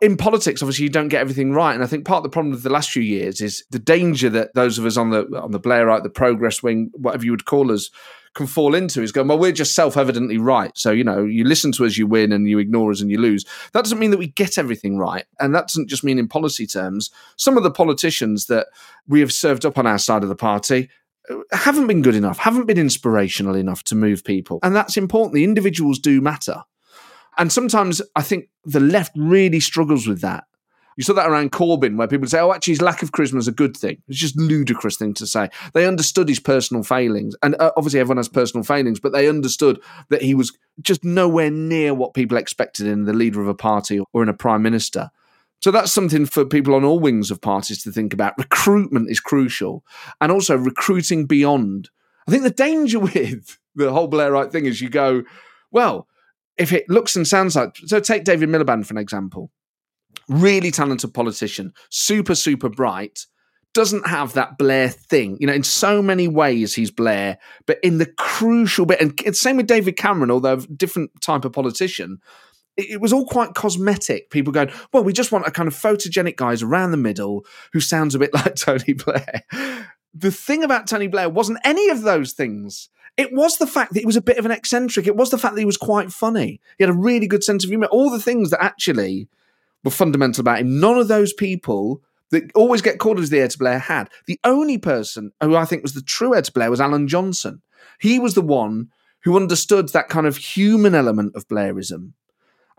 in 0.00 0.16
politics, 0.16 0.62
obviously, 0.62 0.84
you 0.84 0.88
don't 0.88 1.08
get 1.08 1.20
everything 1.20 1.52
right, 1.52 1.74
and 1.74 1.82
I 1.82 1.86
think 1.86 2.04
part 2.04 2.18
of 2.18 2.22
the 2.22 2.30
problem 2.30 2.54
of 2.54 2.62
the 2.62 2.70
last 2.70 2.90
few 2.90 3.02
years 3.02 3.40
is 3.40 3.64
the 3.70 3.78
danger 3.78 4.30
that 4.30 4.54
those 4.54 4.78
of 4.78 4.86
us 4.86 4.96
on 4.96 5.10
the 5.10 5.26
on 5.40 5.50
the 5.50 5.60
Blairite, 5.60 6.04
the 6.04 6.10
progress 6.10 6.62
wing, 6.62 6.90
whatever 6.94 7.24
you 7.24 7.32
would 7.32 7.44
call 7.44 7.72
us, 7.72 7.90
can 8.34 8.46
fall 8.46 8.74
into 8.74 9.02
is 9.02 9.12
going, 9.12 9.28
well, 9.28 9.38
we're 9.38 9.52
just 9.52 9.74
self 9.74 9.96
evidently 9.96 10.38
right. 10.38 10.70
So, 10.76 10.90
you 10.90 11.04
know, 11.04 11.24
you 11.24 11.44
listen 11.44 11.72
to 11.72 11.84
us, 11.84 11.96
you 11.96 12.06
win, 12.06 12.32
and 12.32 12.48
you 12.48 12.58
ignore 12.58 12.90
us, 12.90 13.00
and 13.00 13.10
you 13.10 13.18
lose. 13.18 13.44
That 13.72 13.82
doesn't 13.82 13.98
mean 13.98 14.10
that 14.12 14.18
we 14.18 14.28
get 14.28 14.58
everything 14.58 14.98
right. 14.98 15.24
And 15.40 15.54
that 15.54 15.68
doesn't 15.68 15.88
just 15.88 16.04
mean 16.04 16.18
in 16.18 16.28
policy 16.28 16.66
terms. 16.66 17.10
Some 17.36 17.56
of 17.56 17.62
the 17.62 17.70
politicians 17.70 18.46
that 18.46 18.68
we 19.08 19.20
have 19.20 19.32
served 19.32 19.64
up 19.64 19.78
on 19.78 19.86
our 19.86 19.98
side 19.98 20.22
of 20.22 20.28
the 20.28 20.36
party 20.36 20.88
uh, 21.28 21.36
haven't 21.52 21.88
been 21.88 22.02
good 22.02 22.14
enough, 22.14 22.38
haven't 22.38 22.66
been 22.66 22.78
inspirational 22.78 23.56
enough 23.56 23.82
to 23.84 23.94
move 23.94 24.24
people. 24.24 24.60
And 24.62 24.76
that's 24.76 24.96
important. 24.96 25.34
The 25.34 25.44
individuals 25.44 25.98
do 25.98 26.20
matter. 26.20 26.62
And 27.36 27.52
sometimes 27.52 28.02
I 28.16 28.22
think 28.22 28.48
the 28.64 28.80
left 28.80 29.12
really 29.16 29.60
struggles 29.60 30.06
with 30.06 30.20
that. 30.20 30.44
You 31.00 31.04
saw 31.04 31.14
that 31.14 31.30
around 31.30 31.52
Corbyn, 31.52 31.96
where 31.96 32.06
people 32.06 32.28
say, 32.28 32.40
"Oh, 32.40 32.52
actually, 32.52 32.72
his 32.72 32.82
lack 32.82 33.02
of 33.02 33.10
charisma 33.10 33.38
is 33.38 33.48
a 33.48 33.52
good 33.52 33.74
thing." 33.74 34.02
It's 34.06 34.18
just 34.18 34.36
ludicrous 34.36 34.98
thing 34.98 35.14
to 35.14 35.26
say. 35.26 35.48
They 35.72 35.86
understood 35.86 36.28
his 36.28 36.40
personal 36.40 36.82
failings, 36.82 37.34
and 37.42 37.56
uh, 37.58 37.70
obviously 37.74 38.00
everyone 38.00 38.18
has 38.18 38.28
personal 38.28 38.64
failings, 38.64 39.00
but 39.00 39.12
they 39.12 39.26
understood 39.26 39.80
that 40.10 40.20
he 40.20 40.34
was 40.34 40.52
just 40.82 41.02
nowhere 41.02 41.50
near 41.50 41.94
what 41.94 42.12
people 42.12 42.36
expected 42.36 42.86
in 42.86 43.06
the 43.06 43.14
leader 43.14 43.40
of 43.40 43.48
a 43.48 43.54
party 43.54 44.02
or 44.12 44.22
in 44.22 44.28
a 44.28 44.34
prime 44.34 44.60
minister. 44.60 45.10
So 45.62 45.70
that's 45.70 45.90
something 45.90 46.26
for 46.26 46.44
people 46.44 46.74
on 46.74 46.84
all 46.84 47.00
wings 47.00 47.30
of 47.30 47.40
parties 47.40 47.82
to 47.84 47.90
think 47.90 48.12
about. 48.12 48.36
Recruitment 48.36 49.08
is 49.08 49.20
crucial, 49.20 49.82
and 50.20 50.30
also 50.30 50.54
recruiting 50.54 51.24
beyond. 51.24 51.88
I 52.28 52.30
think 52.30 52.42
the 52.42 52.50
danger 52.50 53.00
with 53.00 53.58
the 53.74 53.90
whole 53.90 54.10
Blairite 54.10 54.52
thing 54.52 54.66
is 54.66 54.82
you 54.82 54.90
go, 54.90 55.22
well, 55.70 56.08
if 56.58 56.74
it 56.74 56.90
looks 56.90 57.16
and 57.16 57.26
sounds 57.26 57.56
like 57.56 57.78
so. 57.86 58.00
Take 58.00 58.24
David 58.24 58.50
Miliband 58.50 58.84
for 58.84 58.92
an 58.92 58.98
example 58.98 59.50
really 60.30 60.70
talented 60.70 61.12
politician, 61.12 61.72
super, 61.90 62.34
super 62.34 62.68
bright, 62.68 63.26
doesn't 63.74 64.06
have 64.06 64.32
that 64.34 64.58
Blair 64.58 64.88
thing. 64.88 65.36
You 65.40 65.46
know, 65.46 65.52
in 65.52 65.62
so 65.62 66.02
many 66.02 66.28
ways 66.28 66.74
he's 66.74 66.90
Blair, 66.90 67.38
but 67.66 67.78
in 67.82 67.98
the 67.98 68.06
crucial 68.06 68.86
bit, 68.86 69.00
and 69.00 69.20
it's 69.24 69.40
same 69.40 69.56
with 69.56 69.66
David 69.66 69.96
Cameron, 69.96 70.30
although 70.30 70.56
different 70.56 71.10
type 71.20 71.44
of 71.44 71.52
politician. 71.52 72.18
It, 72.76 72.90
it 72.90 73.00
was 73.00 73.12
all 73.12 73.26
quite 73.26 73.54
cosmetic. 73.54 74.30
People 74.30 74.52
going, 74.52 74.72
well, 74.92 75.04
we 75.04 75.12
just 75.12 75.32
want 75.32 75.46
a 75.46 75.50
kind 75.50 75.68
of 75.68 75.74
photogenic 75.74 76.36
guys 76.36 76.62
around 76.62 76.92
the 76.92 76.96
middle 76.96 77.44
who 77.72 77.80
sounds 77.80 78.14
a 78.14 78.18
bit 78.18 78.34
like 78.34 78.54
Tony 78.56 78.94
Blair. 78.94 79.44
The 80.14 80.30
thing 80.30 80.64
about 80.64 80.88
Tony 80.88 81.06
Blair 81.06 81.28
wasn't 81.28 81.60
any 81.64 81.88
of 81.88 82.02
those 82.02 82.32
things. 82.32 82.88
It 83.16 83.32
was 83.32 83.58
the 83.58 83.66
fact 83.66 83.92
that 83.92 84.00
he 84.00 84.06
was 84.06 84.16
a 84.16 84.22
bit 84.22 84.38
of 84.38 84.46
an 84.46 84.50
eccentric. 84.50 85.06
It 85.06 85.16
was 85.16 85.30
the 85.30 85.38
fact 85.38 85.54
that 85.54 85.60
he 85.60 85.66
was 85.66 85.76
quite 85.76 86.10
funny. 86.10 86.60
He 86.78 86.84
had 86.84 86.90
a 86.90 86.98
really 86.98 87.26
good 87.26 87.44
sense 87.44 87.64
of 87.64 87.70
humor. 87.70 87.86
All 87.86 88.10
the 88.10 88.20
things 88.20 88.50
that 88.50 88.62
actually 88.62 89.28
were 89.84 89.90
fundamental 89.90 90.40
about 90.40 90.60
him. 90.60 90.80
None 90.80 90.98
of 90.98 91.08
those 91.08 91.32
people 91.32 92.02
that 92.30 92.50
always 92.54 92.82
get 92.82 92.98
called 92.98 93.18
as 93.18 93.30
the 93.30 93.46
to 93.46 93.58
Blair 93.58 93.78
had. 93.78 94.08
The 94.26 94.38
only 94.44 94.78
person 94.78 95.32
who 95.42 95.56
I 95.56 95.64
think 95.64 95.82
was 95.82 95.94
the 95.94 96.02
true 96.02 96.40
to 96.40 96.52
Blair 96.52 96.70
was 96.70 96.80
Alan 96.80 97.08
Johnson. 97.08 97.62
He 98.00 98.18
was 98.18 98.34
the 98.34 98.42
one 98.42 98.88
who 99.24 99.36
understood 99.36 99.88
that 99.90 100.08
kind 100.08 100.26
of 100.26 100.36
human 100.36 100.94
element 100.94 101.34
of 101.34 101.48
Blairism. 101.48 102.12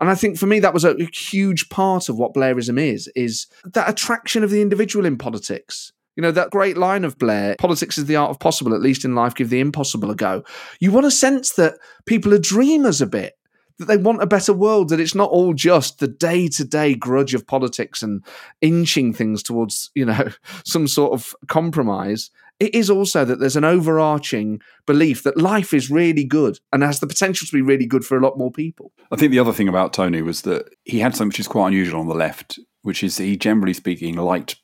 And 0.00 0.10
I 0.10 0.16
think 0.16 0.36
for 0.36 0.46
me 0.46 0.58
that 0.60 0.74
was 0.74 0.84
a 0.84 0.96
huge 1.12 1.68
part 1.68 2.08
of 2.08 2.18
what 2.18 2.34
Blairism 2.34 2.80
is, 2.80 3.08
is 3.14 3.46
that 3.64 3.88
attraction 3.88 4.42
of 4.42 4.50
the 4.50 4.60
individual 4.60 5.06
in 5.06 5.16
politics. 5.16 5.92
You 6.16 6.22
know, 6.22 6.32
that 6.32 6.50
great 6.50 6.76
line 6.76 7.04
of 7.04 7.18
Blair 7.18 7.56
politics 7.58 7.96
is 7.96 8.06
the 8.06 8.16
art 8.16 8.30
of 8.30 8.40
possible, 8.40 8.74
at 8.74 8.82
least 8.82 9.04
in 9.04 9.14
life, 9.14 9.34
give 9.34 9.48
the 9.48 9.60
impossible 9.60 10.10
a 10.10 10.16
go. 10.16 10.42
You 10.80 10.90
want 10.90 11.06
a 11.06 11.10
sense 11.10 11.52
that 11.52 11.74
people 12.04 12.34
are 12.34 12.38
dreamers 12.38 13.00
a 13.00 13.06
bit, 13.06 13.34
that 13.82 13.92
they 13.92 14.02
want 14.02 14.22
a 14.22 14.26
better 14.26 14.52
world, 14.52 14.88
that 14.88 15.00
it's 15.00 15.14
not 15.14 15.30
all 15.30 15.54
just 15.54 15.98
the 15.98 16.08
day 16.08 16.48
to 16.48 16.64
day 16.64 16.94
grudge 16.94 17.34
of 17.34 17.46
politics 17.46 18.02
and 18.02 18.24
inching 18.60 19.12
things 19.12 19.42
towards, 19.42 19.90
you 19.94 20.04
know, 20.04 20.28
some 20.64 20.88
sort 20.88 21.12
of 21.12 21.34
compromise. 21.48 22.30
It 22.60 22.74
is 22.74 22.88
also 22.88 23.24
that 23.24 23.40
there's 23.40 23.56
an 23.56 23.64
overarching 23.64 24.60
belief 24.86 25.24
that 25.24 25.36
life 25.36 25.74
is 25.74 25.90
really 25.90 26.24
good 26.24 26.60
and 26.72 26.82
has 26.82 27.00
the 27.00 27.06
potential 27.06 27.46
to 27.46 27.52
be 27.52 27.62
really 27.62 27.86
good 27.86 28.04
for 28.04 28.16
a 28.16 28.20
lot 28.20 28.38
more 28.38 28.52
people. 28.52 28.92
I 29.10 29.16
think 29.16 29.32
the 29.32 29.40
other 29.40 29.52
thing 29.52 29.68
about 29.68 29.92
Tony 29.92 30.22
was 30.22 30.42
that 30.42 30.68
he 30.84 31.00
had 31.00 31.16
something 31.16 31.28
which 31.28 31.40
is 31.40 31.48
quite 31.48 31.68
unusual 31.68 32.00
on 32.00 32.06
the 32.06 32.14
left, 32.14 32.60
which 32.82 33.02
is 33.02 33.18
he 33.18 33.36
generally 33.36 33.74
speaking 33.74 34.14
liked 34.16 34.56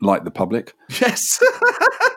like 0.00 0.24
the 0.24 0.30
public. 0.30 0.74
Yes. 1.00 1.42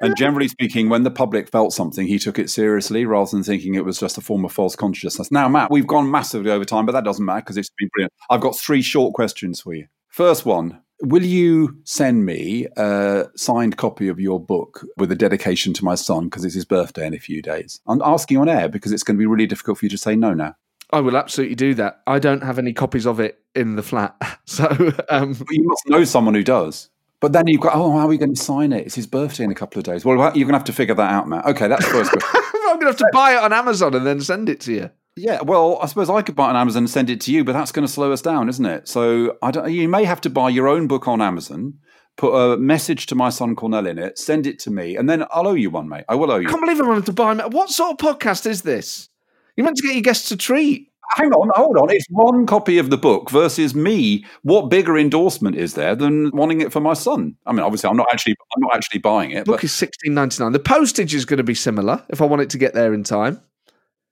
and 0.00 0.16
generally 0.16 0.48
speaking, 0.48 0.88
when 0.88 1.02
the 1.02 1.10
public 1.10 1.48
felt 1.48 1.72
something, 1.72 2.06
he 2.06 2.18
took 2.18 2.38
it 2.38 2.50
seriously 2.50 3.04
rather 3.04 3.30
than 3.30 3.42
thinking 3.42 3.74
it 3.74 3.84
was 3.84 3.98
just 3.98 4.18
a 4.18 4.20
form 4.20 4.44
of 4.44 4.52
false 4.52 4.76
consciousness. 4.76 5.30
Now, 5.30 5.48
Matt, 5.48 5.70
we've 5.70 5.86
gone 5.86 6.10
massively 6.10 6.50
over 6.50 6.64
time, 6.64 6.86
but 6.86 6.92
that 6.92 7.04
doesn't 7.04 7.24
matter 7.24 7.42
because 7.42 7.56
it's 7.56 7.70
been 7.78 7.88
brilliant. 7.94 8.12
I've 8.30 8.40
got 8.40 8.56
three 8.56 8.82
short 8.82 9.14
questions 9.14 9.60
for 9.60 9.74
you. 9.74 9.86
First 10.08 10.46
one 10.46 10.80
Will 11.02 11.24
you 11.24 11.76
send 11.84 12.24
me 12.24 12.66
a 12.76 13.26
signed 13.36 13.76
copy 13.76 14.08
of 14.08 14.18
your 14.18 14.40
book 14.40 14.82
with 14.96 15.12
a 15.12 15.14
dedication 15.14 15.74
to 15.74 15.84
my 15.84 15.94
son 15.94 16.24
because 16.24 16.42
it's 16.42 16.54
his 16.54 16.64
birthday 16.64 17.06
in 17.06 17.12
a 17.12 17.18
few 17.18 17.42
days? 17.42 17.80
I'm 17.86 18.00
asking 18.02 18.38
on 18.38 18.48
air 18.48 18.68
because 18.68 18.92
it's 18.92 19.02
going 19.02 19.16
to 19.16 19.18
be 19.18 19.26
really 19.26 19.46
difficult 19.46 19.78
for 19.78 19.84
you 19.84 19.90
to 19.90 19.98
say 19.98 20.16
no 20.16 20.32
now. 20.32 20.54
I 20.90 21.00
will 21.00 21.16
absolutely 21.16 21.56
do 21.56 21.74
that. 21.74 22.00
I 22.06 22.18
don't 22.18 22.42
have 22.42 22.58
any 22.58 22.72
copies 22.72 23.06
of 23.06 23.20
it 23.20 23.40
in 23.54 23.76
the 23.76 23.82
flat. 23.82 24.16
So 24.48 24.92
um, 25.08 25.36
you 25.50 25.66
must 25.66 25.82
know 25.88 26.04
someone 26.04 26.34
who 26.34 26.44
does. 26.44 26.88
But 27.20 27.32
then 27.32 27.46
you've 27.46 27.60
got, 27.60 27.74
oh, 27.74 27.92
how 27.92 28.00
are 28.00 28.08
we 28.08 28.18
going 28.18 28.34
to 28.34 28.40
sign 28.40 28.72
it? 28.72 28.86
It's 28.86 28.94
his 28.94 29.06
birthday 29.06 29.44
in 29.44 29.50
a 29.50 29.54
couple 29.54 29.78
of 29.78 29.84
days. 29.84 30.04
Well, 30.04 30.16
you're 30.16 30.32
going 30.32 30.48
to 30.48 30.52
have 30.54 30.64
to 30.64 30.72
figure 30.72 30.94
that 30.94 31.10
out, 31.10 31.28
Matt. 31.28 31.46
Okay, 31.46 31.66
that's 31.66 31.86
first 31.86 32.12
question. 32.12 32.40
I'm 32.68 32.78
going 32.78 32.80
to 32.80 32.86
have 32.86 32.96
to 32.96 33.10
buy 33.12 33.32
it 33.32 33.38
on 33.38 33.52
Amazon 33.52 33.94
and 33.94 34.06
then 34.06 34.20
send 34.20 34.48
it 34.48 34.60
to 34.62 34.72
you. 34.72 34.90
Yeah, 35.16 35.40
well, 35.40 35.78
I 35.80 35.86
suppose 35.86 36.10
I 36.10 36.20
could 36.20 36.36
buy 36.36 36.48
it 36.48 36.50
on 36.50 36.56
Amazon 36.56 36.82
and 36.82 36.90
send 36.90 37.08
it 37.08 37.22
to 37.22 37.32
you, 37.32 37.42
but 37.42 37.52
that's 37.52 37.72
going 37.72 37.86
to 37.86 37.92
slow 37.92 38.12
us 38.12 38.20
down, 38.20 38.50
isn't 38.50 38.66
it? 38.66 38.86
So 38.86 39.38
I 39.40 39.50
don't, 39.50 39.72
you 39.72 39.88
may 39.88 40.04
have 40.04 40.20
to 40.22 40.30
buy 40.30 40.50
your 40.50 40.68
own 40.68 40.88
book 40.88 41.08
on 41.08 41.22
Amazon, 41.22 41.78
put 42.18 42.34
a 42.34 42.58
message 42.58 43.06
to 43.06 43.14
my 43.14 43.30
son 43.30 43.56
Cornell 43.56 43.86
in 43.86 43.98
it, 43.98 44.18
send 44.18 44.46
it 44.46 44.58
to 44.60 44.70
me, 44.70 44.94
and 44.94 45.08
then 45.08 45.24
I'll 45.30 45.48
owe 45.48 45.54
you 45.54 45.70
one, 45.70 45.88
mate. 45.88 46.04
I 46.06 46.16
will 46.16 46.30
owe 46.30 46.36
you. 46.36 46.48
I 46.48 46.50
can't 46.50 46.60
believe 46.60 46.80
I 46.82 46.86
wanted 46.86 47.06
to 47.06 47.12
buy. 47.12 47.34
What 47.46 47.70
sort 47.70 47.92
of 47.92 47.96
podcast 47.96 48.44
is 48.44 48.60
this? 48.60 49.08
You 49.56 49.64
meant 49.64 49.78
to 49.78 49.86
get 49.86 49.94
your 49.94 50.02
guests 50.02 50.30
a 50.32 50.36
treat 50.36 50.92
hang 51.10 51.32
on, 51.32 51.50
hold 51.54 51.76
on. 51.76 51.90
It's 51.90 52.06
one 52.10 52.46
copy 52.46 52.78
of 52.78 52.90
the 52.90 52.96
book 52.96 53.30
versus 53.30 53.74
me. 53.74 54.24
What 54.42 54.70
bigger 54.70 54.98
endorsement 54.98 55.56
is 55.56 55.74
there 55.74 55.94
than 55.94 56.30
wanting 56.32 56.60
it 56.60 56.72
for 56.72 56.80
my 56.80 56.94
son? 56.94 57.36
I 57.46 57.52
mean, 57.52 57.60
obviously, 57.60 57.88
I'm 57.88 57.96
not 57.96 58.08
actually, 58.12 58.36
I'm 58.54 58.62
not 58.62 58.76
actually 58.76 59.00
buying 59.00 59.30
it. 59.30 59.40
The 59.40 59.52
book 59.52 59.56
but... 59.56 59.64
is 59.64 59.72
sixteen 59.72 60.14
ninety 60.14 60.42
nine. 60.42 60.52
The 60.52 60.58
postage 60.58 61.14
is 61.14 61.24
going 61.24 61.38
to 61.38 61.44
be 61.44 61.54
similar 61.54 62.04
if 62.08 62.20
I 62.20 62.24
want 62.24 62.42
it 62.42 62.50
to 62.50 62.58
get 62.58 62.74
there 62.74 62.92
in 62.92 63.04
time. 63.04 63.40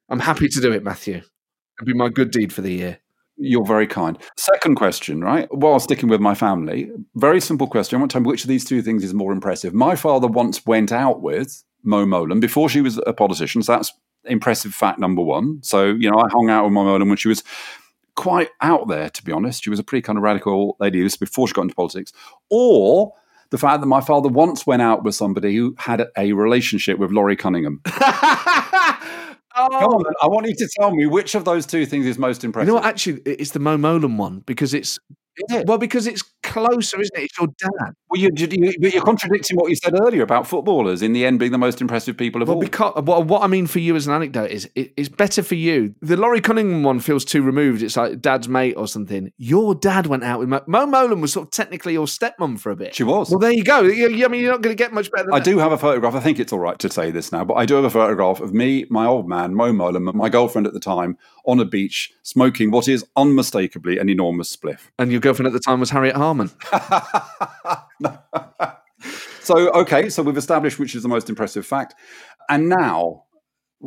I'm 0.09 0.21
happy 0.21 0.49
to 0.49 0.61
do 0.61 0.73
it, 0.73 0.83
Matthew. 0.83 1.17
It'll 1.17 1.87
be 1.87 1.95
my 1.95 2.09
good 2.09 2.31
deed 2.31 2.53
for 2.53 2.63
the 2.63 2.73
year. 2.73 2.99
You're 3.37 3.67
very 3.67 3.89
kind. 3.89 4.17
Second 4.37 4.77
question, 4.77 5.21
right? 5.21 5.49
While 5.53 5.81
sticking 5.81 6.09
with 6.09 6.21
my 6.21 6.35
family, 6.35 6.89
very 7.17 7.41
simple 7.41 7.67
question. 7.67 7.97
I 7.97 8.01
want 8.01 8.13
to 8.13 8.15
tell 8.15 8.23
me 8.23 8.29
which 8.29 8.45
of 8.45 8.49
these 8.49 8.65
two 8.65 8.81
things 8.81 9.03
is 9.03 9.13
more 9.13 9.33
impressive. 9.33 9.75
My 9.75 9.97
father 9.97 10.29
once 10.29 10.65
went 10.67 10.93
out 10.93 11.21
with 11.21 11.65
Mo 11.83 12.07
Mowlam 12.07 12.41
before 12.41 12.69
she 12.69 12.81
was 12.81 13.01
a 13.07 13.13
politician. 13.13 13.63
So 13.63 13.73
that's 13.73 13.93
impressive 14.27 14.75
fact 14.75 14.99
number 14.99 15.23
one. 15.23 15.61
So, 15.63 15.87
you 15.87 16.11
know, 16.11 16.19
I 16.19 16.29
hung 16.31 16.51
out 16.51 16.65
with 16.65 16.73
my 16.73 16.83
mother 16.83 17.05
when 17.05 17.17
she 17.17 17.29
was 17.29 17.43
quite 18.17 18.49
out 18.61 18.89
there, 18.89 19.11
to 19.11 19.25
be 19.25 19.33
honest. 19.33 19.65
She 19.65 19.71
was 19.71 19.79
a 19.79 19.85
pretty 19.85 20.03
kind 20.03 20.19
of 20.19 20.23
radical 20.23 20.77
lady. 20.81 21.03
This 21.03 21.17
before 21.17 21.49
she 21.49 21.55
got 21.55 21.63
into 21.63 21.75
politics. 21.75 22.13
Or 22.51 23.13
the 23.51 23.59
fact 23.59 23.81
that 23.81 23.87
my 23.87 24.01
father 24.01 24.29
once 24.29 24.67
went 24.67 24.83
out 24.83 25.05
with 25.05 25.15
somebody 25.15 25.55
who 25.55 25.75
had 25.79 26.09
a 26.17 26.33
relationship 26.33 26.99
with 26.99 27.11
Laurie 27.11 27.37
Cunningham. 27.37 27.81
Oh. 29.57 29.69
Come 29.69 29.93
on, 29.93 30.05
I 30.21 30.27
want 30.27 30.49
you 30.49 30.55
to 30.57 30.69
tell 30.81 30.91
me 30.91 31.07
which 31.07 31.37
of 31.37 31.45
those 31.45 31.65
two 31.65 31.87
things 31.87 32.07
is 32.07 32.19
most 32.19 32.43
impressive. 32.43 32.67
You 32.67 32.75
know 32.75 32.81
what? 32.81 32.87
Actually, 32.87 33.21
it's 33.25 33.53
the 33.53 33.61
Mo 33.61 33.77
Mowlam 33.77 34.17
one 34.17 34.41
because 34.41 34.75
it's 34.75 34.99
well, 35.67 35.79
because 35.79 36.07
it's 36.07 36.23
closer, 36.43 37.01
isn't 37.01 37.19
it? 37.19 37.25
It's 37.25 37.39
your 37.39 37.49
dad. 37.59 37.95
Well, 38.09 38.21
you, 38.21 38.31
you, 38.37 39.01
are 39.01 39.05
contradicting 39.05 39.57
what 39.57 39.71
you 39.71 39.77
said 39.77 39.95
earlier 40.01 40.23
about 40.23 40.47
footballers 40.47 41.03
in 41.03 41.13
the 41.13 41.27
end 41.27 41.39
being 41.39 41.53
the 41.53 41.59
most 41.59 41.81
impressive 41.81 42.17
people 42.17 42.43
of 42.43 42.49
well, 42.49 42.57
all. 42.57 42.61
Because, 42.61 43.03
well, 43.03 43.25
what 43.25 43.43
I 43.43 43.47
mean 43.47 43.67
for 43.67 43.81
you 43.81 43.97
as 43.97 44.07
an 44.07 44.13
anecdote 44.13 44.51
is 44.51 44.69
it, 44.75 44.93
it's 44.97 45.09
better 45.09 45.43
for 45.43 45.57
you. 45.57 45.95
The 46.01 46.17
Laurie 46.17 46.41
Cunningham 46.41 46.83
one 46.83 47.01
feels 47.01 47.25
too 47.25 47.43
removed. 47.43 47.83
It's 47.83 47.97
like 47.97 48.21
dad's 48.21 48.49
mate 48.49 48.75
or 48.75 48.87
something. 48.87 49.33
Your 49.37 49.75
dad 49.75 50.07
went 50.07 50.23
out 50.23 50.39
with 50.39 50.49
Mo, 50.49 50.61
Mo 50.67 50.87
Mowlam 50.87 51.21
was 51.21 51.33
sort 51.33 51.49
of 51.49 51.51
technically 51.51 51.95
your 51.95 52.07
stepmom 52.07 52.61
for 52.61 52.71
a 52.71 52.77
bit. 52.77 52.95
She 52.95 53.03
was. 53.03 53.31
Well, 53.31 53.41
there 53.41 53.53
you 53.53 53.65
go. 53.65 53.81
I 53.81 54.29
mean, 54.29 54.43
you're 54.43 54.53
not 54.53 54.63
going 54.63 54.77
to 54.77 54.83
get 54.83 54.93
much 54.93 55.11
better 55.11 55.33
I 55.33 55.39
that. 55.39 55.45
do 55.45 55.59
have 55.59 55.73
a 55.73 55.79
photograph. 55.79 56.15
I 56.15 56.21
think 56.21 56.39
it's 56.39 56.53
all 56.53 56.61
right 56.61 56.79
to 56.79 56.91
say 56.91 57.11
this 57.11 57.33
now, 57.33 57.45
but 57.45 57.55
I 57.55 57.67
do 57.67 57.75
have 57.75 57.85
a 57.85 57.91
photograph 57.91 58.41
of 58.41 58.55
me, 58.55 58.87
my 58.91 59.07
old 59.07 59.29
man, 59.29 59.55
Mo 59.55 59.73
Mowlam, 59.73 60.13
my 60.15 60.29
girlfriend 60.29 60.67
at 60.67 60.73
the 60.73 60.81
time, 60.81 61.19
on 61.47 61.59
a 61.59 61.65
beach 61.65 62.13
smoking 62.23 62.71
what 62.71 62.89
is 62.89 63.05
unmistakably 63.17 63.99
an 63.99 64.09
enormous 64.09 64.55
spliff. 64.55 64.89
And 64.99 65.11
your 65.11 65.21
girlfriend 65.25 65.47
at 65.47 65.55
the 65.55 65.61
time 65.61 65.81
was 65.81 65.91
Harriet 65.91 66.15
Harman. 66.15 66.51
so, 69.41 69.71
okay, 69.71 70.11
so 70.11 70.23
we've 70.23 70.37
established 70.37 70.79
which 70.79 70.95
is 70.95 71.03
the 71.03 71.09
most 71.09 71.31
impressive 71.31 71.67
fact. 71.67 71.95
And 72.49 72.69
now, 72.69 73.25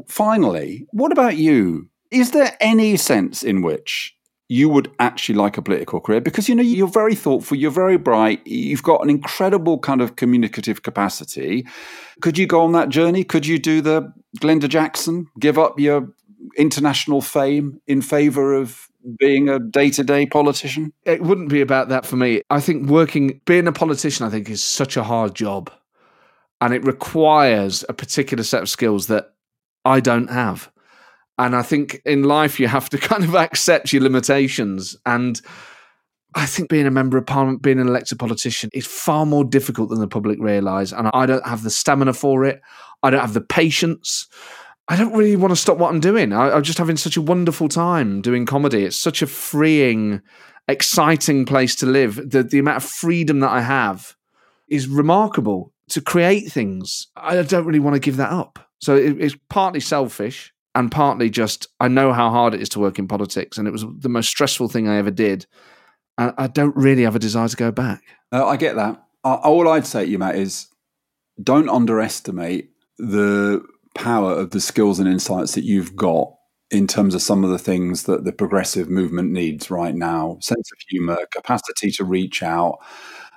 finally, 0.07 0.87
what 0.91 1.11
about 1.11 1.37
you? 1.37 1.89
Is 2.09 2.31
there 2.31 2.57
any 2.59 2.97
sense 2.97 3.43
in 3.43 3.61
which 3.61 4.15
you 4.49 4.67
would 4.67 4.91
actually 4.99 5.35
like 5.35 5.57
a 5.57 5.61
political 5.61 5.99
career 5.99 6.21
because 6.21 6.47
you 6.47 6.55
know 6.55 6.63
you're 6.63 6.87
very 6.87 7.15
thoughtful 7.15 7.57
you're 7.57 7.69
very 7.69 7.97
bright 7.97 8.39
you've 8.47 8.81
got 8.81 9.03
an 9.03 9.09
incredible 9.09 9.77
kind 9.77 10.01
of 10.01 10.15
communicative 10.15 10.83
capacity 10.83 11.67
could 12.21 12.37
you 12.37 12.47
go 12.47 12.61
on 12.61 12.71
that 12.71 12.87
journey 12.87 13.25
could 13.25 13.45
you 13.45 13.59
do 13.59 13.81
the 13.81 14.09
glenda 14.39 14.69
jackson 14.69 15.27
give 15.37 15.59
up 15.59 15.77
your 15.77 16.07
international 16.57 17.19
fame 17.19 17.81
in 17.87 18.01
favor 18.01 18.53
of 18.53 18.87
being 19.19 19.49
a 19.49 19.59
day-to-day 19.59 20.27
politician? 20.27 20.91
It 21.05 21.21
wouldn't 21.21 21.49
be 21.49 21.61
about 21.61 21.89
that 21.89 22.05
for 22.05 22.15
me. 22.15 22.41
I 22.49 22.59
think 22.59 22.89
working 22.89 23.41
being 23.45 23.67
a 23.67 23.71
politician 23.71 24.25
I 24.25 24.29
think 24.29 24.49
is 24.49 24.63
such 24.63 24.97
a 24.97 25.03
hard 25.03 25.35
job 25.35 25.71
and 26.61 26.73
it 26.73 26.83
requires 26.85 27.85
a 27.87 27.93
particular 27.93 28.43
set 28.43 28.63
of 28.63 28.69
skills 28.69 29.07
that 29.07 29.33
I 29.85 29.99
don't 29.99 30.29
have. 30.29 30.71
And 31.37 31.55
I 31.55 31.61
think 31.61 32.01
in 32.05 32.23
life 32.23 32.59
you 32.59 32.67
have 32.67 32.89
to 32.89 32.97
kind 33.09 33.23
of 33.23 33.35
accept 33.35 33.93
your 33.93 34.01
limitations 34.01 34.95
and 35.05 35.41
I 36.35 36.45
think 36.45 36.69
being 36.69 36.85
a 36.85 36.91
member 36.91 37.17
of 37.17 37.25
parliament, 37.25 37.63
being 37.63 37.79
an 37.79 37.87
elected 37.87 38.19
politician 38.19 38.69
is 38.73 38.85
far 38.85 39.25
more 39.25 39.43
difficult 39.43 39.89
than 39.89 39.99
the 39.99 40.07
public 40.07 40.37
realise. 40.39 40.91
And 40.91 41.09
I 41.13 41.25
don't 41.25 41.45
have 41.47 41.63
the 41.63 41.71
stamina 41.71 42.13
for 42.13 42.45
it. 42.45 42.61
I 43.01 43.09
don't 43.09 43.21
have 43.21 43.33
the 43.33 43.41
patience. 43.41 44.27
I 44.89 44.95
don't 44.95 45.13
really 45.13 45.35
want 45.35 45.51
to 45.51 45.55
stop 45.55 45.77
what 45.77 45.89
I'm 45.89 45.99
doing. 45.99 46.31
I, 46.31 46.55
am 46.55 46.63
just 46.63 46.77
having 46.77 46.97
such 46.97 47.17
a 47.17 47.21
wonderful 47.21 47.67
time 47.67 48.21
doing 48.21 48.45
comedy. 48.45 48.85
It's 48.85 48.95
such 48.95 49.21
a 49.21 49.27
freeing, 49.27 50.21
exciting 50.67 51.45
place 51.45 51.75
to 51.77 51.85
live. 51.85 52.29
The 52.29 52.43
the 52.43 52.59
amount 52.59 52.77
of 52.77 52.83
freedom 52.83 53.41
that 53.41 53.51
I 53.51 53.61
have 53.61 54.15
is 54.69 54.87
remarkable 54.87 55.73
to 55.89 56.01
create 56.01 56.51
things. 56.51 57.07
I 57.15 57.41
don't 57.41 57.65
really 57.65 57.79
want 57.79 57.95
to 57.95 57.99
give 57.99 58.17
that 58.17 58.31
up. 58.31 58.59
So 58.79 58.95
it, 58.95 59.19
it's 59.19 59.35
partly 59.49 59.79
selfish 59.79 60.53
and 60.73 60.91
partly 60.91 61.29
just 61.29 61.67
I 61.79 61.87
know 61.87 62.13
how 62.13 62.29
hard 62.29 62.53
it 62.53 62.61
is 62.61 62.69
to 62.69 62.79
work 62.79 62.97
in 62.97 63.07
politics, 63.07 63.57
and 63.57 63.67
it 63.67 63.71
was 63.71 63.85
the 63.97 64.09
most 64.09 64.29
stressful 64.29 64.69
thing 64.69 64.87
I 64.87 64.97
ever 64.97 65.11
did. 65.11 65.47
And 66.17 66.33
I 66.37 66.47
don't 66.47 66.75
really 66.75 67.03
have 67.03 67.15
a 67.15 67.19
desire 67.19 67.47
to 67.47 67.55
go 67.55 67.71
back. 67.71 68.01
Uh, 68.31 68.47
I 68.47 68.57
get 68.57 68.75
that. 68.75 69.03
All 69.23 69.67
I'd 69.67 69.85
say 69.85 70.05
to 70.05 70.09
you, 70.09 70.17
Matt, 70.17 70.35
is 70.35 70.67
don't 71.41 71.69
underestimate 71.69 72.71
the 72.97 73.63
power 73.97 74.31
of 74.31 74.51
the 74.51 74.61
skills 74.61 74.99
and 74.99 75.09
insights 75.09 75.55
that 75.55 75.63
you've 75.63 75.95
got 75.95 76.31
in 76.69 76.85
terms 76.85 77.15
of 77.15 77.21
some 77.21 77.43
of 77.43 77.49
the 77.49 77.57
things 77.57 78.03
that 78.03 78.25
the 78.25 78.31
progressive 78.31 78.89
movement 78.89 79.31
needs 79.31 79.71
right 79.71 79.95
now 79.95 80.37
sense 80.41 80.71
of 80.71 80.77
humor, 80.89 81.17
capacity 81.31 81.91
to 81.91 82.03
reach 82.03 82.43
out, 82.43 82.77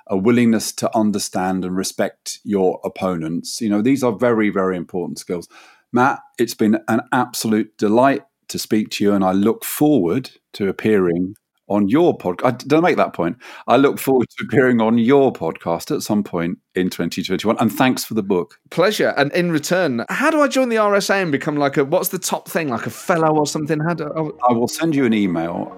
a 0.07 0.17
willingness 0.17 0.71
to 0.73 0.95
understand 0.95 1.65
and 1.65 1.75
respect 1.75 2.39
your 2.43 2.79
opponents. 2.83 3.61
You 3.61 3.69
know, 3.69 3.81
these 3.81 4.03
are 4.03 4.11
very, 4.11 4.49
very 4.49 4.77
important 4.77 5.19
skills. 5.19 5.47
Matt, 5.91 6.19
it's 6.37 6.53
been 6.53 6.79
an 6.87 7.01
absolute 7.11 7.77
delight 7.77 8.23
to 8.49 8.59
speak 8.59 8.89
to 8.91 9.03
you, 9.03 9.13
and 9.13 9.23
I 9.23 9.31
look 9.31 9.63
forward 9.63 10.29
to 10.53 10.67
appearing 10.67 11.35
on 11.71 11.87
your 11.87 12.17
podcast. 12.17 12.59
Did 12.59 12.73
I 12.73 12.79
make 12.79 12.97
that 12.97 13.13
point? 13.13 13.37
I 13.67 13.77
look 13.77 13.99
forward 13.99 14.27
to 14.37 14.45
appearing 14.45 14.81
on 14.81 14.97
your 14.97 15.31
podcast 15.33 15.93
at 15.95 16.01
some 16.01 16.23
point 16.23 16.57
in 16.75 16.89
2021. 16.89 17.57
And 17.59 17.71
thanks 17.71 18.05
for 18.05 18.13
the 18.13 18.23
book. 18.23 18.59
Pleasure. 18.69 19.13
And 19.17 19.31
in 19.33 19.51
return, 19.51 20.05
how 20.09 20.29
do 20.29 20.41
I 20.41 20.47
join 20.47 20.69
the 20.69 20.77
RSA 20.77 21.21
and 21.21 21.31
become 21.31 21.55
like 21.55 21.77
a, 21.77 21.85
what's 21.85 22.09
the 22.09 22.19
top 22.19 22.47
thing, 22.47 22.69
like 22.69 22.85
a 22.85 22.91
fellow 22.91 23.35
or 23.37 23.47
something? 23.47 23.79
How 23.79 23.93
do 23.93 24.05
I, 24.15 24.49
I 24.49 24.53
will 24.53 24.67
send 24.67 24.95
you 24.95 25.05
an 25.05 25.13
email 25.13 25.77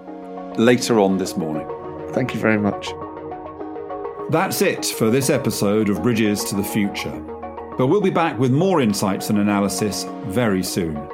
later 0.58 1.00
on 1.00 1.18
this 1.18 1.36
morning. 1.36 1.68
Thank 2.12 2.34
you 2.34 2.40
very 2.40 2.58
much. 2.58 2.94
That's 4.30 4.62
it 4.62 4.86
for 4.86 5.10
this 5.10 5.30
episode 5.30 5.90
of 5.90 6.02
Bridges 6.02 6.44
to 6.46 6.56
the 6.56 6.64
Future. 6.64 7.20
But 7.78 7.88
we'll 7.88 8.02
be 8.02 8.10
back 8.10 8.38
with 8.38 8.52
more 8.52 8.82
insights 8.82 9.30
and 9.30 9.40
analysis 9.40 10.06
very 10.28 10.64
soon. 10.64 11.10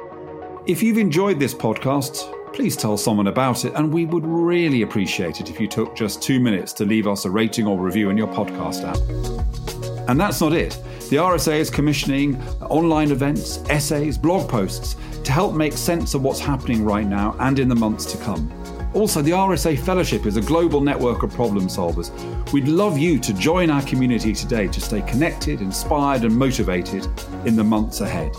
If 0.66 0.82
you've 0.82 0.98
enjoyed 0.98 1.40
this 1.40 1.54
podcast, 1.54 2.34
please 2.52 2.76
tell 2.76 2.96
someone 2.96 3.26
about 3.26 3.64
it, 3.64 3.72
and 3.74 3.92
we 3.92 4.06
would 4.06 4.26
really 4.26 4.82
appreciate 4.82 5.40
it 5.40 5.50
if 5.50 5.60
you 5.60 5.66
took 5.68 5.94
just 5.94 6.22
two 6.22 6.40
minutes 6.40 6.72
to 6.74 6.84
leave 6.84 7.06
us 7.06 7.24
a 7.24 7.30
rating 7.30 7.66
or 7.66 7.78
review 7.78 8.10
in 8.10 8.16
your 8.16 8.28
podcast 8.28 8.84
app. 8.84 10.08
And 10.08 10.20
that's 10.20 10.40
not 10.40 10.52
it. 10.52 10.72
The 11.10 11.16
RSA 11.16 11.58
is 11.58 11.70
commissioning 11.70 12.40
online 12.62 13.10
events, 13.10 13.58
essays, 13.68 14.18
blog 14.18 14.48
posts 14.48 14.96
to 15.24 15.32
help 15.32 15.54
make 15.54 15.72
sense 15.72 16.14
of 16.14 16.22
what's 16.22 16.40
happening 16.40 16.84
right 16.84 17.06
now 17.06 17.36
and 17.40 17.58
in 17.58 17.68
the 17.68 17.74
months 17.74 18.04
to 18.12 18.18
come. 18.18 18.52
Also, 18.94 19.22
the 19.22 19.30
RSA 19.30 19.78
Fellowship 19.78 20.26
is 20.26 20.36
a 20.36 20.40
global 20.40 20.80
network 20.80 21.22
of 21.22 21.32
problem 21.32 21.68
solvers. 21.68 22.10
We'd 22.52 22.66
love 22.66 22.98
you 22.98 23.20
to 23.20 23.32
join 23.32 23.70
our 23.70 23.82
community 23.82 24.32
today 24.32 24.66
to 24.66 24.80
stay 24.80 25.02
connected, 25.02 25.60
inspired, 25.60 26.24
and 26.24 26.36
motivated 26.36 27.06
in 27.44 27.54
the 27.54 27.64
months 27.64 28.00
ahead. 28.00 28.34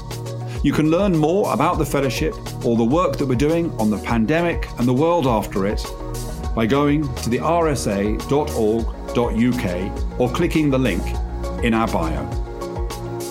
You 0.64 0.72
can 0.72 0.92
learn 0.92 1.18
more 1.18 1.52
about 1.54 1.80
the 1.80 1.86
Fellowship 1.86 2.36
or 2.64 2.78
the 2.78 2.84
work 2.84 3.18
that 3.18 3.26
we're 3.26 3.36
doing 3.36 3.72
on 3.80 3.90
the 3.90 3.98
pandemic 3.98 4.68
and 4.78 4.88
the 4.88 4.94
world 4.94 5.26
after 5.26 5.66
it 5.66 5.84
by 6.56 6.68
going 6.68 7.14
to 7.16 7.30
the 7.30 7.40
rsa.org.uk 7.40 8.30
or 10.20 10.30
clicking 10.30 10.70
the 10.70 10.78
link 10.78 11.04
in 11.64 11.74
our 11.74 11.88
bio. 11.88 12.24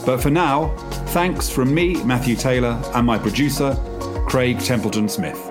But 0.05 0.21
for 0.21 0.31
now, 0.31 0.75
thanks 1.09 1.49
from 1.49 1.73
me, 1.73 2.03
Matthew 2.05 2.35
Taylor, 2.35 2.83
and 2.95 3.07
my 3.07 3.19
producer, 3.19 3.77
Craig 4.27 4.59
Templeton 4.59 5.09
Smith. 5.09 5.50